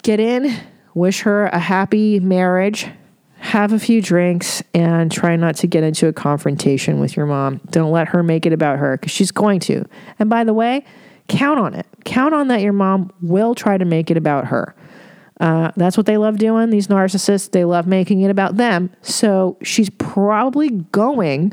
get 0.02 0.20
in, 0.20 0.54
wish 0.94 1.22
her 1.22 1.46
a 1.46 1.58
happy 1.58 2.20
marriage, 2.20 2.86
have 3.38 3.72
a 3.72 3.78
few 3.78 4.00
drinks, 4.00 4.62
and 4.72 5.12
try 5.12 5.36
not 5.36 5.56
to 5.56 5.66
get 5.66 5.84
into 5.84 6.08
a 6.08 6.12
confrontation 6.12 7.00
with 7.00 7.16
your 7.16 7.26
mom. 7.26 7.60
Don't 7.70 7.92
let 7.92 8.08
her 8.08 8.22
make 8.22 8.46
it 8.46 8.52
about 8.52 8.78
her 8.78 8.96
because 8.96 9.12
she's 9.12 9.30
going 9.30 9.60
to. 9.60 9.84
And 10.18 10.30
by 10.30 10.44
the 10.44 10.54
way, 10.54 10.84
count 11.28 11.58
on 11.58 11.74
it. 11.74 11.86
Count 12.04 12.34
on 12.34 12.48
that 12.48 12.62
your 12.62 12.72
mom 12.72 13.12
will 13.20 13.54
try 13.54 13.76
to 13.76 13.84
make 13.84 14.10
it 14.10 14.16
about 14.16 14.46
her. 14.46 14.74
Uh, 15.40 15.70
that's 15.76 15.96
what 15.96 16.06
they 16.06 16.16
love 16.16 16.38
doing. 16.38 16.70
These 16.70 16.86
narcissists, 16.86 17.50
they 17.50 17.64
love 17.64 17.86
making 17.86 18.22
it 18.22 18.30
about 18.30 18.56
them. 18.56 18.90
So 19.02 19.58
she's 19.62 19.90
probably 19.90 20.70
going 20.70 21.52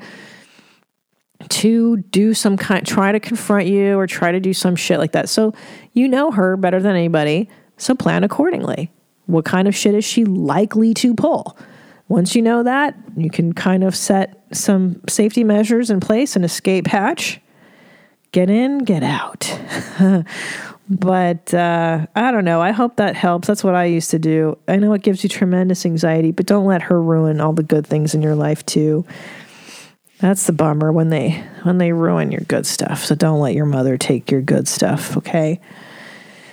to 1.50 1.98
do 1.98 2.34
some 2.34 2.56
kind, 2.58 2.86
try 2.86 3.12
to 3.12 3.20
confront 3.20 3.68
you 3.68 3.98
or 3.98 4.08
try 4.08 4.32
to 4.32 4.40
do 4.40 4.54
some 4.54 4.76
shit 4.76 5.00
like 5.00 5.12
that. 5.12 5.30
So 5.30 5.54
you 5.92 6.08
know 6.08 6.32
her 6.32 6.56
better 6.56 6.82
than 6.82 6.96
anybody. 6.96 7.50
So 7.78 7.96
plan 7.96 8.24
accordingly. 8.24 8.92
What 9.26 9.46
kind 9.46 9.68
of 9.68 9.76
shit 9.76 9.96
is 9.96 10.06
she 10.06 10.26
likely 10.26 10.94
to 10.96 11.14
pull? 11.14 11.58
Once 12.08 12.36
you 12.36 12.42
know 12.42 12.64
that, 12.64 12.96
you 13.16 13.30
can 13.30 13.54
kind 13.54 13.84
of 13.84 13.96
set 13.96 14.44
some 14.52 15.02
safety 15.08 15.44
measures 15.44 15.90
in 15.90 16.00
place, 16.00 16.36
an 16.36 16.44
escape 16.44 16.88
hatch. 16.88 17.40
Get 18.32 18.50
in, 18.50 18.80
get 18.80 19.04
out. 19.04 19.60
but 21.00 21.54
uh, 21.54 22.06
I 22.16 22.32
don't 22.32 22.46
know. 22.46 22.62
I 22.62 22.72
hope 22.72 22.98
that 22.98 23.16
helps. 23.16 23.48
That's 23.48 23.64
what 23.64 23.76
I 23.76 23.86
used 23.86 24.12
to 24.12 24.20
do. 24.20 24.58
I 24.68 24.78
know 24.78 24.94
it 24.94 25.02
gives 25.02 25.24
you 25.24 25.30
tremendous 25.30 25.86
anxiety, 25.86 26.32
but 26.32 26.46
don't 26.46 26.66
let 26.66 26.84
her 26.84 27.02
ruin 27.02 27.42
all 27.42 27.54
the 27.54 27.64
good 27.64 27.88
things 27.88 28.14
in 28.14 28.22
your 28.22 28.36
life 28.36 28.66
too. 28.66 29.06
That's 30.20 30.46
the 30.46 30.54
bummer 30.54 30.92
when 30.92 31.10
they 31.10 31.32
when 31.64 31.80
they 31.80 31.92
ruin 31.92 32.32
your 32.32 32.42
good 32.42 32.66
stuff. 32.66 33.04
So 33.04 33.16
don't 33.16 33.40
let 33.40 33.56
your 33.56 33.66
mother 33.66 33.98
take 33.98 34.32
your 34.32 34.42
good 34.42 34.68
stuff, 34.68 35.18
okay? 35.18 35.60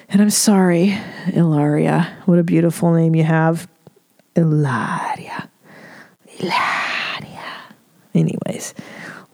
And 0.08 0.20
I'm 0.20 0.30
sorry, 0.30 0.98
Ilaria. 1.32 2.16
What 2.24 2.38
a 2.38 2.42
beautiful 2.42 2.92
name 2.92 3.14
you 3.14 3.22
have. 3.22 3.68
Ilaria. 4.34 5.48
Ilaria. 6.40 7.52
Anyways, 8.14 8.74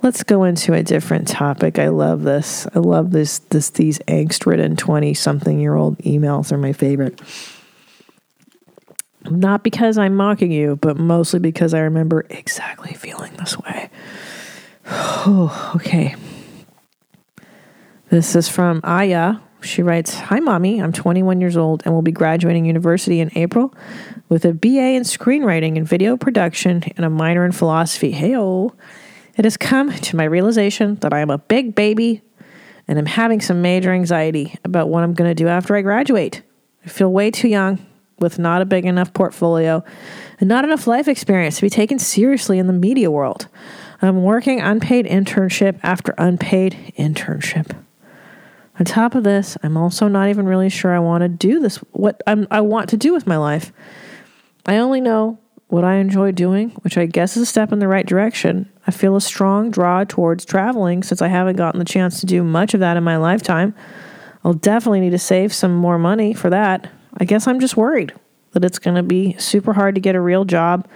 let's 0.02 0.22
go 0.22 0.44
into 0.44 0.72
a 0.72 0.82
different 0.82 1.28
topic. 1.28 1.78
I 1.78 1.88
love 1.88 2.22
this. 2.22 2.66
I 2.74 2.78
love 2.78 3.10
this 3.10 3.38
this 3.38 3.70
these 3.70 3.98
angst-ridden 4.00 4.76
20-something-year-old 4.76 5.98
emails 5.98 6.52
are 6.52 6.58
my 6.58 6.72
favorite. 6.72 7.20
Not 9.30 9.64
because 9.64 9.98
I'm 9.98 10.14
mocking 10.14 10.52
you, 10.52 10.76
but 10.76 10.96
mostly 10.96 11.40
because 11.40 11.74
I 11.74 11.80
remember 11.80 12.26
exactly 12.30 12.94
feeling 12.94 13.32
this 13.34 13.58
way. 13.58 13.90
Oh, 14.86 15.72
okay. 15.76 16.14
This 18.08 18.36
is 18.36 18.48
from 18.48 18.80
Aya. 18.84 19.36
She 19.62 19.82
writes 19.82 20.14
Hi, 20.14 20.38
mommy. 20.38 20.80
I'm 20.80 20.92
21 20.92 21.40
years 21.40 21.56
old 21.56 21.82
and 21.84 21.92
will 21.92 22.02
be 22.02 22.12
graduating 22.12 22.66
university 22.66 23.18
in 23.20 23.32
April 23.34 23.74
with 24.28 24.44
a 24.44 24.52
BA 24.52 24.94
in 24.94 25.02
screenwriting 25.02 25.76
and 25.76 25.86
video 25.86 26.16
production 26.16 26.84
and 26.96 27.04
a 27.04 27.10
minor 27.10 27.44
in 27.44 27.52
philosophy. 27.52 28.12
Hey, 28.12 28.36
It 29.36 29.44
has 29.44 29.56
come 29.56 29.92
to 29.92 30.16
my 30.16 30.24
realization 30.24 30.96
that 30.96 31.12
I 31.12 31.20
am 31.20 31.30
a 31.30 31.38
big 31.38 31.74
baby 31.74 32.22
and 32.88 32.98
I'm 32.98 33.06
having 33.06 33.40
some 33.40 33.62
major 33.62 33.92
anxiety 33.92 34.56
about 34.64 34.88
what 34.88 35.02
I'm 35.02 35.12
going 35.12 35.30
to 35.30 35.34
do 35.34 35.48
after 35.48 35.76
I 35.76 35.82
graduate. 35.82 36.42
I 36.84 36.88
feel 36.88 37.12
way 37.12 37.30
too 37.30 37.48
young 37.48 37.84
with 38.18 38.38
not 38.38 38.62
a 38.62 38.64
big 38.64 38.86
enough 38.86 39.12
portfolio 39.12 39.84
and 40.40 40.48
not 40.48 40.64
enough 40.64 40.86
life 40.86 41.08
experience 41.08 41.56
to 41.56 41.62
be 41.62 41.70
taken 41.70 41.98
seriously 41.98 42.58
in 42.58 42.66
the 42.66 42.72
media 42.72 43.10
world. 43.10 43.48
I'm 44.00 44.22
working 44.22 44.60
unpaid 44.60 45.06
internship 45.06 45.80
after 45.82 46.14
unpaid 46.16 46.94
internship. 46.98 47.76
On 48.78 48.84
top 48.84 49.14
of 49.14 49.24
this, 49.24 49.56
I'm 49.62 49.76
also 49.76 50.06
not 50.06 50.28
even 50.28 50.46
really 50.46 50.68
sure 50.68 50.94
I 50.94 50.98
want 50.98 51.22
to 51.22 51.28
do 51.28 51.60
this, 51.60 51.76
what 51.92 52.22
I'm, 52.26 52.46
I 52.50 52.60
want 52.60 52.90
to 52.90 52.96
do 52.96 53.12
with 53.12 53.26
my 53.26 53.36
life. 53.36 53.72
I 54.66 54.76
only 54.76 55.00
know 55.00 55.38
what 55.68 55.84
I 55.84 55.96
enjoy 55.96 56.32
doing, 56.32 56.70
which 56.82 56.96
I 56.96 57.06
guess 57.06 57.36
is 57.36 57.42
a 57.42 57.46
step 57.46 57.72
in 57.72 57.80
the 57.80 57.88
right 57.88 58.06
direction. 58.06 58.70
I 58.86 58.92
feel 58.92 59.16
a 59.16 59.20
strong 59.20 59.70
draw 59.70 60.04
towards 60.04 60.44
traveling 60.44 61.02
since 61.02 61.20
I 61.20 61.28
haven't 61.28 61.56
gotten 61.56 61.78
the 61.78 61.84
chance 61.84 62.20
to 62.20 62.26
do 62.26 62.44
much 62.44 62.74
of 62.74 62.80
that 62.80 62.96
in 62.96 63.02
my 63.02 63.16
lifetime. 63.16 63.74
I'll 64.44 64.54
definitely 64.54 65.00
need 65.00 65.10
to 65.10 65.18
save 65.18 65.52
some 65.52 65.74
more 65.74 65.98
money 65.98 66.32
for 66.32 66.50
that. 66.50 66.90
I 67.16 67.24
guess 67.24 67.48
I'm 67.48 67.58
just 67.58 67.76
worried 67.76 68.12
that 68.52 68.64
it's 68.64 68.78
going 68.78 68.96
to 68.96 69.02
be 69.02 69.34
super 69.38 69.72
hard 69.72 69.96
to 69.96 70.00
get 70.00 70.14
a 70.14 70.20
real 70.20 70.44
job 70.44 70.88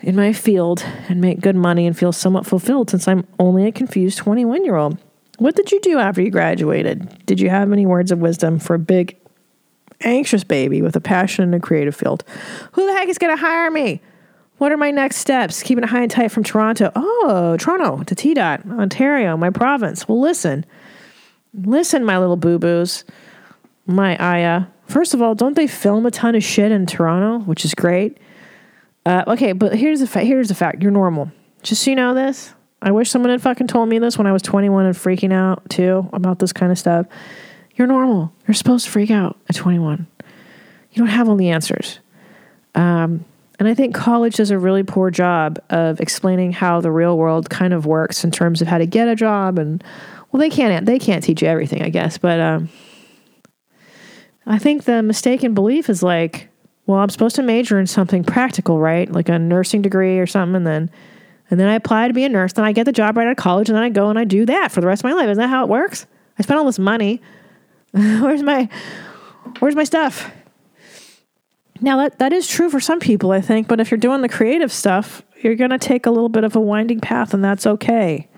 in 0.00 0.16
my 0.16 0.32
field 0.32 0.82
and 1.08 1.20
make 1.20 1.40
good 1.40 1.56
money 1.56 1.86
and 1.86 1.96
feel 1.96 2.12
somewhat 2.12 2.46
fulfilled 2.46 2.90
since 2.90 3.06
I'm 3.06 3.26
only 3.38 3.66
a 3.66 3.72
confused 3.72 4.18
21 4.18 4.64
year 4.64 4.76
old. 4.76 4.98
What 5.38 5.56
did 5.56 5.72
you 5.72 5.80
do 5.80 5.98
after 5.98 6.22
you 6.22 6.30
graduated? 6.30 7.24
Did 7.26 7.40
you 7.40 7.50
have 7.50 7.72
any 7.72 7.86
words 7.86 8.10
of 8.10 8.18
wisdom 8.18 8.58
for 8.58 8.74
a 8.74 8.78
big, 8.78 9.16
anxious 10.02 10.44
baby 10.44 10.82
with 10.82 10.96
a 10.96 11.00
passion 11.00 11.44
in 11.44 11.54
a 11.54 11.60
creative 11.60 11.94
field? 11.94 12.24
Who 12.72 12.86
the 12.86 12.92
heck 12.92 13.08
is 13.08 13.18
going 13.18 13.36
to 13.36 13.40
hire 13.40 13.70
me? 13.70 14.00
What 14.58 14.72
are 14.72 14.76
my 14.76 14.90
next 14.90 15.16
steps? 15.16 15.62
Keeping 15.62 15.84
it 15.84 15.90
high 15.90 16.02
and 16.02 16.10
tight 16.10 16.28
from 16.28 16.44
Toronto. 16.44 16.92
Oh, 16.94 17.56
Toronto 17.58 18.02
to 18.02 18.14
T 18.14 18.34
Dot, 18.34 18.60
Ontario, 18.70 19.36
my 19.36 19.50
province. 19.50 20.06
Well, 20.06 20.20
listen. 20.20 20.66
Listen, 21.54 22.04
my 22.04 22.18
little 22.18 22.36
boo 22.36 22.58
boos. 22.58 23.04
My 23.86 24.16
Aya. 24.18 24.66
First 24.86 25.14
of 25.14 25.22
all, 25.22 25.34
don't 25.34 25.54
they 25.54 25.66
film 25.66 26.04
a 26.04 26.10
ton 26.10 26.34
of 26.34 26.44
shit 26.44 26.72
in 26.72 26.84
Toronto, 26.84 27.44
which 27.44 27.64
is 27.64 27.74
great? 27.74 28.18
Uh, 29.06 29.24
okay, 29.28 29.52
but 29.52 29.74
here's 29.74 30.00
the 30.00 30.06
fa- 30.06 30.24
here's 30.24 30.48
the 30.48 30.54
fact. 30.54 30.82
You're 30.82 30.92
normal. 30.92 31.32
Just 31.62 31.82
so 31.82 31.90
you 31.90 31.96
know 31.96 32.14
this. 32.14 32.52
I 32.82 32.92
wish 32.92 33.10
someone 33.10 33.30
had 33.30 33.42
fucking 33.42 33.66
told 33.66 33.88
me 33.88 33.98
this 33.98 34.16
when 34.16 34.26
I 34.26 34.32
was 34.32 34.42
21 34.42 34.86
and 34.86 34.94
freaking 34.94 35.32
out 35.32 35.68
too 35.68 36.08
about 36.12 36.38
this 36.38 36.52
kind 36.52 36.72
of 36.72 36.78
stuff. 36.78 37.06
You're 37.80 37.86
normal. 37.86 38.30
You're 38.46 38.54
supposed 38.54 38.84
to 38.84 38.90
freak 38.90 39.10
out 39.10 39.38
at 39.48 39.56
21. 39.56 40.06
You 40.92 40.98
don't 40.98 41.06
have 41.06 41.30
all 41.30 41.36
the 41.36 41.48
answers. 41.48 41.98
Um, 42.74 43.24
and 43.58 43.66
I 43.66 43.72
think 43.72 43.94
college 43.94 44.34
does 44.34 44.50
a 44.50 44.58
really 44.58 44.82
poor 44.82 45.10
job 45.10 45.58
of 45.70 45.98
explaining 45.98 46.52
how 46.52 46.82
the 46.82 46.90
real 46.90 47.16
world 47.16 47.48
kind 47.48 47.72
of 47.72 47.86
works 47.86 48.22
in 48.22 48.32
terms 48.32 48.60
of 48.60 48.68
how 48.68 48.76
to 48.76 48.84
get 48.84 49.08
a 49.08 49.16
job. 49.16 49.58
And 49.58 49.82
well, 50.30 50.40
they 50.40 50.50
can't 50.50 50.84
they 50.84 50.98
can't 50.98 51.24
teach 51.24 51.40
you 51.40 51.48
everything, 51.48 51.80
I 51.80 51.88
guess. 51.88 52.18
But 52.18 52.38
um, 52.38 52.68
I 54.44 54.58
think 54.58 54.84
the 54.84 55.02
mistaken 55.02 55.54
belief 55.54 55.88
is 55.88 56.02
like, 56.02 56.50
well, 56.84 56.98
I'm 56.98 57.08
supposed 57.08 57.36
to 57.36 57.42
major 57.42 57.80
in 57.80 57.86
something 57.86 58.24
practical, 58.24 58.78
right? 58.78 59.10
Like 59.10 59.30
a 59.30 59.38
nursing 59.38 59.80
degree 59.80 60.18
or 60.18 60.26
something, 60.26 60.56
and 60.56 60.66
then 60.66 60.90
and 61.50 61.58
then 61.58 61.68
I 61.68 61.76
apply 61.76 62.08
to 62.08 62.12
be 62.12 62.24
a 62.24 62.28
nurse, 62.28 62.52
then 62.52 62.66
I 62.66 62.72
get 62.72 62.84
the 62.84 62.92
job 62.92 63.16
right 63.16 63.26
out 63.26 63.30
of 63.30 63.38
college, 63.38 63.70
and 63.70 63.76
then 63.76 63.84
I 63.84 63.88
go 63.88 64.10
and 64.10 64.18
I 64.18 64.24
do 64.24 64.44
that 64.44 64.70
for 64.70 64.82
the 64.82 64.86
rest 64.86 65.00
of 65.00 65.04
my 65.04 65.14
life. 65.14 65.30
Isn't 65.30 65.40
that 65.40 65.48
how 65.48 65.64
it 65.64 65.70
works? 65.70 66.04
I 66.38 66.42
spent 66.42 66.58
all 66.58 66.66
this 66.66 66.78
money. 66.78 67.22
where's 68.20 68.42
my 68.42 68.68
where's 69.58 69.74
my 69.74 69.84
stuff? 69.84 70.30
Now 71.80 71.96
that 71.96 72.18
that 72.18 72.32
is 72.32 72.46
true 72.46 72.70
for 72.70 72.80
some 72.80 73.00
people, 73.00 73.32
I 73.32 73.40
think, 73.40 73.68
but 73.68 73.80
if 73.80 73.90
you're 73.90 73.98
doing 73.98 74.22
the 74.22 74.28
creative 74.28 74.72
stuff, 74.72 75.22
you're 75.42 75.56
gonna 75.56 75.78
take 75.78 76.06
a 76.06 76.10
little 76.10 76.28
bit 76.28 76.44
of 76.44 76.54
a 76.54 76.60
winding 76.60 77.00
path, 77.00 77.34
and 77.34 77.42
that's 77.42 77.66
okay. 77.66 78.28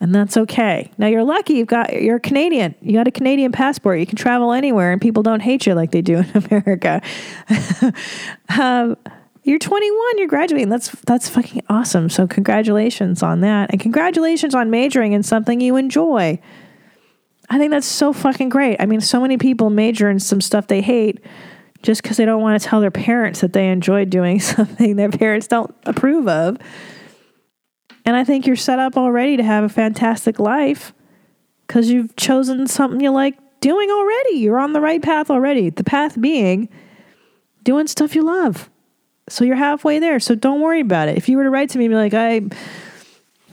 And 0.00 0.12
that's 0.12 0.36
okay. 0.36 0.90
Now 0.98 1.06
you're 1.06 1.22
lucky 1.22 1.54
you've 1.54 1.68
got 1.68 2.02
you're 2.02 2.18
Canadian. 2.18 2.74
You 2.80 2.94
got 2.94 3.06
a 3.06 3.12
Canadian 3.12 3.52
passport. 3.52 4.00
You 4.00 4.06
can 4.06 4.16
travel 4.16 4.52
anywhere 4.52 4.90
and 4.90 5.00
people 5.00 5.22
don't 5.22 5.38
hate 5.38 5.64
you 5.64 5.74
like 5.74 5.92
they 5.92 6.02
do 6.02 6.16
in 6.16 6.30
America. 6.50 7.00
um, 8.58 8.96
you're 9.44 9.60
21, 9.60 10.18
you're 10.18 10.26
graduating. 10.26 10.70
That's 10.70 10.90
that's 11.06 11.28
fucking 11.28 11.62
awesome. 11.68 12.08
So 12.08 12.26
congratulations 12.26 13.22
on 13.22 13.42
that. 13.42 13.70
And 13.70 13.80
congratulations 13.80 14.56
on 14.56 14.70
majoring 14.70 15.12
in 15.12 15.22
something 15.22 15.60
you 15.60 15.76
enjoy. 15.76 16.40
I 17.52 17.58
think 17.58 17.70
that's 17.70 17.86
so 17.86 18.14
fucking 18.14 18.48
great. 18.48 18.80
I 18.80 18.86
mean, 18.86 19.02
so 19.02 19.20
many 19.20 19.36
people 19.36 19.68
major 19.68 20.08
in 20.08 20.18
some 20.18 20.40
stuff 20.40 20.68
they 20.68 20.80
hate 20.80 21.22
just 21.82 22.02
because 22.02 22.16
they 22.16 22.24
don't 22.24 22.40
want 22.40 22.60
to 22.60 22.66
tell 22.66 22.80
their 22.80 22.90
parents 22.90 23.42
that 23.42 23.52
they 23.52 23.68
enjoy 23.68 24.06
doing 24.06 24.40
something 24.40 24.96
their 24.96 25.10
parents 25.10 25.48
don't 25.48 25.74
approve 25.84 26.26
of. 26.28 26.56
And 28.06 28.16
I 28.16 28.24
think 28.24 28.46
you're 28.46 28.56
set 28.56 28.78
up 28.78 28.96
already 28.96 29.36
to 29.36 29.42
have 29.42 29.64
a 29.64 29.68
fantastic 29.68 30.38
life 30.38 30.94
because 31.66 31.90
you've 31.90 32.16
chosen 32.16 32.66
something 32.66 33.00
you 33.00 33.10
like 33.10 33.38
doing 33.60 33.90
already. 33.90 34.36
You're 34.36 34.58
on 34.58 34.72
the 34.72 34.80
right 34.80 35.02
path 35.02 35.30
already. 35.30 35.68
The 35.68 35.84
path 35.84 36.18
being 36.18 36.70
doing 37.64 37.86
stuff 37.86 38.14
you 38.14 38.22
love. 38.22 38.70
So 39.28 39.44
you're 39.44 39.56
halfway 39.56 39.98
there. 39.98 40.20
So 40.20 40.34
don't 40.34 40.62
worry 40.62 40.80
about 40.80 41.08
it. 41.08 41.18
If 41.18 41.28
you 41.28 41.36
were 41.36 41.44
to 41.44 41.50
write 41.50 41.68
to 41.70 41.78
me 41.78 41.84
and 41.84 41.92
be 41.92 41.96
like, 41.96 42.14
I 42.14 42.40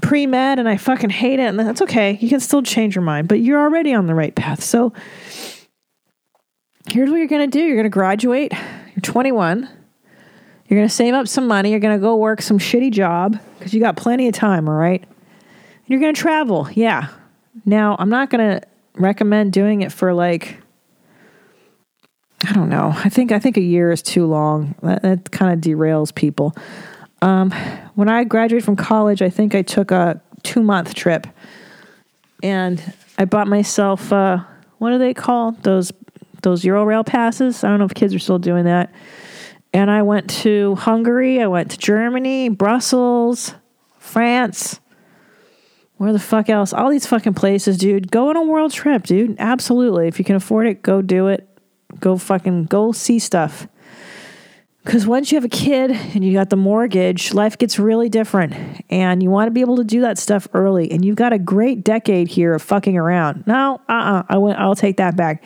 pre 0.02 0.26
med 0.28 0.60
and 0.60 0.68
I 0.68 0.78
fucking 0.78 1.10
hate 1.10 1.40
it, 1.40 1.48
and 1.48 1.60
that's 1.60 1.82
okay. 1.82 2.18
You 2.20 2.30
can 2.30 2.40
still 2.40 2.62
change 2.62 2.96
your 2.96 3.04
mind, 3.04 3.28
but 3.28 3.40
you're 3.40 3.62
already 3.62 3.94
on 3.94 4.08
the 4.08 4.16
right 4.16 4.34
path. 4.34 4.64
So 4.64 4.94
here's 6.88 7.10
what 7.10 7.18
you're 7.18 7.28
going 7.28 7.50
to 7.50 7.58
do 7.58 7.64
you're 7.64 7.76
going 7.76 7.84
to 7.84 7.90
graduate. 7.90 8.54
You're 8.54 9.02
21. 9.02 9.70
You're 10.68 10.78
going 10.78 10.88
to 10.88 10.94
save 10.94 11.14
up 11.14 11.28
some 11.28 11.48
money. 11.48 11.72
You're 11.72 11.80
going 11.80 11.98
to 11.98 12.02
go 12.02 12.16
work 12.16 12.42
some 12.42 12.60
shitty 12.60 12.92
job 12.92 13.40
because 13.58 13.74
you 13.74 13.80
got 13.80 13.98
plenty 13.98 14.28
of 14.28 14.36
time, 14.36 14.70
all 14.70 14.76
right? 14.76 15.04
You're 15.88 16.00
going 16.00 16.14
to 16.14 16.22
travel. 16.22 16.68
Yeah. 16.74 17.08
Now, 17.66 17.96
I'm 17.98 18.10
not 18.10 18.30
going 18.30 18.60
to 18.60 18.68
recommend 18.94 19.54
doing 19.54 19.82
it 19.82 19.92
for 19.92 20.14
like 20.14 20.62
I 22.48 22.54
don't 22.54 22.70
know. 22.70 22.94
I 22.96 23.10
think 23.10 23.32
I 23.32 23.40
think 23.40 23.58
a 23.58 23.62
year 23.62 23.92
is 23.92 24.02
too 24.02 24.26
long. 24.26 24.76
That, 24.82 25.02
that 25.02 25.32
kind 25.32 25.54
of 25.54 25.60
derails 25.60 26.14
people. 26.14 26.56
Um, 27.22 27.52
when 27.96 28.10
I 28.10 28.24
graduated 28.24 28.64
from 28.64 28.76
college, 28.76 29.22
I 29.22 29.30
think 29.30 29.56
I 29.56 29.62
took 29.62 29.92
a 29.92 30.22
two 30.44 30.64
month 30.64 30.94
trip, 30.94 31.28
and 32.42 32.82
I 33.18 33.26
bought 33.26 33.48
myself 33.48 34.14
uh, 34.14 34.44
what 34.80 34.92
do 34.92 34.98
they 34.98 35.14
call 35.14 35.52
those 35.52 35.92
those 36.42 36.64
Eurail 36.64 37.06
passes? 37.06 37.64
I 37.64 37.70
don't 37.70 37.80
know 37.80 37.86
if 37.86 37.94
kids 37.94 38.16
are 38.16 38.20
still 38.20 38.40
doing 38.40 38.66
that. 38.66 38.92
And 39.74 39.92
I 39.92 40.02
went 40.02 40.30
to 40.42 40.76
Hungary. 40.76 41.42
I 41.42 41.48
went 41.48 41.72
to 41.72 41.78
Germany, 41.78 42.50
Brussels, 42.50 43.54
France. 44.00 44.80
Where 45.98 46.14
the 46.14 46.20
fuck 46.20 46.50
else? 46.50 46.72
All 46.72 46.90
these 46.90 47.06
fucking 47.06 47.34
places, 47.34 47.78
dude. 47.78 48.10
Go 48.10 48.30
on 48.30 48.38
a 48.38 48.42
world 48.42 48.72
trip, 48.72 49.04
dude. 49.04 49.36
Absolutely. 49.38 50.08
If 50.08 50.18
you 50.18 50.26
can 50.26 50.38
afford 50.38 50.66
it, 50.66 50.82
go 50.82 51.02
do 51.02 51.28
it. 51.28 51.46
Go 52.00 52.18
fucking 52.18 52.66
go 52.66 52.94
see 52.94 53.20
stuff. 53.20 53.68
Because 54.84 55.06
once 55.06 55.32
you 55.32 55.36
have 55.36 55.46
a 55.46 55.50
kid 55.50 55.92
and 55.92 56.24
you 56.24 56.34
got 56.34 56.50
the 56.50 56.56
mortgage, 56.56 57.34
life 57.34 57.58
gets 57.58 57.78
really 57.78 58.10
different. 58.10 58.54
And 58.90 59.22
you 59.22 59.30
want 59.30 59.48
to 59.48 59.52
be 59.52 59.62
able 59.62 59.78
to 59.78 59.84
do 59.84 60.02
that 60.02 60.18
stuff 60.18 60.48
early. 60.54 60.90
And 60.92 61.04
you've 61.04 61.18
got 61.18 61.34
a 61.34 61.40
great 61.40 61.84
decade 61.84 62.30
here 62.30 62.54
of 62.54 62.62
fucking 62.62 62.98
around. 62.98 63.46
No, 63.46 63.82
uh 63.90 63.92
uh 63.92 64.24
I 64.30 64.38
went, 64.38 64.58
I'll 64.58 64.76
take 64.76 64.98
that 64.98 65.16
back. 65.16 65.44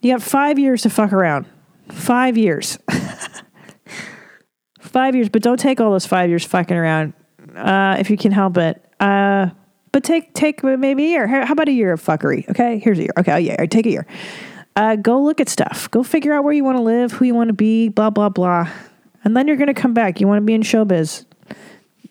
You 0.00 0.12
got 0.12 0.22
five 0.22 0.58
years 0.58 0.82
to 0.82 0.90
fuck 0.90 1.12
around. 1.12 1.46
Five 1.88 2.36
years. 2.36 2.78
five 4.80 5.14
years, 5.14 5.28
but 5.28 5.42
don't 5.42 5.58
take 5.58 5.80
all 5.80 5.90
those 5.90 6.06
five 6.06 6.28
years 6.28 6.44
fucking 6.44 6.76
around 6.76 7.14
uh, 7.56 7.96
if 7.98 8.10
you 8.10 8.16
can 8.16 8.32
help 8.32 8.56
it. 8.56 8.84
Uh, 9.00 9.50
but 9.92 10.02
take 10.02 10.34
take 10.34 10.62
maybe 10.62 11.04
a 11.04 11.08
year. 11.08 11.26
How 11.26 11.52
about 11.52 11.68
a 11.68 11.72
year 11.72 11.92
of 11.92 12.02
fuckery? 12.02 12.48
Okay, 12.50 12.78
here's 12.78 12.98
a 12.98 13.02
year. 13.02 13.12
Okay, 13.18 13.40
yeah, 13.40 13.64
take 13.66 13.86
a 13.86 13.90
year. 13.90 14.06
Uh, 14.76 14.96
go 14.96 15.22
look 15.22 15.40
at 15.40 15.48
stuff. 15.48 15.90
Go 15.90 16.02
figure 16.02 16.32
out 16.32 16.42
where 16.42 16.52
you 16.52 16.64
want 16.64 16.78
to 16.78 16.82
live, 16.82 17.12
who 17.12 17.24
you 17.24 17.34
want 17.34 17.48
to 17.48 17.54
be, 17.54 17.88
blah 17.88 18.10
blah 18.10 18.28
blah, 18.28 18.68
and 19.24 19.36
then 19.36 19.46
you're 19.46 19.56
gonna 19.56 19.74
come 19.74 19.94
back. 19.94 20.20
You 20.20 20.26
want 20.26 20.38
to 20.38 20.44
be 20.44 20.54
in 20.54 20.62
showbiz. 20.62 21.24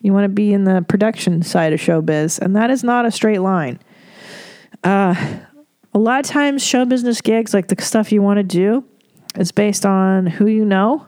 You 0.00 0.12
want 0.12 0.24
to 0.24 0.28
be 0.28 0.52
in 0.52 0.64
the 0.64 0.84
production 0.86 1.42
side 1.42 1.72
of 1.72 1.80
showbiz, 1.80 2.38
and 2.38 2.56
that 2.56 2.70
is 2.70 2.84
not 2.84 3.06
a 3.06 3.10
straight 3.10 3.40
line. 3.40 3.78
Uh, 4.82 5.14
a 5.94 5.98
lot 5.98 6.20
of 6.20 6.26
times, 6.26 6.62
show 6.64 6.84
business 6.84 7.20
gigs, 7.20 7.54
like 7.54 7.68
the 7.68 7.82
stuff 7.82 8.12
you 8.12 8.20
want 8.20 8.38
to 8.38 8.42
do, 8.42 8.84
is 9.38 9.52
based 9.52 9.86
on 9.86 10.26
who 10.26 10.46
you 10.46 10.64
know, 10.64 11.06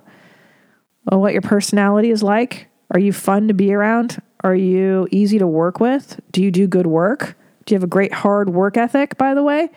or 1.10 1.18
what 1.18 1.32
your 1.32 1.42
personality 1.42 2.10
is 2.10 2.22
like. 2.22 2.68
Are 2.90 3.00
you 3.00 3.12
fun 3.12 3.48
to 3.48 3.54
be 3.54 3.74
around? 3.74 4.22
Are 4.44 4.54
you 4.54 5.08
easy 5.10 5.38
to 5.38 5.46
work 5.46 5.80
with? 5.80 6.20
Do 6.32 6.42
you 6.42 6.50
do 6.50 6.66
good 6.66 6.86
work? 6.86 7.36
Do 7.64 7.74
you 7.74 7.76
have 7.76 7.84
a 7.84 7.88
great 7.88 8.12
hard 8.12 8.50
work 8.50 8.76
ethic, 8.76 9.18
by 9.18 9.34
the 9.34 9.42
way? 9.42 9.70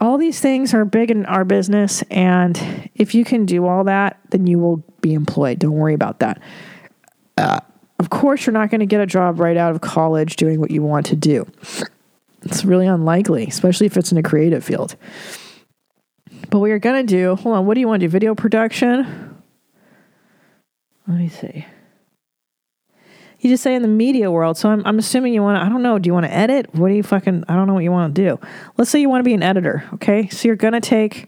All 0.00 0.18
these 0.18 0.40
things 0.40 0.74
are 0.74 0.84
big 0.84 1.10
in 1.10 1.24
our 1.26 1.44
business. 1.44 2.02
And 2.10 2.90
if 2.94 3.14
you 3.14 3.24
can 3.24 3.46
do 3.46 3.66
all 3.66 3.84
that, 3.84 4.18
then 4.30 4.46
you 4.46 4.58
will 4.58 4.84
be 5.00 5.14
employed. 5.14 5.58
Don't 5.58 5.72
worry 5.72 5.94
about 5.94 6.20
that. 6.20 6.42
Uh, 7.36 7.60
of 7.98 8.10
course, 8.10 8.46
you're 8.46 8.52
not 8.52 8.70
going 8.70 8.80
to 8.80 8.86
get 8.86 9.00
a 9.00 9.06
job 9.06 9.40
right 9.40 9.56
out 9.56 9.74
of 9.74 9.80
college 9.80 10.36
doing 10.36 10.60
what 10.60 10.70
you 10.70 10.82
want 10.82 11.06
to 11.06 11.16
do. 11.16 11.46
It's 12.42 12.64
really 12.64 12.86
unlikely, 12.86 13.46
especially 13.46 13.86
if 13.86 13.96
it's 13.96 14.12
in 14.12 14.18
a 14.18 14.22
creative 14.22 14.64
field. 14.64 14.96
But 16.50 16.58
what 16.58 16.66
you're 16.66 16.78
going 16.78 17.06
to 17.06 17.10
do, 17.10 17.36
hold 17.36 17.56
on, 17.56 17.66
what 17.66 17.74
do 17.74 17.80
you 17.80 17.88
want 17.88 18.00
to 18.00 18.06
do? 18.06 18.10
Video 18.10 18.34
production? 18.34 19.34
Let 21.06 21.18
me 21.18 21.28
see. 21.28 21.66
You 23.44 23.50
just 23.50 23.62
say 23.62 23.74
in 23.74 23.82
the 23.82 23.88
media 23.88 24.30
world. 24.30 24.56
So 24.56 24.70
I'm, 24.70 24.82
I'm 24.86 24.98
assuming 24.98 25.34
you 25.34 25.42
want 25.42 25.60
to, 25.60 25.66
I 25.66 25.68
don't 25.68 25.82
know, 25.82 25.98
do 25.98 26.08
you 26.08 26.14
want 26.14 26.24
to 26.24 26.32
edit? 26.32 26.74
What 26.74 26.88
do 26.88 26.94
you 26.94 27.02
fucking, 27.02 27.44
I 27.46 27.54
don't 27.54 27.66
know 27.66 27.74
what 27.74 27.84
you 27.84 27.92
want 27.92 28.14
to 28.14 28.22
do. 28.24 28.40
Let's 28.78 28.90
say 28.90 29.02
you 29.02 29.10
want 29.10 29.20
to 29.20 29.24
be 29.28 29.34
an 29.34 29.42
editor, 29.42 29.84
okay? 29.92 30.30
So 30.30 30.48
you're 30.48 30.56
going 30.56 30.72
to 30.72 30.80
take 30.80 31.26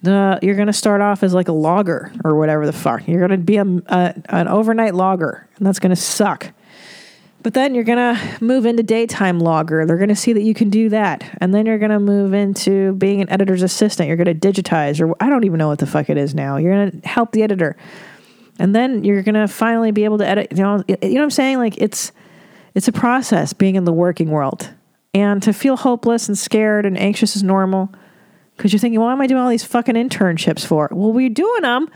the, 0.00 0.38
you're 0.40 0.54
going 0.54 0.68
to 0.68 0.72
start 0.72 1.02
off 1.02 1.22
as 1.22 1.34
like 1.34 1.48
a 1.48 1.52
logger 1.52 2.10
or 2.24 2.36
whatever 2.36 2.64
the 2.64 2.72
fuck. 2.72 3.06
You're 3.06 3.28
going 3.28 3.38
to 3.38 3.44
be 3.44 3.58
a, 3.58 3.64
a, 3.88 4.14
an 4.30 4.48
overnight 4.48 4.94
logger, 4.94 5.46
and 5.58 5.66
that's 5.66 5.78
going 5.78 5.90
to 5.90 5.96
suck. 5.96 6.50
But 7.42 7.52
then 7.52 7.74
you're 7.74 7.84
going 7.84 8.16
to 8.16 8.38
move 8.42 8.64
into 8.64 8.82
daytime 8.82 9.38
logger. 9.38 9.84
They're 9.84 9.98
going 9.98 10.08
to 10.08 10.16
see 10.16 10.32
that 10.32 10.44
you 10.44 10.54
can 10.54 10.70
do 10.70 10.88
that. 10.88 11.36
And 11.42 11.52
then 11.52 11.66
you're 11.66 11.78
going 11.78 11.90
to 11.90 12.00
move 12.00 12.32
into 12.32 12.94
being 12.94 13.20
an 13.20 13.28
editor's 13.28 13.62
assistant. 13.62 14.08
You're 14.08 14.16
going 14.16 14.34
to 14.38 14.52
digitize, 14.52 14.98
or 14.98 15.14
I 15.20 15.28
don't 15.28 15.44
even 15.44 15.58
know 15.58 15.68
what 15.68 15.78
the 15.78 15.86
fuck 15.86 16.08
it 16.08 16.16
is 16.16 16.34
now. 16.34 16.56
You're 16.56 16.72
going 16.72 17.02
to 17.02 17.06
help 17.06 17.32
the 17.32 17.42
editor. 17.42 17.76
And 18.62 18.76
then 18.76 19.02
you're 19.02 19.24
to 19.24 19.48
finally 19.48 19.90
be 19.90 20.04
able 20.04 20.18
to 20.18 20.26
edit. 20.26 20.52
You 20.52 20.62
know, 20.62 20.84
you 20.86 20.96
know 21.00 21.14
what 21.14 21.22
I'm 21.22 21.30
saying? 21.30 21.58
Like 21.58 21.78
it's, 21.78 22.12
it's 22.76 22.86
a 22.86 22.92
process 22.92 23.52
being 23.52 23.74
in 23.74 23.84
the 23.84 23.92
working 23.92 24.30
world. 24.30 24.72
And 25.12 25.42
to 25.42 25.52
feel 25.52 25.76
hopeless 25.76 26.28
and 26.28 26.38
scared 26.38 26.86
and 26.86 26.96
anxious 26.96 27.34
is 27.34 27.42
normal 27.42 27.92
because 28.56 28.72
you're 28.72 28.78
thinking, 28.78 29.00
why 29.00 29.10
am 29.10 29.20
I 29.20 29.26
doing 29.26 29.42
all 29.42 29.50
these 29.50 29.64
fucking 29.64 29.96
internships 29.96 30.64
for? 30.64 30.88
Well, 30.92 31.12
we're 31.12 31.28
doing 31.28 31.62
them 31.62 31.90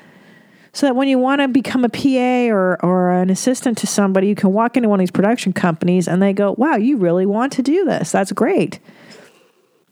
so 0.72 0.86
that 0.86 0.96
when 0.96 1.06
you 1.06 1.20
want 1.20 1.40
to 1.40 1.46
become 1.46 1.84
a 1.84 1.88
PA 1.88 2.52
or, 2.52 2.84
or 2.84 3.12
an 3.12 3.30
assistant 3.30 3.78
to 3.78 3.86
somebody, 3.86 4.26
you 4.26 4.34
can 4.34 4.52
walk 4.52 4.76
into 4.76 4.88
one 4.88 4.98
of 4.98 5.02
these 5.02 5.12
production 5.12 5.52
companies 5.52 6.08
and 6.08 6.20
they 6.20 6.32
go, 6.32 6.56
wow, 6.58 6.74
you 6.74 6.96
really 6.96 7.26
want 7.26 7.52
to 7.52 7.62
do 7.62 7.84
this. 7.84 8.10
That's 8.10 8.32
great. 8.32 8.80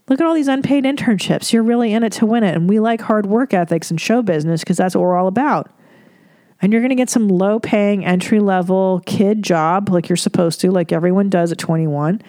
Look 0.09 0.21
at 0.21 0.27
all 0.27 0.35
these 0.35 0.49
unpaid 0.49 0.83
internships. 0.83 1.53
You're 1.53 1.63
really 1.63 1.93
in 1.93 2.03
it 2.03 2.11
to 2.15 2.27
win 2.27 2.43
it. 2.43 2.57
And 2.57 2.69
we 2.69 2.81
like 2.81 3.01
hard 3.01 3.27
work 3.27 3.55
ethics 3.55 3.93
and 3.93 4.01
show 4.01 4.23
business 4.23 4.63
because 4.63 4.77
that's 4.77 4.97
what 4.97 5.03
we're 5.03 5.17
all 5.17 5.29
about. 5.29 5.71
And 6.63 6.73
you're 6.73 6.83
going 6.83 6.91
to 6.91 6.97
get 6.97 7.11
some 7.11 7.29
low 7.29 7.59
paying 7.59 8.05
entry 8.05 8.41
level 8.41 9.03
kid 9.07 9.43
job 9.43 9.91
like 9.91 10.09
you're 10.09 10.17
supposed 10.17 10.61
to, 10.61 10.71
like 10.71 10.93
everyone 10.93 11.29
does 11.29 11.53
at 11.53 11.59
21. 11.59 12.23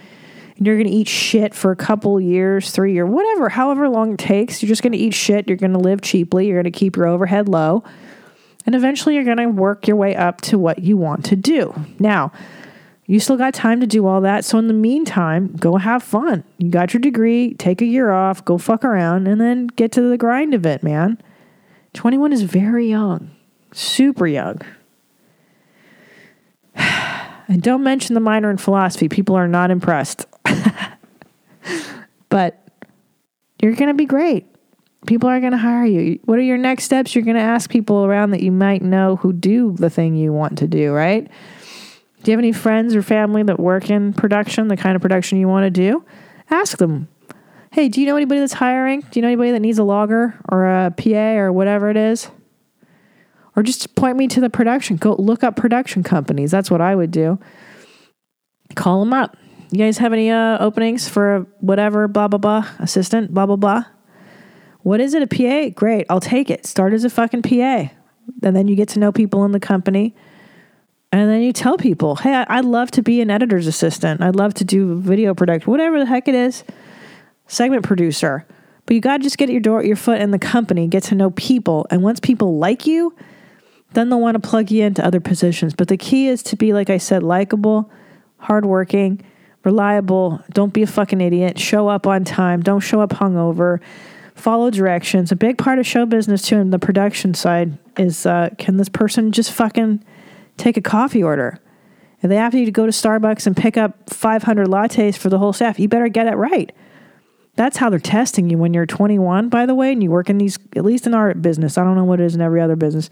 And 0.58 0.66
you're 0.66 0.76
going 0.76 0.88
to 0.88 0.94
eat 0.94 1.08
shit 1.08 1.54
for 1.54 1.72
a 1.72 1.76
couple 1.76 2.20
years, 2.20 2.72
three 2.72 2.94
years, 2.94 3.10
whatever, 3.10 3.50
however 3.50 3.90
long 3.90 4.14
it 4.14 4.20
takes. 4.20 4.62
You're 4.62 4.70
just 4.70 4.82
going 4.84 4.94
to 4.94 4.98
eat 4.98 5.14
shit. 5.14 5.48
You're 5.48 5.58
going 5.58 5.74
to 5.74 5.80
live 5.80 6.02
cheaply. 6.02 6.48
You're 6.48 6.62
going 6.62 6.72
to 6.72 6.78
keep 6.78 6.96
your 6.96 7.08
overhead 7.08 7.50
low. 7.50 7.84
And 8.66 8.74
eventually 8.74 9.16
you're 9.16 9.24
going 9.24 9.38
to 9.38 9.48
work 9.48 9.88
your 9.88 9.98
way 9.98 10.16
up 10.16 10.42
to 10.42 10.58
what 10.58 10.80
you 10.80 10.98
want 10.98 11.26
to 11.26 11.36
do. 11.36 11.74
Now, 12.00 12.32
you 13.06 13.20
still 13.20 13.38
got 13.38 13.54
time 13.54 13.82
to 13.82 13.88
do 13.88 14.08
all 14.08 14.22
that. 14.22 14.46
So 14.46 14.58
in 14.58 14.68
the 14.68 14.74
meantime, 14.74 15.56
go 15.58 15.78
have 15.78 16.02
fun. 16.02 16.44
You 16.58 16.70
got 16.72 16.94
your 16.94 17.02
degree, 17.02 17.54
take 17.54 17.82
a 17.82 17.86
year 17.86 18.12
off, 18.12 18.44
go 18.44 18.58
fuck 18.58 18.84
around, 18.84 19.28
and 19.28 19.40
then 19.40 19.68
get 19.68 19.92
to 19.94 20.02
the 20.02 20.18
grind 20.18 20.54
of 20.54 20.66
it, 20.66 20.82
man. 20.82 21.22
21 21.94 22.34
is 22.34 22.42
very 22.42 22.90
young, 22.90 23.30
super 23.76 24.28
young. 24.28 24.62
And 27.48 27.62
don't 27.62 27.84
mention 27.84 28.16
the 28.16 28.20
minor 28.20 28.50
in 28.50 28.58
philosophy. 28.58 29.08
People 29.08 29.36
are 29.36 29.48
not 29.48 29.70
impressed. 29.70 30.26
but 32.30 32.68
you're 33.62 33.76
going 33.76 33.90
to 33.90 33.94
be 33.94 34.08
great. 34.08 34.48
People 35.06 35.30
are 35.30 35.40
going 35.40 35.52
to 35.52 35.58
hire 35.60 35.86
you. 35.86 36.20
What 36.26 36.40
are 36.40 36.42
your 36.42 36.58
next 36.58 36.86
steps? 36.86 37.14
You're 37.14 37.24
going 37.24 37.38
to 37.38 37.44
ask 37.44 37.70
people 37.70 38.04
around 38.04 38.32
that 38.32 38.42
you 38.42 38.52
might 38.52 38.82
know 38.82 39.18
who 39.18 39.32
do 39.32 39.74
the 39.74 39.92
thing 39.92 40.16
you 40.16 40.34
want 40.34 40.58
to 40.58 40.68
do, 40.68 40.92
right? 40.92 41.30
Do 42.24 42.32
you 42.32 42.36
have 42.36 42.44
any 42.44 42.52
friends 42.52 42.96
or 42.96 43.04
family 43.04 43.44
that 43.44 43.60
work 43.60 43.92
in 43.92 44.12
production, 44.14 44.68
the 44.68 44.76
kind 44.76 44.96
of 44.96 45.04
production 45.04 45.38
you 45.38 45.48
want 45.48 45.66
to 45.66 45.70
do? 45.70 46.04
Ask 46.50 46.80
them. 46.80 47.10
Hey, 47.72 47.90
do 47.90 48.02
you 48.02 48.08
know 48.08 48.16
anybody 48.16 48.40
that's 48.40 48.54
hiring? 48.54 49.02
Do 49.02 49.20
you 49.20 49.22
know 49.22 49.28
anybody 49.28 49.52
that 49.52 49.60
needs 49.60 49.78
a 49.78 49.84
logger 49.84 50.34
or 50.50 50.66
a 50.66 50.90
PA 50.98 51.38
or 51.38 51.54
whatever 51.54 51.92
it 51.92 51.98
is? 51.98 52.32
Or 53.56 53.64
just 53.64 53.96
point 53.96 54.18
me 54.18 54.28
to 54.28 54.42
the 54.42 54.50
production. 54.50 54.98
Go 54.98 55.16
look 55.16 55.44
up 55.44 55.56
production 55.56 56.04
companies. 56.04 56.52
That's 56.52 56.70
what 56.70 56.82
I 56.82 56.96
would 56.96 57.12
do. 57.12 57.40
Call 58.76 59.00
them 59.00 59.14
up. 59.14 59.38
You 59.72 59.80
guys 59.80 59.98
have 59.98 60.14
any 60.14 60.30
uh, 60.30 60.58
openings 60.60 61.08
for 61.10 61.48
whatever, 61.60 62.08
blah, 62.08 62.28
blah, 62.28 62.38
blah, 62.38 62.68
assistant, 62.80 63.34
blah, 63.34 63.46
blah, 63.46 63.56
blah? 63.56 63.86
What 64.84 65.02
is 65.02 65.14
it, 65.14 65.24
a 65.24 65.28
PA? 65.28 65.74
Great, 65.76 66.06
I'll 66.10 66.20
take 66.20 66.50
it. 66.50 66.66
Start 66.66 66.94
as 66.94 67.04
a 67.04 67.10
fucking 67.10 67.42
PA. 67.42 67.90
And 68.44 68.56
then 68.56 68.68
you 68.68 68.76
get 68.76 68.90
to 68.90 69.00
know 69.00 69.12
people 69.12 69.44
in 69.46 69.52
the 69.52 69.60
company. 69.60 70.16
And 71.12 71.30
then 71.30 71.42
you 71.42 71.54
tell 71.54 71.78
people, 71.78 72.18
hey, 72.18 72.46
I'd 72.48 72.66
love 72.66 72.92
to 72.92 73.02
be 73.02 73.22
an 73.22 73.32
editor's 73.32 73.68
assistant. 73.68 74.22
I'd 74.22 74.36
love 74.36 74.54
to 74.56 74.64
do 74.64 75.00
video 75.00 75.34
production, 75.34 75.72
whatever 75.72 75.98
the 75.98 76.06
heck 76.06 76.28
it 76.28 76.36
is, 76.36 76.64
segment 77.48 77.84
producer. 77.84 78.46
But 78.86 78.96
you 78.96 79.02
got 79.02 79.18
to 79.18 79.24
just 79.24 79.38
get 79.38 79.50
your 79.50 79.62
door, 79.62 79.84
your 79.84 79.96
foot 79.96 80.22
in 80.22 80.32
the 80.32 80.40
company, 80.40 80.88
get 80.88 81.04
to 81.04 81.16
know 81.16 81.32
people. 81.32 81.88
And 81.90 82.04
once 82.04 82.20
people 82.20 82.58
like 82.58 82.86
you, 82.86 83.16
then 83.96 84.10
they'll 84.10 84.22
want 84.22 84.42
to 84.42 84.48
plug 84.48 84.72
you 84.72 84.84
into 84.84 85.04
other 85.04 85.20
positions. 85.20 85.74
But 85.74 85.88
the 85.88 85.98
key 85.98 86.28
is 86.28 86.44
to 86.44 86.56
be, 86.56 86.74
like 86.74 86.90
I 86.90 86.98
said, 86.98 87.24
likable, 87.24 87.90
hardworking, 88.38 89.24
reliable. 89.64 90.42
Don't 90.52 90.74
be 90.74 90.84
a 90.84 90.88
fucking 90.88 91.22
idiot. 91.22 91.60
Show 91.60 91.88
up 91.88 92.06
on 92.06 92.24
time. 92.24 92.62
Don't 92.62 92.82
show 92.82 93.02
up 93.02 93.12
hungover. 93.12 93.80
Follow 94.36 94.70
directions. 94.70 95.32
A 95.32 95.36
big 95.36 95.58
part 95.58 95.80
of 95.80 95.88
show 95.88 96.06
business, 96.06 96.42
too, 96.44 96.58
in 96.58 96.70
the 96.70 96.80
production 96.80 97.34
side 97.34 97.78
is 97.98 98.26
uh, 98.26 98.50
can 98.58 98.78
this 98.78 98.90
person 98.90 99.32
just 99.32 99.52
fucking 99.52 100.04
take 100.58 100.78
a 100.78 100.82
coffee 100.82 101.24
order? 101.24 101.60
If 102.22 102.30
they 102.30 102.38
ask 102.38 102.56
you 102.56 102.66
to 102.66 102.72
go 102.72 102.86
to 102.86 102.92
Starbucks 102.92 103.46
and 103.46 103.56
pick 103.56 103.78
up 103.78 104.10
500 104.10 104.68
lattes 104.68 105.18
for 105.18 105.30
the 105.30 105.38
whole 105.38 105.54
staff, 105.54 105.80
you 105.80 105.88
better 105.88 106.08
get 106.10 106.28
it 106.28 106.36
right. 106.36 106.72
That's 107.56 107.78
how 107.78 107.90
they're 107.90 108.00
testing 108.00 108.50
you 108.50 108.58
when 108.58 108.74
you're 108.74 108.86
21, 108.86 109.48
by 109.50 109.66
the 109.66 109.76
way, 109.76 109.94
and 109.94 110.04
you 110.04 110.12
work 110.12 110.30
in 110.30 110.38
these, 110.38 110.60
at 110.76 110.84
least 110.84 111.08
in 111.08 111.14
our 111.14 111.34
business. 111.34 111.78
I 111.78 111.84
don't 111.84 111.96
know 111.96 112.04
what 112.04 112.20
it 112.20 112.26
is 112.26 112.36
in 112.36 112.42
every 112.42 112.62
other 112.62 112.76
business. 112.76 113.10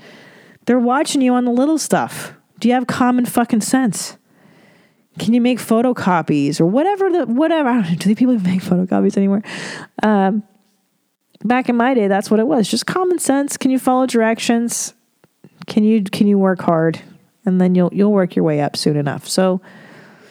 They're 0.65 0.79
watching 0.79 1.21
you 1.21 1.33
on 1.33 1.45
the 1.45 1.51
little 1.51 1.77
stuff. 1.77 2.33
Do 2.59 2.67
you 2.67 2.73
have 2.73 2.87
common 2.87 3.25
fucking 3.25 3.61
sense? 3.61 4.17
Can 5.19 5.33
you 5.33 5.41
make 5.41 5.59
photocopies 5.59 6.59
or 6.59 6.65
whatever 6.65 7.09
the 7.09 7.25
whatever? 7.25 7.69
I 7.69 7.73
don't 7.73 7.89
know. 7.89 7.95
Do 7.95 8.09
these 8.09 8.17
people 8.17 8.33
even 8.33 8.49
make 8.49 8.61
photocopies 8.61 9.17
anymore? 9.17 9.43
Um, 10.01 10.43
back 11.43 11.69
in 11.69 11.75
my 11.75 11.93
day, 11.93 12.07
that's 12.07 12.31
what 12.31 12.39
it 12.39 12.47
was. 12.47 12.67
Just 12.67 12.85
common 12.85 13.19
sense. 13.19 13.57
Can 13.57 13.71
you 13.71 13.79
follow 13.79 14.05
directions? 14.05 14.93
Can 15.67 15.83
you 15.83 16.03
can 16.03 16.27
you 16.27 16.37
work 16.37 16.61
hard? 16.61 17.01
And 17.45 17.59
then 17.59 17.75
you'll 17.75 17.93
you'll 17.93 18.13
work 18.13 18.35
your 18.35 18.45
way 18.45 18.61
up 18.61 18.75
soon 18.75 18.97
enough. 18.97 19.27
So 19.27 19.61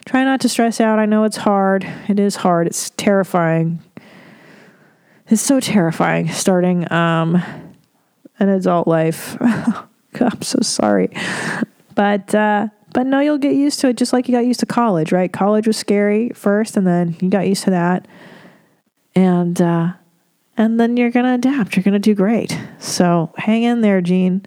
try 0.04 0.24
not 0.24 0.40
to 0.40 0.48
stress 0.48 0.80
out. 0.80 0.98
I 0.98 1.06
know 1.06 1.24
it's 1.24 1.36
hard. 1.36 1.86
It 2.08 2.18
is 2.18 2.36
hard. 2.36 2.66
It's 2.66 2.90
terrifying. 2.90 3.80
It's 5.28 5.42
so 5.42 5.60
terrifying 5.60 6.28
starting 6.28 6.90
um, 6.92 7.42
an 8.38 8.48
adult 8.48 8.88
life. 8.88 9.36
I'm 10.20 10.42
so 10.42 10.58
sorry. 10.62 11.10
But 11.94 12.34
uh, 12.34 12.68
but 12.92 13.06
no, 13.06 13.20
you'll 13.20 13.38
get 13.38 13.54
used 13.54 13.80
to 13.80 13.88
it 13.88 13.96
just 13.96 14.12
like 14.12 14.28
you 14.28 14.34
got 14.34 14.44
used 14.46 14.60
to 14.60 14.66
college, 14.66 15.12
right? 15.12 15.32
College 15.32 15.66
was 15.66 15.76
scary 15.76 16.30
first, 16.30 16.76
and 16.76 16.86
then 16.86 17.16
you 17.20 17.28
got 17.28 17.46
used 17.46 17.64
to 17.64 17.70
that, 17.70 18.06
and 19.14 19.60
uh, 19.60 19.92
and 20.56 20.78
then 20.78 20.96
you're 20.96 21.10
gonna 21.10 21.34
adapt. 21.34 21.76
You're 21.76 21.82
gonna 21.82 21.98
do 21.98 22.14
great. 22.14 22.58
So 22.78 23.32
hang 23.36 23.62
in 23.62 23.80
there, 23.80 24.00
Gene. 24.00 24.44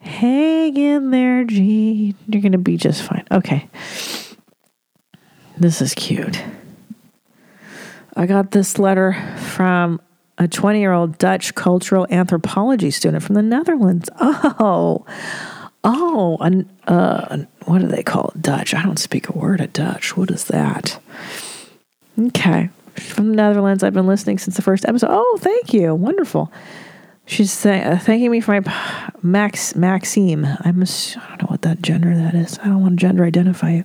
Hang 0.00 0.76
in 0.76 1.10
there, 1.10 1.44
Gene. 1.44 2.14
You're 2.28 2.42
gonna 2.42 2.58
be 2.58 2.76
just 2.76 3.02
fine. 3.02 3.26
Okay. 3.30 3.68
This 5.56 5.82
is 5.82 5.92
cute. 5.94 6.42
I 8.14 8.26
got 8.26 8.52
this 8.52 8.78
letter 8.78 9.14
from 9.38 10.00
a 10.38 10.48
20 10.48 10.80
year 10.80 10.92
old 10.92 11.18
Dutch 11.18 11.54
cultural 11.54 12.06
anthropology 12.10 12.90
student 12.90 13.22
from 13.22 13.34
the 13.34 13.42
Netherlands. 13.42 14.08
Oh, 14.20 15.04
Oh, 15.84 16.36
an, 16.40 16.68
uh, 16.88 17.44
what 17.64 17.80
do 17.80 17.86
they 17.86 18.02
call 18.02 18.32
it? 18.34 18.42
Dutch. 18.42 18.74
I 18.74 18.82
don't 18.82 18.98
speak 18.98 19.28
a 19.28 19.32
word 19.32 19.60
of 19.60 19.72
Dutch. 19.72 20.16
What 20.16 20.30
is 20.30 20.44
that? 20.46 21.00
Okay. 22.18 22.68
From 22.96 23.28
the 23.28 23.36
Netherlands. 23.36 23.82
I've 23.84 23.94
been 23.94 24.06
listening 24.06 24.38
since 24.38 24.56
the 24.56 24.62
first 24.62 24.84
episode. 24.86 25.08
Oh, 25.10 25.38
thank 25.40 25.72
you. 25.72 25.94
Wonderful. 25.94 26.52
She's 27.26 27.64
uh, 27.64 27.98
thanking 28.02 28.30
me 28.30 28.40
for 28.40 28.60
my 28.60 29.10
Max 29.22 29.76
Maxime. 29.76 30.44
I'm 30.60 30.82
ass- 30.82 31.16
I 31.16 31.28
don't 31.36 31.42
know 31.42 31.48
what 31.48 31.62
that 31.62 31.80
gender 31.80 32.14
that 32.16 32.34
is. 32.34 32.58
I 32.58 32.64
don't 32.64 32.82
want 32.82 32.98
to 32.98 33.06
gender 33.06 33.24
identify 33.24 33.70
you. 33.76 33.84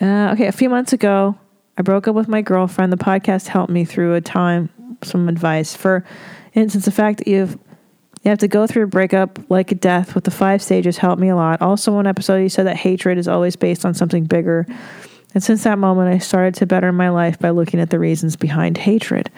Uh, 0.00 0.30
okay, 0.32 0.46
a 0.46 0.52
few 0.52 0.70
months 0.70 0.92
ago, 0.92 1.36
I 1.76 1.82
broke 1.82 2.08
up 2.08 2.14
with 2.14 2.28
my 2.28 2.40
girlfriend. 2.40 2.92
The 2.92 2.96
podcast 2.96 3.48
helped 3.48 3.70
me 3.70 3.84
through 3.84 4.14
a 4.14 4.20
time, 4.20 4.70
some 5.04 5.28
advice. 5.28 5.74
For 5.74 6.04
instance, 6.54 6.84
the 6.84 6.92
fact 6.92 7.18
that 7.18 7.28
you've 7.28 7.58
you 8.22 8.28
have 8.28 8.38
to 8.38 8.48
go 8.48 8.68
through 8.68 8.84
a 8.84 8.88
breakup 8.88 9.38
like 9.50 9.72
a 9.72 9.74
death 9.74 10.14
with 10.14 10.22
the 10.22 10.30
five 10.30 10.62
stages 10.62 10.96
helped 10.96 11.20
me 11.20 11.28
a 11.28 11.34
lot. 11.34 11.60
Also, 11.60 11.92
one 11.92 12.06
episode 12.06 12.36
you 12.36 12.48
said 12.48 12.66
that 12.66 12.76
hatred 12.76 13.18
is 13.18 13.26
always 13.26 13.56
based 13.56 13.84
on 13.84 13.94
something 13.94 14.26
bigger. 14.26 14.64
And 15.34 15.42
since 15.42 15.64
that 15.64 15.78
moment, 15.78 16.14
I 16.14 16.18
started 16.18 16.54
to 16.56 16.66
better 16.66 16.92
my 16.92 17.08
life 17.08 17.40
by 17.40 17.50
looking 17.50 17.80
at 17.80 17.90
the 17.90 17.98
reasons 17.98 18.36
behind 18.36 18.78
hatred. 18.78 19.28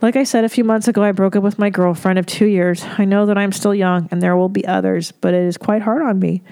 Like 0.00 0.16
I 0.16 0.24
said 0.24 0.44
a 0.44 0.48
few 0.48 0.64
months 0.64 0.88
ago, 0.88 1.02
I 1.02 1.12
broke 1.12 1.36
up 1.36 1.42
with 1.42 1.58
my 1.58 1.70
girlfriend 1.70 2.18
of 2.18 2.24
two 2.24 2.46
years. 2.46 2.82
I 2.96 3.04
know 3.04 3.26
that 3.26 3.36
I'm 3.36 3.52
still 3.52 3.74
young 3.74 4.08
and 4.10 4.22
there 4.22 4.36
will 4.36 4.48
be 4.48 4.66
others, 4.66 5.12
but 5.12 5.34
it 5.34 5.42
is 5.42 5.58
quite 5.58 5.82
hard 5.82 6.02
on 6.02 6.18
me. 6.18 6.42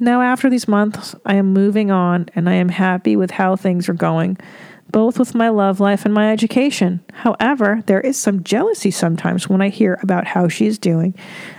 Now, 0.00 0.22
after 0.22 0.50
these 0.50 0.66
months, 0.66 1.14
I 1.24 1.36
am 1.36 1.52
moving 1.52 1.92
on 1.92 2.28
and 2.34 2.48
I 2.48 2.54
am 2.54 2.68
happy 2.68 3.14
with 3.14 3.30
how 3.30 3.54
things 3.54 3.88
are 3.88 3.94
going, 3.94 4.36
both 4.90 5.18
with 5.18 5.34
my 5.34 5.48
love 5.48 5.80
life 5.80 6.04
and 6.04 6.14
my 6.14 6.30
education. 6.30 7.00
However, 7.12 7.82
there 7.86 8.00
is 8.00 8.16
some 8.16 8.44
jealousy 8.44 8.90
sometimes 8.90 9.48
when 9.48 9.60
I 9.60 9.68
hear 9.68 9.98
about 10.02 10.26
how 10.26 10.48
she 10.48 10.66
is 10.66 10.78
doing, 10.78 11.14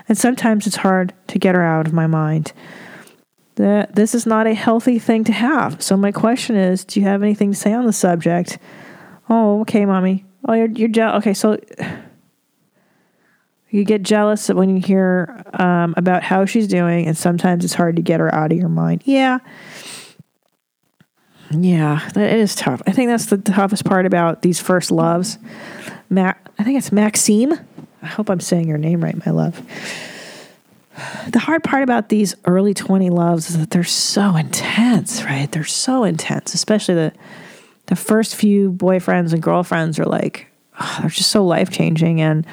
and 0.08 0.18
sometimes 0.18 0.68
it's 0.68 0.78
hard 0.78 1.14
to 1.28 1.40
get 1.40 1.56
her 1.56 1.64
out 1.64 1.88
of 1.88 1.94
my 1.94 2.08
mind. 2.08 2.54
That 3.56 3.96
this 3.96 4.14
is 4.14 4.26
not 4.26 4.48
a 4.48 4.54
healthy 4.54 5.00
thing 5.00 5.24
to 5.26 5.32
have. 5.32 5.82
So 5.82 5.96
my 5.96 6.12
question 6.12 6.56
is, 6.56 6.84
do 6.84 7.00
you 7.00 7.06
have 7.06 7.24
anything 7.24 7.52
to 7.52 7.58
say 7.58 7.74
on 7.74 7.86
the 7.86 7.94
subject? 7.94 8.58
Oh, 9.30 9.62
okay, 9.62 9.86
mommy. 9.86 10.26
Oh, 10.48 10.54
you're 10.54 10.70
you're 10.70 10.90
jealous. 10.90 11.18
Okay, 11.20 11.34
so 11.34 11.58
you 13.70 13.84
get 13.84 14.04
jealous 14.04 14.48
when 14.50 14.70
you 14.70 14.82
hear 14.82 15.44
um, 15.54 15.94
about 15.98 16.24
how 16.24 16.46
she's 16.46 16.68
doing, 16.68 17.08
and 17.08 17.18
sometimes 17.18 17.66
it's 17.66 17.74
hard 17.74 17.96
to 17.98 18.02
get 18.02 18.20
her 18.20 18.34
out 18.34 18.52
of 18.52 18.58
your 18.58 18.70
mind. 18.70 19.04
Yeah. 19.06 19.40
Yeah, 21.52 22.08
that 22.14 22.34
it 22.34 22.40
is 22.40 22.56
tough. 22.56 22.82
I 22.88 22.92
think 22.92 23.10
that's 23.10 23.28
the 23.28 23.38
toughest 23.38 23.86
part 23.86 24.06
about 24.06 24.42
these 24.42 24.60
first 24.60 24.92
loves. 24.92 25.38
Mac, 26.10 26.50
I 26.58 26.64
think 26.64 26.78
it's 26.78 26.92
Maxime. 26.92 27.54
I 28.02 28.08
hope 28.08 28.30
I'm 28.30 28.40
saying 28.40 28.68
your 28.68 28.78
name 28.78 29.04
right, 29.04 29.26
my 29.26 29.32
love. 29.32 29.62
The 31.30 31.40
hard 31.40 31.64
part 31.64 31.84
about 31.84 32.10
these 32.10 32.36
early 32.46 32.74
20 32.74 33.10
loves 33.10 33.50
is 33.50 33.58
that 33.58 33.72
they're 33.72 33.84
so 33.84 34.36
intense, 34.36 35.24
right? 35.24 35.52
They're 35.52 35.64
so 35.64 36.04
intense, 36.04 36.54
especially 36.54 36.96
the 36.96 37.14
the 37.88 37.96
first 37.96 38.36
few 38.36 38.72
boyfriends 38.72 39.32
and 39.34 39.44
girlfriends 39.44 40.00
are 40.00 40.06
like 40.06 40.48
oh, 40.80 40.98
they're 41.02 41.10
just 41.10 41.32
so 41.32 41.46
life-changing 41.46 42.20
and 42.20 42.46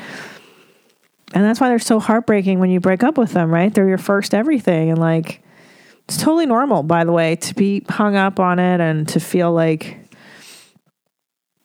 and 1.34 1.44
that's 1.44 1.60
why 1.60 1.68
they're 1.68 1.78
so 1.78 1.98
heartbreaking 1.98 2.58
when 2.58 2.70
you 2.70 2.78
break 2.78 3.02
up 3.02 3.16
with 3.16 3.32
them, 3.32 3.50
right? 3.50 3.72
They're 3.72 3.88
your 3.88 3.96
first 3.96 4.34
everything 4.34 4.90
and 4.90 4.98
like 4.98 5.42
it's 6.12 6.22
totally 6.22 6.44
normal, 6.44 6.82
by 6.82 7.04
the 7.04 7.12
way, 7.12 7.36
to 7.36 7.54
be 7.54 7.82
hung 7.88 8.16
up 8.16 8.38
on 8.38 8.58
it 8.58 8.80
and 8.80 9.08
to 9.08 9.20
feel 9.20 9.50
like 9.50 9.98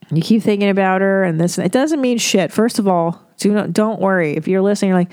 you 0.10 0.22
keep 0.22 0.42
thinking 0.42 0.70
about 0.70 1.02
her 1.02 1.24
and 1.24 1.40
this. 1.40 1.58
It 1.58 1.74
doesn't 1.74 2.00
mean 2.00 2.18
shit. 2.18 2.54
First 2.54 2.80
of 2.80 2.88
all, 2.88 3.22
do 3.38 3.52
not, 3.52 3.74
don't 3.74 4.00
worry. 4.00 4.38
If 4.38 4.48
you're 4.48 4.62
listening, 4.62 4.90
you're 4.90 5.00
like, 5.00 5.12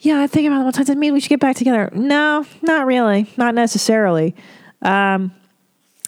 yeah, 0.00 0.20
I 0.20 0.28
think 0.28 0.46
about 0.46 0.60
it 0.60 0.64
all 0.66 0.72
the 0.72 0.84
time. 0.84 1.00
Mean 1.00 1.14
we 1.14 1.20
should 1.20 1.30
get 1.30 1.40
back 1.40 1.56
together? 1.56 1.90
No, 1.94 2.46
not 2.62 2.86
really. 2.86 3.28
Not 3.36 3.56
necessarily. 3.56 4.36
Um, 4.82 5.34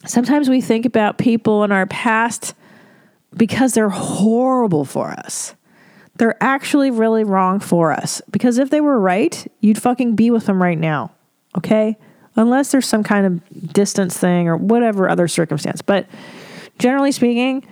sometimes 0.06 0.48
we 0.48 0.60
think 0.60 0.86
about 0.86 1.18
people 1.18 1.64
in 1.64 1.72
our 1.72 1.86
past 1.86 2.54
because 3.36 3.74
they're 3.74 3.88
horrible 3.88 4.84
for 4.84 5.10
us. 5.10 5.56
They're 6.14 6.40
actually 6.40 6.92
really 6.92 7.24
wrong 7.24 7.58
for 7.58 7.90
us. 7.90 8.22
Because 8.30 8.58
if 8.58 8.70
they 8.70 8.80
were 8.80 9.00
right, 9.00 9.50
you'd 9.60 9.82
fucking 9.82 10.14
be 10.14 10.30
with 10.30 10.46
them 10.46 10.62
right 10.62 10.78
now. 10.78 11.10
Okay? 11.56 11.96
Unless 12.38 12.70
there's 12.70 12.86
some 12.86 13.02
kind 13.02 13.26
of 13.26 13.72
distance 13.72 14.16
thing 14.16 14.48
or 14.48 14.56
whatever 14.56 15.08
other 15.08 15.26
circumstance. 15.26 15.82
But 15.82 16.06
generally 16.78 17.10
speaking, 17.10 17.66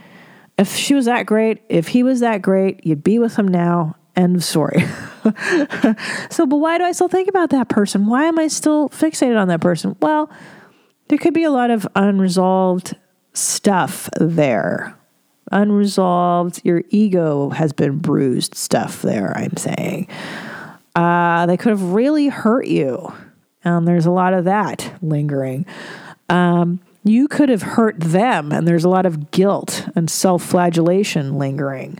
if 0.58 0.74
she 0.74 0.92
was 0.92 1.04
that 1.04 1.24
great, 1.24 1.62
if 1.68 1.88
he 1.88 2.02
was 2.02 2.20
that 2.20 2.42
great, 2.42 2.84
you'd 2.84 3.04
be 3.04 3.20
with 3.20 3.36
him 3.36 3.46
now. 3.46 3.96
End 4.16 4.34
of 4.34 4.42
story. 4.42 4.80
so, 6.30 6.46
but 6.46 6.56
why 6.56 6.78
do 6.78 6.84
I 6.84 6.92
still 6.92 7.06
think 7.06 7.28
about 7.28 7.50
that 7.50 7.68
person? 7.68 8.06
Why 8.06 8.24
am 8.24 8.38
I 8.38 8.48
still 8.48 8.88
fixated 8.88 9.38
on 9.40 9.48
that 9.48 9.60
person? 9.60 9.94
Well, 10.00 10.30
there 11.08 11.18
could 11.18 11.34
be 11.34 11.44
a 11.44 11.50
lot 11.50 11.70
of 11.70 11.86
unresolved 11.94 12.96
stuff 13.34 14.08
there. 14.18 14.98
Unresolved, 15.52 16.62
your 16.64 16.82
ego 16.88 17.50
has 17.50 17.72
been 17.72 17.98
bruised 17.98 18.56
stuff 18.56 19.02
there, 19.02 19.32
I'm 19.36 19.56
saying. 19.56 20.08
Uh, 20.96 21.46
they 21.46 21.56
could 21.56 21.70
have 21.70 21.92
really 21.92 22.28
hurt 22.28 22.66
you. 22.66 23.12
And 23.66 23.86
there's 23.86 24.06
a 24.06 24.12
lot 24.12 24.32
of 24.32 24.44
that 24.44 24.92
lingering. 25.02 25.66
Um, 26.28 26.80
you 27.02 27.26
could 27.26 27.48
have 27.48 27.62
hurt 27.62 27.98
them, 27.98 28.52
and 28.52 28.66
there's 28.66 28.84
a 28.84 28.88
lot 28.88 29.06
of 29.06 29.32
guilt 29.32 29.88
and 29.96 30.08
self 30.08 30.44
flagellation 30.44 31.36
lingering. 31.36 31.98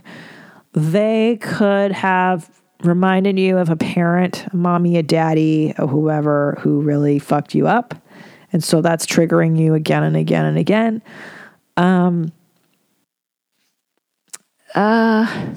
They 0.71 1.37
could 1.41 1.91
have 1.91 2.49
reminded 2.83 3.37
you 3.37 3.57
of 3.57 3.69
a 3.69 3.75
parent, 3.75 4.45
a 4.53 4.55
mommy, 4.55 4.97
a 4.97 5.03
daddy, 5.03 5.73
or 5.77 5.87
whoever 5.87 6.57
who 6.61 6.81
really 6.81 7.19
fucked 7.19 7.53
you 7.53 7.67
up. 7.67 7.95
And 8.53 8.63
so 8.63 8.81
that's 8.81 9.05
triggering 9.05 9.59
you 9.59 9.73
again 9.73 10.03
and 10.03 10.15
again 10.15 10.45
and 10.45 10.57
again. 10.57 11.01
Um, 11.75 12.31
uh, 14.73 15.53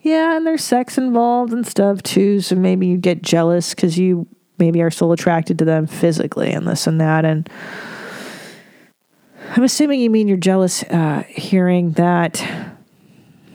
yeah, 0.00 0.36
and 0.38 0.46
there's 0.46 0.64
sex 0.64 0.96
involved 0.96 1.52
and 1.52 1.66
stuff 1.66 2.02
too. 2.02 2.40
So 2.40 2.54
maybe 2.54 2.86
you 2.86 2.96
get 2.96 3.22
jealous 3.22 3.74
because 3.74 3.98
you 3.98 4.26
maybe 4.58 4.82
are 4.82 4.90
still 4.90 5.12
attracted 5.12 5.58
to 5.58 5.64
them 5.64 5.86
physically 5.86 6.52
and 6.52 6.66
this 6.66 6.86
and 6.86 7.00
that. 7.00 7.24
And 7.24 7.48
I'm 9.56 9.64
assuming 9.64 10.00
you 10.00 10.10
mean 10.10 10.28
you're 10.28 10.36
jealous 10.36 10.82
uh, 10.84 11.24
hearing 11.28 11.92
that 11.92 12.44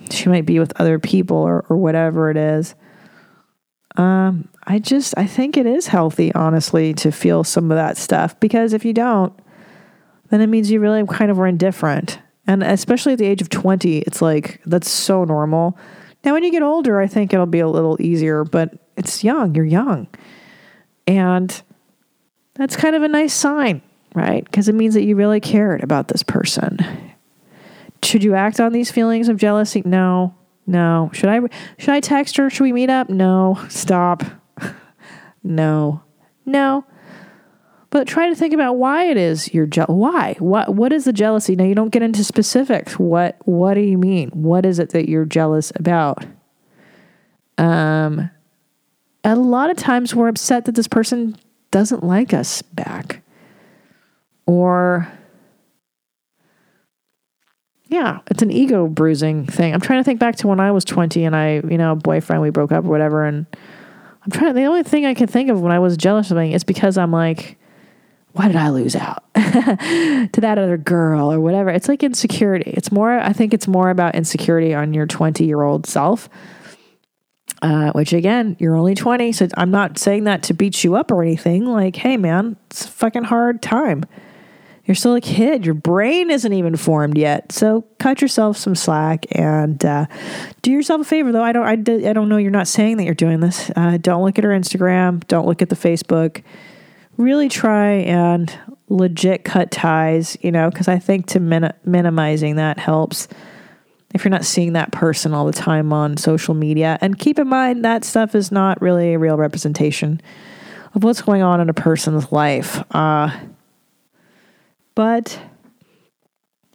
she 0.09 0.29
might 0.29 0.45
be 0.45 0.59
with 0.59 0.79
other 0.79 0.99
people 0.99 1.37
or, 1.37 1.65
or 1.69 1.77
whatever 1.77 2.29
it 2.29 2.37
is. 2.37 2.75
Um, 3.97 4.47
I 4.65 4.79
just 4.79 5.13
I 5.17 5.25
think 5.27 5.57
it 5.57 5.65
is 5.65 5.87
healthy, 5.87 6.33
honestly, 6.33 6.93
to 6.95 7.11
feel 7.11 7.43
some 7.43 7.71
of 7.71 7.77
that 7.77 7.97
stuff 7.97 8.39
because 8.39 8.73
if 8.73 8.85
you 8.85 8.93
don't, 8.93 9.33
then 10.29 10.41
it 10.41 10.47
means 10.47 10.71
you 10.71 10.79
really 10.79 11.05
kind 11.05 11.29
of 11.29 11.37
were 11.37 11.47
indifferent. 11.47 12.19
And 12.47 12.63
especially 12.63 13.13
at 13.13 13.19
the 13.19 13.25
age 13.25 13.41
of 13.41 13.49
20, 13.49 13.99
it's 13.99 14.21
like 14.21 14.61
that's 14.65 14.89
so 14.89 15.23
normal. 15.23 15.77
Now, 16.23 16.33
when 16.33 16.43
you 16.43 16.51
get 16.51 16.61
older, 16.61 16.99
I 16.99 17.07
think 17.07 17.33
it'll 17.33 17.45
be 17.45 17.59
a 17.59 17.67
little 17.67 17.97
easier, 18.01 18.43
but 18.43 18.73
it's 18.95 19.23
young. 19.23 19.55
You're 19.55 19.65
young. 19.65 20.07
And 21.17 21.61
that's 22.53 22.75
kind 22.75 22.95
of 22.95 23.03
a 23.03 23.07
nice 23.07 23.33
sign, 23.33 23.81
right? 24.15 24.43
Because 24.43 24.69
it 24.69 24.75
means 24.75 24.93
that 24.93 25.03
you 25.03 25.15
really 25.15 25.39
cared 25.39 25.83
about 25.83 26.07
this 26.07 26.23
person. 26.23 26.77
Should 28.03 28.23
you 28.23 28.35
act 28.35 28.59
on 28.59 28.71
these 28.71 28.91
feelings 28.91 29.29
of 29.29 29.37
jealousy? 29.37 29.81
No. 29.85 30.35
No. 30.65 31.09
Should 31.13 31.29
I 31.29 31.39
should 31.77 31.93
I 31.93 31.99
text 31.99 32.37
her? 32.37 32.49
Should 32.49 32.63
we 32.63 32.73
meet 32.73 32.89
up? 32.89 33.09
No. 33.09 33.59
Stop. 33.69 34.23
no. 35.43 36.01
No. 36.45 36.85
But 37.89 38.07
try 38.07 38.29
to 38.29 38.35
think 38.35 38.53
about 38.53 38.77
why 38.77 39.05
it 39.05 39.17
is 39.17 39.53
you're 39.53 39.65
jealous. 39.65 39.89
Why? 39.89 40.35
What 40.39 40.75
what 40.75 40.93
is 40.93 41.05
the 41.05 41.13
jealousy? 41.13 41.55
Now 41.55 41.65
you 41.65 41.75
don't 41.75 41.89
get 41.89 42.01
into 42.01 42.23
specifics. 42.23 42.97
What 42.97 43.37
what 43.45 43.73
do 43.73 43.81
you 43.81 43.97
mean? 43.97 44.29
What 44.29 44.65
is 44.65 44.79
it 44.79 44.91
that 44.91 45.09
you're 45.09 45.25
jealous 45.25 45.71
about? 45.75 46.25
Um 47.57 48.29
a 49.23 49.35
lot 49.35 49.69
of 49.69 49.77
times 49.77 50.15
we're 50.15 50.27
upset 50.27 50.65
that 50.65 50.75
this 50.75 50.87
person 50.87 51.37
doesn't 51.69 52.03
like 52.03 52.33
us 52.33 52.61
back. 52.61 53.21
Or 54.45 55.11
yeah, 57.87 58.19
it's 58.29 58.41
an 58.41 58.51
ego 58.51 58.87
bruising 58.87 59.45
thing. 59.45 59.73
I'm 59.73 59.81
trying 59.81 59.99
to 59.99 60.03
think 60.03 60.19
back 60.19 60.37
to 60.37 60.47
when 60.47 60.59
I 60.59 60.71
was 60.71 60.85
20 60.85 61.25
and 61.25 61.35
I, 61.35 61.55
you 61.55 61.77
know, 61.77 61.95
boyfriend, 61.95 62.41
we 62.41 62.49
broke 62.49 62.71
up 62.71 62.85
or 62.85 62.89
whatever. 62.89 63.25
And 63.25 63.45
I'm 64.23 64.31
trying, 64.31 64.55
the 64.55 64.63
only 64.63 64.83
thing 64.83 65.05
I 65.05 65.13
can 65.13 65.27
think 65.27 65.49
of 65.49 65.61
when 65.61 65.71
I 65.71 65.79
was 65.79 65.97
jealous 65.97 66.27
of 66.27 66.29
something 66.29 66.53
is 66.53 66.63
because 66.63 66.97
I'm 66.97 67.11
like, 67.11 67.57
why 68.31 68.47
did 68.47 68.55
I 68.55 68.69
lose 68.69 68.95
out 68.95 69.25
to 69.35 70.29
that 70.37 70.57
other 70.57 70.77
girl 70.77 71.31
or 71.33 71.41
whatever? 71.41 71.69
It's 71.69 71.89
like 71.89 72.01
insecurity. 72.01 72.71
It's 72.71 72.93
more, 72.93 73.19
I 73.19 73.33
think 73.33 73.53
it's 73.53 73.67
more 73.67 73.89
about 73.89 74.15
insecurity 74.15 74.73
on 74.73 74.93
your 74.93 75.05
20 75.05 75.45
year 75.45 75.61
old 75.61 75.85
self. 75.85 76.29
Uh, 77.61 77.91
which 77.91 78.11
again, 78.11 78.55
you're 78.59 78.75
only 78.75 78.95
20. 78.95 79.31
So 79.33 79.47
I'm 79.55 79.69
not 79.69 79.97
saying 79.99 80.23
that 80.23 80.41
to 80.43 80.53
beat 80.55 80.83
you 80.83 80.95
up 80.95 81.11
or 81.11 81.21
anything. 81.21 81.65
Like, 81.65 81.95
hey, 81.95 82.17
man, 82.17 82.57
it's 82.71 82.85
a 82.85 82.87
fucking 82.89 83.25
hard 83.25 83.61
time. 83.61 84.03
you're 84.85 84.95
still 84.95 85.13
a 85.13 85.21
kid. 85.21 85.63
Your 85.63 85.75
brain 85.75 86.31
isn't 86.31 86.51
even 86.53 86.75
formed 86.75 87.17
yet. 87.19 87.51
So 87.51 87.85
cut 87.99 88.19
yourself 88.19 88.57
some 88.57 88.73
slack 88.73 89.25
and 89.31 89.83
uh, 89.85 90.07
do 90.63 90.71
yourself 90.71 91.01
a 91.01 91.03
favor. 91.03 91.31
Though 91.31 91.43
I 91.43 91.51
don't, 91.51 91.65
I, 91.67 91.75
d- 91.75 92.07
I 92.07 92.13
don't 92.13 92.29
know. 92.29 92.37
You're 92.37 92.49
not 92.49 92.67
saying 92.67 92.97
that 92.97 93.03
you're 93.05 93.13
doing 93.13 93.41
this. 93.41 93.69
Uh, 93.75 93.97
don't 94.01 94.23
look 94.23 94.39
at 94.39 94.43
her 94.43 94.49
Instagram. 94.49 95.25
Don't 95.27 95.45
look 95.45 95.61
at 95.61 95.69
the 95.69 95.75
Facebook. 95.75 96.41
Really 97.17 97.47
try 97.47 97.91
and 97.91 98.51
legit 98.89 99.43
cut 99.45 99.69
ties. 99.69 100.35
You 100.41 100.51
know, 100.51 100.71
because 100.71 100.87
I 100.87 100.97
think 100.97 101.27
to 101.27 101.39
min- 101.39 101.73
minimizing 101.85 102.55
that 102.55 102.79
helps. 102.79 103.27
If 104.13 104.25
you're 104.25 104.31
not 104.31 104.45
seeing 104.45 104.73
that 104.73 104.91
person 104.91 105.33
all 105.33 105.45
the 105.45 105.53
time 105.53 105.93
on 105.93 106.17
social 106.17 106.53
media, 106.53 106.97
and 107.01 107.17
keep 107.17 107.39
in 107.39 107.47
mind 107.47 107.85
that 107.85 108.03
stuff 108.03 108.35
is 108.35 108.51
not 108.51 108.81
really 108.81 109.13
a 109.13 109.19
real 109.19 109.37
representation 109.37 110.21
of 110.93 111.03
what's 111.03 111.21
going 111.21 111.41
on 111.41 111.61
in 111.61 111.69
a 111.69 111.73
person's 111.73 112.31
life. 112.31 112.83
Uh, 112.93 113.29
but 114.95 115.39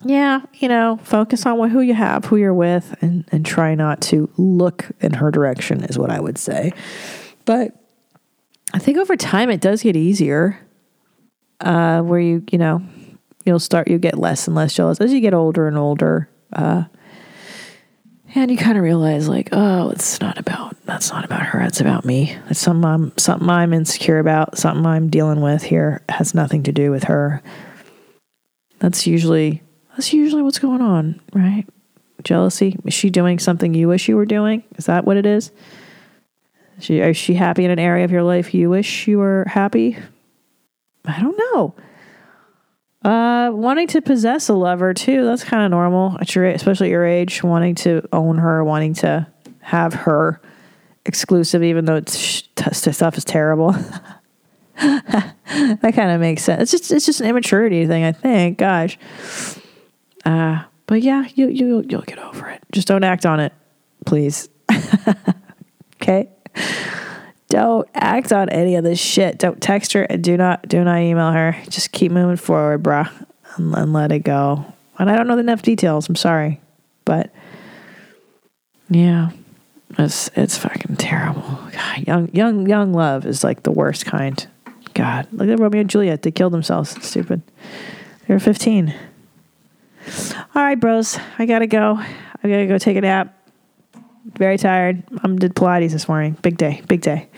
yeah, 0.05 0.43
you 0.55 0.69
know, 0.69 0.99
focus 1.03 1.45
on 1.45 1.69
who 1.69 1.81
you 1.81 1.95
have, 1.95 2.25
who 2.25 2.37
you're 2.37 2.55
with, 2.55 2.95
and, 3.03 3.25
and 3.33 3.45
try 3.45 3.75
not 3.75 4.01
to 4.03 4.31
look 4.37 4.87
in 5.01 5.15
her 5.15 5.31
direction, 5.31 5.85
is 5.85 5.99
what 5.99 6.11
I 6.11 6.21
would 6.21 6.39
say. 6.39 6.73
But 7.45 7.75
I 8.73 8.79
think 8.79 8.99
over 8.99 9.17
time 9.17 9.51
it 9.51 9.61
does 9.61 9.83
get 9.83 9.97
easier, 9.97 10.59
uh, 11.61 12.01
where 12.03 12.21
you, 12.21 12.45
you 12.51 12.59
know, 12.59 12.83
you'll 13.45 13.59
start, 13.59 13.89
you 13.89 13.99
get 13.99 14.19
less 14.19 14.47
and 14.47 14.55
less 14.55 14.75
jealous 14.75 15.01
as 15.01 15.13
you 15.13 15.21
get 15.21 15.35
older 15.35 15.69
and 15.69 15.77
older. 15.77 16.29
Uh, 16.53 16.85
and 18.43 18.51
you 18.51 18.57
kind 18.57 18.77
of 18.77 18.85
realize, 18.85 19.29
like, 19.29 19.49
oh, 19.53 19.91
it's 19.91 20.21
not 20.21 20.39
about 20.39 20.77
that's 20.87 21.11
not 21.11 21.25
about 21.25 21.43
her. 21.43 21.61
It's 21.61 21.81
about 21.81 22.05
me. 22.05 22.37
It's 22.49 22.61
something 22.61 22.85
I'm 22.85 23.17
something 23.19 23.49
I'm 23.49 23.73
insecure 23.73 24.19
about. 24.19 24.57
Something 24.57 24.87
I'm 24.87 25.09
dealing 25.09 25.41
with 25.41 25.63
here 25.63 26.03
has 26.09 26.35
nothing 26.35 26.63
to 26.65 26.73
do 26.73 26.91
with 26.91 27.05
her. 27.05 27.43
That's 28.79 29.07
usually 29.07 29.63
that's 29.91 30.13
usually 30.13 30.43
what's 30.43 30.59
going 30.59 30.81
on, 30.81 31.21
right? 31.33 31.65
Jealousy. 32.23 32.79
Is 32.85 32.95
she 32.95 33.11
doing 33.11 33.39
something 33.39 33.75
you 33.75 33.89
wish 33.89 34.09
you 34.09 34.17
were 34.17 34.27
doing? 34.27 34.63
Is 34.77 34.87
that 34.87 35.05
what 35.05 35.17
it 35.17 35.27
is? 35.27 35.51
Is 36.79 36.85
she 36.85 37.01
is 37.01 37.17
she 37.17 37.35
happy 37.35 37.65
in 37.65 37.71
an 37.71 37.79
area 37.79 38.05
of 38.05 38.13
your 38.13 38.23
life 38.23 38.55
you 38.55 38.71
wish 38.71 39.09
you 39.09 39.19
were 39.19 39.45
happy? 39.49 39.99
I 41.05 41.21
don't 41.21 41.37
know. 41.37 41.75
Uh, 43.07 43.53
wanting 43.53 43.87
to 43.87 44.03
possess 44.03 44.49
a 44.49 44.53
lover 44.53 44.93
too. 44.93 45.25
That's 45.25 45.45
kind 45.45 45.65
of 45.65 45.71
normal 45.71 46.19
at 46.21 46.35
your, 46.35 46.45
especially 46.47 46.89
at 46.89 46.91
your 46.91 47.07
age. 47.07 47.41
Wanting 47.45 47.77
to 47.77 48.03
own 48.13 48.39
her, 48.39 48.65
wanting 48.65 48.95
to 48.95 49.29
have 49.61 49.95
her 49.95 50.41
exclusive, 51.05 51.63
even 51.63 51.85
though 51.85 51.95
it's 51.95 52.43
t- 52.57 52.73
stuff 52.73 53.17
is 53.17 53.25
terrible. 53.25 53.71
that 54.81 55.93
kind 55.95 56.11
of 56.11 56.21
makes 56.21 56.43
sense. 56.43 56.63
It's 56.63 56.73
just 56.73 56.91
it's 56.91 57.07
just 57.07 57.21
an 57.21 57.29
immaturity 57.29 57.87
thing, 57.87 58.03
I 58.03 58.11
think. 58.11 58.59
Gosh. 58.59 58.99
Uh, 60.25 60.65
but 60.87 61.01
yeah, 61.01 61.27
you 61.37 61.47
you 61.47 61.85
you'll 61.89 62.03
get 62.03 62.19
over 62.19 62.49
it. 62.49 62.61
Just 62.73 62.89
don't 62.89 63.05
act 63.05 63.25
on 63.25 63.39
it, 63.39 63.53
please. 64.05 64.49
okay. 66.03 66.29
Don't 67.49 67.89
act 67.95 68.33
on 68.33 68.49
any 68.49 68.75
of 68.75 68.85
this 68.85 68.99
shit. 68.99 69.39
Don't 69.39 69.61
text 69.61 69.93
her 69.93 70.03
and 70.03 70.23
do 70.23 70.37
not 70.37 70.67
do 70.69 70.83
not 70.83 70.99
email 70.99 71.31
her. 71.31 71.57
Just 71.69 71.93
keep 71.93 72.11
moving 72.11 72.37
forward, 72.37 72.83
bruh, 72.83 73.11
and, 73.57 73.75
and 73.75 73.93
let 73.93 74.11
it 74.11 74.21
go. 74.21 74.73
And 74.99 75.11
I 75.11 75.17
don't 75.17 75.29
know 75.29 75.39
enough 75.39 75.63
details. 75.63 76.09
I'm 76.09 76.17
sorry, 76.17 76.61
but 77.05 77.31
yeah, 78.89 79.31
it's 79.99 80.29
it's 80.35 80.59
fucking 80.59 80.97
terrible. 80.97 81.43
God, 81.43 82.07
young 82.07 82.29
young 82.33 82.67
young 82.67 82.93
love 82.93 83.27
is 83.27 83.45
like 83.45 83.63
the 83.63 83.73
worst 83.73 84.07
kind. 84.07 84.47
God, 84.95 85.29
look 85.31 85.49
at 85.49 85.61
Romeo 85.61 85.83
and 85.83 85.91
Juliet. 85.91 86.23
They 86.23 86.31
killed 86.31 86.53
themselves. 86.53 86.97
Stupid. 87.07 87.43
They 88.27 88.35
were 88.35 88.41
15. 88.41 88.95
All 90.55 90.63
right, 90.63 90.81
bros. 90.81 91.19
I 91.39 91.47
gotta 91.47 91.67
go. 91.67 91.97
I 91.99 92.49
gotta 92.49 92.67
go 92.67 92.79
take 92.79 92.97
a 92.97 93.03
nap. 93.03 93.36
Very 94.35 94.59
tired. 94.59 95.03
I'm 95.23 95.37
did 95.37 95.55
Pilates 95.55 95.93
this 95.93 96.09
morning. 96.09 96.37
Big 96.43 96.57
day. 96.57 96.83
Big 96.89 97.01
day. 97.01 97.29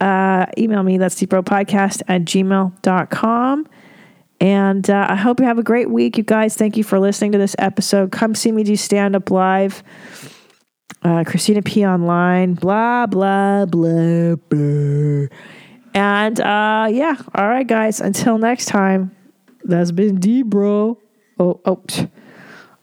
Uh, 0.00 0.46
email 0.58 0.82
me. 0.82 0.98
That's 0.98 1.14
deepbropodcast 1.14 2.02
at 2.08 2.22
gmail.com. 2.22 3.68
And 4.40 4.90
uh, 4.90 5.06
I 5.08 5.14
hope 5.14 5.38
you 5.38 5.46
have 5.46 5.58
a 5.58 5.62
great 5.62 5.88
week, 5.88 6.16
you 6.16 6.24
guys. 6.24 6.56
Thank 6.56 6.76
you 6.76 6.82
for 6.82 6.98
listening 6.98 7.30
to 7.32 7.38
this 7.38 7.54
episode. 7.58 8.10
Come 8.10 8.34
see 8.34 8.50
me 8.50 8.64
do 8.64 8.74
stand 8.74 9.14
up 9.14 9.30
live. 9.30 9.84
Uh, 11.02 11.22
Christina 11.24 11.62
P 11.62 11.86
online. 11.86 12.54
Blah, 12.54 13.06
blah, 13.06 13.66
blah, 13.66 14.34
blah. 14.34 15.26
And 15.94 16.40
uh, 16.40 16.88
yeah, 16.90 17.16
all 17.34 17.48
right, 17.48 17.66
guys. 17.66 18.00
Until 18.00 18.38
next 18.38 18.66
time, 18.66 19.14
that's 19.62 19.92
been 19.92 20.18
D, 20.18 20.42
bro. 20.42 20.98
Oh, 21.38 21.60
oh, 21.64 21.82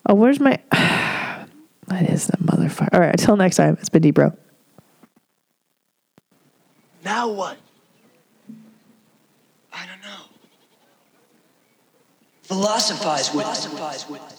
oh. 0.05 0.13
Where's 0.13 0.39
my? 0.39 0.59
that 1.89 2.09
is 2.09 2.27
the 2.27 2.37
motherfucker. 2.37 2.89
All 2.93 2.99
right. 2.99 3.11
Until 3.11 3.35
next 3.35 3.57
time, 3.57 3.77
it's 3.79 3.89
been 3.89 4.01
D, 4.01 4.11
bro. 4.11 4.31
Now 7.03 7.29
what? 7.29 7.57
I 9.71 9.85
don't 9.85 10.01
know. 10.01 10.25
Philosophize 12.43 13.33
with 13.33 13.45
it. 13.45 13.55
Yeah, 14.23 14.38